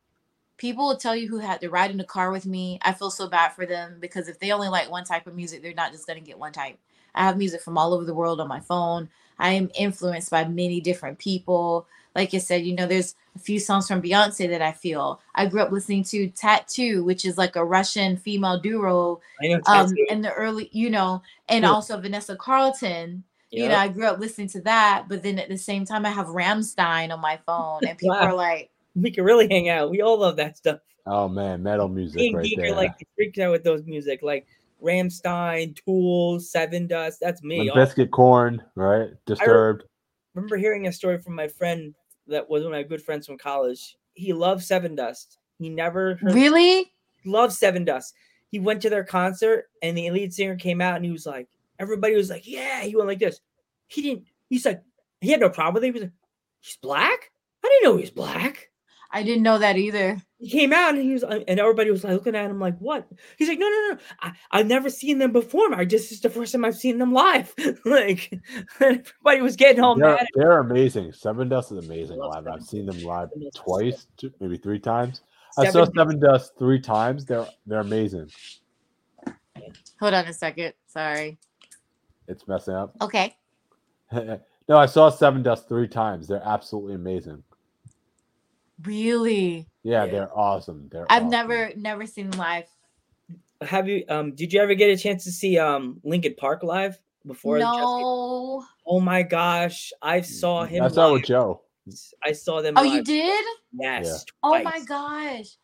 People 0.59 0.87
will 0.89 0.97
tell 0.97 1.15
you 1.15 1.29
who 1.29 1.39
had 1.39 1.61
to 1.61 1.69
ride 1.71 1.91
in 1.91 1.97
the 1.99 2.05
car 2.05 2.31
with 2.31 2.47
me. 2.47 2.79
I 2.83 2.93
feel 2.93 3.11
so 3.11 3.29
bad 3.29 3.51
for 3.51 3.67
them 3.67 3.99
because 4.01 4.29
if 4.29 4.39
they 4.39 4.53
only 4.53 4.69
like 4.69 4.91
one 4.91 5.05
type 5.05 5.27
of 5.27 5.35
music, 5.35 5.63
they're 5.63 5.75
not 5.75 5.93
just 5.93 6.07
gonna 6.07 6.21
get 6.21 6.39
one 6.39 6.53
type. 6.53 6.79
I 7.15 7.25
have 7.25 7.37
music 7.39 7.63
from 7.63 7.79
all 7.79 7.93
over 7.95 8.05
the 8.05 8.15
world 8.15 8.41
on 8.41 8.49
my 8.49 8.61
phone. 8.61 9.09
I 9.39 9.53
am 9.53 9.71
influenced 9.79 10.31
by 10.31 10.45
many 10.45 10.81
different 10.81 11.19
people. 11.19 11.87
Like 12.15 12.33
I 12.33 12.39
said, 12.39 12.65
you 12.65 12.75
know, 12.75 12.87
there's 12.87 13.15
a 13.35 13.39
few 13.39 13.61
songs 13.61 13.87
from 13.87 14.01
Beyonce 14.01 14.49
that 14.49 14.63
I 14.63 14.73
feel. 14.73 15.21
I 15.35 15.47
grew 15.47 15.61
up 15.61 15.71
listening 15.73 16.05
to 16.05 16.29
t.A.T.u., 16.29 17.05
which 17.05 17.25
is 17.27 17.37
like 17.37 17.57
a 17.57 17.65
Russian 17.65 18.17
female 18.17 18.59
duo 18.59 19.21
um 19.67 19.95
in 20.09 20.23
the 20.23 20.33
early, 20.33 20.71
you 20.73 20.89
know, 20.91 21.23
and 21.49 21.65
Yeah. 21.65 21.73
also 21.73 22.01
Vanessa 22.01 22.37
Carlton. 22.37 23.25
You 23.51 23.69
know, 23.69 23.77
I 23.77 23.89
grew 23.89 24.07
up 24.07 24.19
listening 24.19 24.49
to 24.49 24.61
that, 24.63 25.07
but 25.09 25.23
then 25.23 25.39
at 25.39 25.49
the 25.49 25.57
same 25.57 25.85
time 25.85 26.05
I 26.05 26.11
have 26.11 26.27
Rammstein 26.27 27.11
on 27.13 27.21
my 27.21 27.39
phone 27.47 27.85
and 27.87 27.97
people 27.99 28.17
Wow. 28.17 28.27
are 28.27 28.35
like, 28.35 28.71
we 28.97 29.11
can 29.11 29.23
really 29.25 29.47
hang 29.49 29.69
out. 29.69 29.91
We 29.91 30.01
all 30.01 30.19
love 30.19 30.37
that 30.37 30.57
stuff. 30.57 30.81
Oh 31.07 31.29
man, 31.29 31.63
metal 31.63 31.89
music 31.89 32.19
Being 32.19 32.35
right 32.35 32.45
geek 32.45 32.59
there. 32.59 32.75
like 32.75 32.93
freaked 33.15 33.39
out 33.39 33.53
with 33.53 33.63
those 33.63 33.85
music, 33.85 34.21
like 34.23 34.47
Rammstein, 34.83 35.77
Tool, 35.85 36.39
Sevendust. 36.39 37.19
That's 37.21 37.43
me. 37.43 37.71
Limp 37.73 37.99
All- 37.99 38.07
Korn, 38.07 38.63
right? 38.75 39.11
Disturbed. 39.27 39.85
remember 40.35 40.57
hearing 40.57 40.87
a 40.87 40.93
story 40.93 41.19
from 41.21 41.35
my 41.35 41.47
friend 41.49 41.95
that 42.27 42.49
was 42.49 42.63
one 42.65 42.73
of 42.73 42.79
my 42.79 42.83
good 42.83 43.03
friends 43.03 43.27
from 43.27 43.39
college. 43.39 43.97
He 44.15 44.33
loved 44.33 44.63
Sevendust. 44.63 45.37
He 45.59 45.69
never 45.69 46.17
heard, 46.17 46.35
Really? 46.35 46.93
loved 47.25 47.55
Sevendust. 47.55 48.13
He 48.49 48.59
went 48.59 48.81
to 48.83 48.91
their 48.91 49.05
concert 49.05 49.67
and 49.83 49.97
the 49.97 50.11
lead 50.11 50.33
singer 50.35 50.57
came 50.57 50.81
out 50.81 50.97
and 50.97 51.05
he 51.05 51.11
was 51.11 51.27
like, 51.27 51.49
everybody 51.79 52.15
was 52.17 52.31
like, 52.31 52.47
yeah. 52.47 52.83
He 52.83 52.97
went 52.97 53.09
like 53.09 53.19
this. 53.19 53.41
He 53.89 54.03
didn't. 54.03 54.25
He's 54.49 54.65
like, 54.67 54.83
he 55.21 55.31
had 55.31 55.41
no 55.41 55.51
problem 55.51 55.75
with 55.75 55.85
it. 55.85 55.87
He 55.87 55.93
was 55.93 56.03
like, 56.03 56.13
he's 56.61 56.77
black. 56.79 57.31
I 57.65 57.69
didn't 57.69 57.85
know 57.85 57.97
he 57.97 58.03
was 58.03 58.11
black. 58.11 58.71
I 59.17 59.23
didn't 59.23 59.45
know 59.45 59.57
that 59.57 59.79
either. 59.79 60.19
He 60.39 60.51
came 60.51 60.75
out 60.75 60.95
and 60.95 61.03
he 61.03 61.15
was, 61.15 61.25
uh, 61.25 61.41
and 61.49 61.59
everybody 61.59 61.91
was 61.91 62.05
like 62.05 62.13
looking 62.13 62.37
at 62.37 62.51
him 62.51 62.61
like, 62.61 62.77
what? 62.81 63.09
He's 63.39 63.49
like, 63.49 63.59
no, 63.59 63.67
no, 63.67 63.93
no. 63.93 63.99
I, 64.21 64.33
I've 64.51 64.67
never 64.67 64.91
seen 64.91 65.17
them 65.19 65.33
perform. 65.33 65.73
I 65.73 65.87
just 65.87 66.13
it's 66.13 66.21
the 66.21 66.29
first 66.29 66.53
time 66.53 66.67
I've 66.67 66.77
seen 66.77 66.99
them 66.99 67.15
live. 67.15 67.55
like, 67.87 68.39
everybody 68.81 69.41
was 69.41 69.57
getting 69.57 69.83
all 69.83 69.97
They're, 69.97 70.17
mad. 70.17 70.27
they're 70.35 70.59
amazing. 70.59 71.13
Sevendust 71.13 71.73
is 71.73 71.87
amazing 71.87 72.19
live. 72.19 72.47
I've 72.47 72.63
seen 72.63 72.85
them 72.85 73.03
live 73.05 73.31
Sevendust 73.31 73.47
is 73.47 73.55
twice, 73.55 74.07
two, 74.19 74.31
maybe 74.39 74.59
three 74.59 74.79
times. 74.79 75.23
I 75.57 75.71
saw 75.71 75.87
Seven- 75.87 76.21
Sevendust 76.21 76.51
three 76.59 76.79
times. 76.79 77.25
They're 77.25 77.47
they're 77.67 77.81
amazing. 77.81 78.31
Hold 79.99 80.13
on 80.13 80.27
a 80.27 80.33
second. 80.35 80.75
Sorry. 80.89 81.39
It's 82.29 82.47
messing 82.47 82.75
up. 82.75 82.95
Okay. 83.01 83.35
no, 84.13 84.77
I 84.77 84.85
saw 84.85 85.11
Sevendust 85.11 85.69
three 85.69 85.89
times. 85.89 86.29
They're 86.29 86.43
absolutely 86.45 86.97
amazing. 86.97 87.43
Really? 88.85 89.69
Yeah, 89.83 90.05
Yeah. 90.05 90.11
they're 90.11 90.39
awesome. 90.39 90.89
They're 90.91 91.07
I've 91.11 91.23
awesome. 91.25 91.31
never 91.31 91.73
never 91.77 92.07
seen 92.07 92.31
them 92.31 92.39
live. 92.39 92.65
Have 93.63 93.89
you 93.89 94.05
um 94.09 94.35
did 94.35 94.53
you 94.53 94.61
ever 94.61 94.75
get 94.75 94.91
a 94.91 94.97
chance 94.97 95.25
to 95.25 95.33
see 95.33 95.59
um 95.59 96.01
Linkin 96.05 96.35
Park 96.37 96.63
live 96.63 96.99
before 97.27 97.59
no. 97.59 98.65
Oh 98.87 99.01
my 99.01 99.23
gosh, 99.23 99.93
I 100.03 100.21
saw 100.21 100.65
him 100.65 100.83
I 100.85 100.89
saw 100.89 101.07
live. 101.07 101.13
with 101.15 101.25
Joe. 101.25 101.63
I 102.25 102.33
saw 102.33 102.61
them 102.61 102.75
Oh, 102.77 102.83
live. 102.83 102.93
you 102.93 103.05
did? 103.05 103.45
Yes. 103.73 104.25
Oh 104.43 104.63
my 104.63 104.81
gosh. 104.85 105.57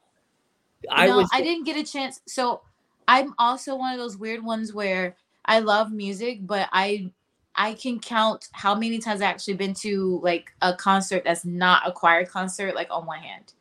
I 0.90 1.06
no, 1.06 1.18
was 1.18 1.30
I 1.32 1.42
didn't 1.42 1.64
get 1.64 1.76
a 1.76 1.84
chance. 1.84 2.20
So 2.26 2.62
I'm 3.06 3.34
also 3.38 3.76
one 3.76 3.92
of 3.92 3.98
those 3.98 4.16
weird 4.16 4.44
ones 4.44 4.72
where 4.72 5.16
I 5.44 5.58
love 5.60 5.92
music, 5.92 6.38
but 6.46 6.68
I 6.72 7.12
I 7.54 7.74
can 7.74 7.98
count 8.00 8.48
how 8.52 8.74
many 8.74 8.98
times 8.98 9.20
I 9.20 9.26
actually 9.26 9.54
been 9.54 9.74
to 9.74 10.20
like 10.22 10.52
a 10.62 10.74
concert 10.74 11.22
that's 11.24 11.44
not 11.44 11.86
a 11.86 11.92
choir 11.92 12.24
concert, 12.24 12.74
like 12.74 12.88
on 12.90 13.06
one 13.06 13.20
hand. 13.20 13.52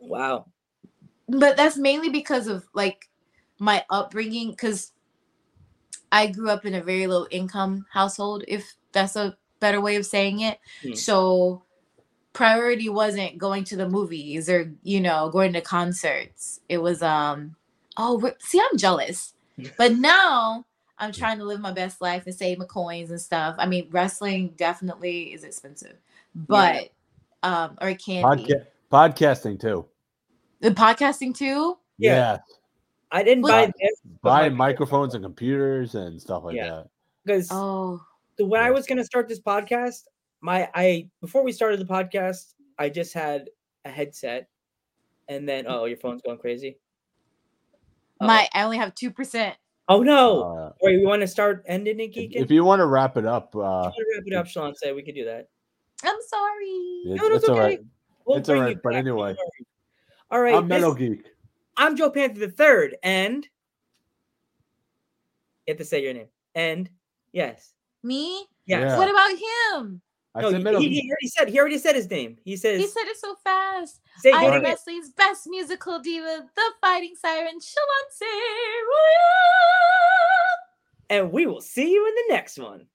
wow. 0.00 0.46
But 1.28 1.56
that's 1.56 1.76
mainly 1.76 2.10
because 2.10 2.48
of 2.48 2.66
like 2.74 3.08
my 3.58 3.84
upbringing, 3.88 4.50
because 4.50 4.92
I 6.10 6.26
grew 6.26 6.50
up 6.50 6.66
in 6.66 6.74
a 6.74 6.82
very 6.82 7.06
low 7.06 7.26
income 7.30 7.86
household, 7.92 8.44
if 8.48 8.74
that's 8.92 9.16
a 9.16 9.36
better 9.60 9.80
way 9.80 9.96
of 9.96 10.04
saying 10.04 10.40
it. 10.40 10.58
Hmm. 10.82 10.94
So 10.94 11.62
priority 12.32 12.88
wasn't 12.88 13.38
going 13.38 13.64
to 13.64 13.76
the 13.76 13.88
movies 13.88 14.48
or 14.48 14.72
you 14.82 15.00
know 15.00 15.30
going 15.30 15.52
to 15.52 15.60
concerts. 15.60 16.60
It 16.68 16.78
was 16.78 17.02
um 17.02 17.54
oh 17.96 18.32
see 18.40 18.60
I'm 18.60 18.78
jealous, 18.78 19.34
but 19.78 19.92
now 19.92 20.66
I'm 21.00 21.12
trying 21.12 21.38
to 21.38 21.44
live 21.44 21.60
my 21.60 21.72
best 21.72 22.00
life 22.00 22.24
and 22.26 22.34
save 22.34 22.58
my 22.58 22.66
coins 22.66 23.10
and 23.10 23.20
stuff. 23.20 23.56
I 23.58 23.66
mean, 23.66 23.88
wrestling 23.90 24.54
definitely 24.56 25.32
is 25.32 25.44
expensive, 25.44 25.96
but 26.34 26.90
um, 27.42 27.76
or 27.80 27.88
it 27.88 28.02
can 28.04 28.36
be. 28.36 28.54
Podcasting 28.92 29.58
too. 29.60 29.86
The 30.60 30.70
podcasting 30.72 31.34
too. 31.34 31.78
Yeah. 31.98 32.14
Yeah. 32.14 32.38
I 33.12 33.22
didn't 33.22 33.42
Well- 33.42 33.66
buy 33.66 33.72
this 33.80 34.00
Buying 34.22 34.54
microphones 34.54 35.14
and 35.14 35.24
computers 35.24 35.94
and 35.94 36.20
stuff 36.20 36.44
like 36.44 36.54
Yeah. 36.56 36.68
that. 36.68 36.86
because 37.24 37.48
Oh, 37.50 38.00
the 38.36 38.44
when 38.44 38.60
I 38.62 38.70
was 38.70 38.86
gonna 38.86 39.04
start 39.04 39.28
this 39.28 39.40
podcast, 39.40 40.04
my 40.42 40.68
I 40.74 41.08
before 41.20 41.42
we 41.42 41.52
started 41.52 41.80
the 41.80 41.86
podcast, 41.86 42.54
I 42.78 42.90
just 42.90 43.14
had 43.14 43.48
a 43.84 43.90
headset, 43.90 44.48
and 45.28 45.48
then 45.48 45.64
oh, 45.66 45.86
your 45.86 45.96
phone's 45.96 46.20
going 46.22 46.38
crazy. 46.38 46.78
Uh-oh. 48.20 48.26
my 48.26 48.48
I 48.52 48.62
only 48.64 48.76
have 48.76 48.94
two 48.94 49.10
percent. 49.10 49.56
Oh 49.90 50.04
no! 50.04 50.42
Uh, 50.42 50.72
Wait, 50.82 51.00
we 51.00 51.04
want 51.04 51.20
to 51.20 51.26
start 51.26 51.64
ending 51.66 51.98
it, 51.98 52.16
if, 52.16 52.30
Geekin? 52.30 52.36
if 52.44 52.50
you 52.52 52.64
want 52.64 52.78
to 52.78 52.86
wrap 52.86 53.16
it 53.16 53.26
up, 53.26 53.54
uh, 53.56 53.90
wrap 54.14 54.22
it 54.24 54.32
up, 54.34 54.46
Shalonce, 54.46 54.94
we 54.94 55.02
could 55.02 55.16
do 55.16 55.24
that. 55.24 55.48
I'm 56.04 56.16
sorry. 56.28 56.66
it's, 57.06 57.20
No, 57.20 57.28
no, 57.28 57.34
it's 57.34 57.42
it's 57.44 57.48
okay. 57.50 57.60
right. 57.60 57.80
We'll 58.24 58.38
It's 58.38 58.48
all 58.48 58.54
bring 58.54 58.62
right, 58.62 58.76
you 58.76 58.80
but 58.84 58.90
back, 58.90 58.98
anyway. 59.00 59.34
All 60.30 60.40
right, 60.40 60.54
I'm 60.54 60.68
Metal 60.68 60.94
Geek. 60.94 61.24
I'm 61.76 61.96
Joe 61.96 62.08
Panther 62.08 62.38
the 62.38 62.48
third, 62.50 62.98
and 63.02 63.42
you 65.66 65.72
have 65.72 65.78
to 65.78 65.84
say 65.84 66.04
your 66.04 66.14
name. 66.14 66.28
And 66.54 66.88
yes, 67.32 67.72
Me? 68.04 68.46
yes. 68.66 68.82
Yeah. 68.82 68.96
What 68.96 69.10
about 69.10 69.30
him? 69.82 70.00
I 70.34 70.42
No, 70.42 70.50
said 70.52 70.64
he, 70.64 70.88
he- 70.88 71.00
he 71.00 71.10
already 71.10 71.26
said 71.28 71.48
he 71.48 71.58
already 71.58 71.78
said 71.78 71.94
his 71.96 72.08
name. 72.08 72.38
He 72.44 72.56
says 72.56 72.80
He 72.80 72.86
said 72.86 73.02
it 73.06 73.16
so 73.18 73.34
fast. 73.42 74.00
say 74.18 74.30
I 74.32 74.42
your 74.42 74.52
am 74.54 74.62
name. 74.62 74.70
wrestling's 74.70 75.10
best 75.10 75.46
musical 75.48 75.98
diva, 76.00 76.46
the 76.54 76.62
fighting 76.80 77.14
siren, 77.20 77.58
Shalonce 77.58 78.20
Royale. 78.90 80.58
and 81.10 81.32
we 81.32 81.46
will 81.46 81.60
see 81.60 81.90
you 81.92 82.06
in 82.06 82.14
the 82.14 82.34
next 82.34 82.58
one. 82.58 82.86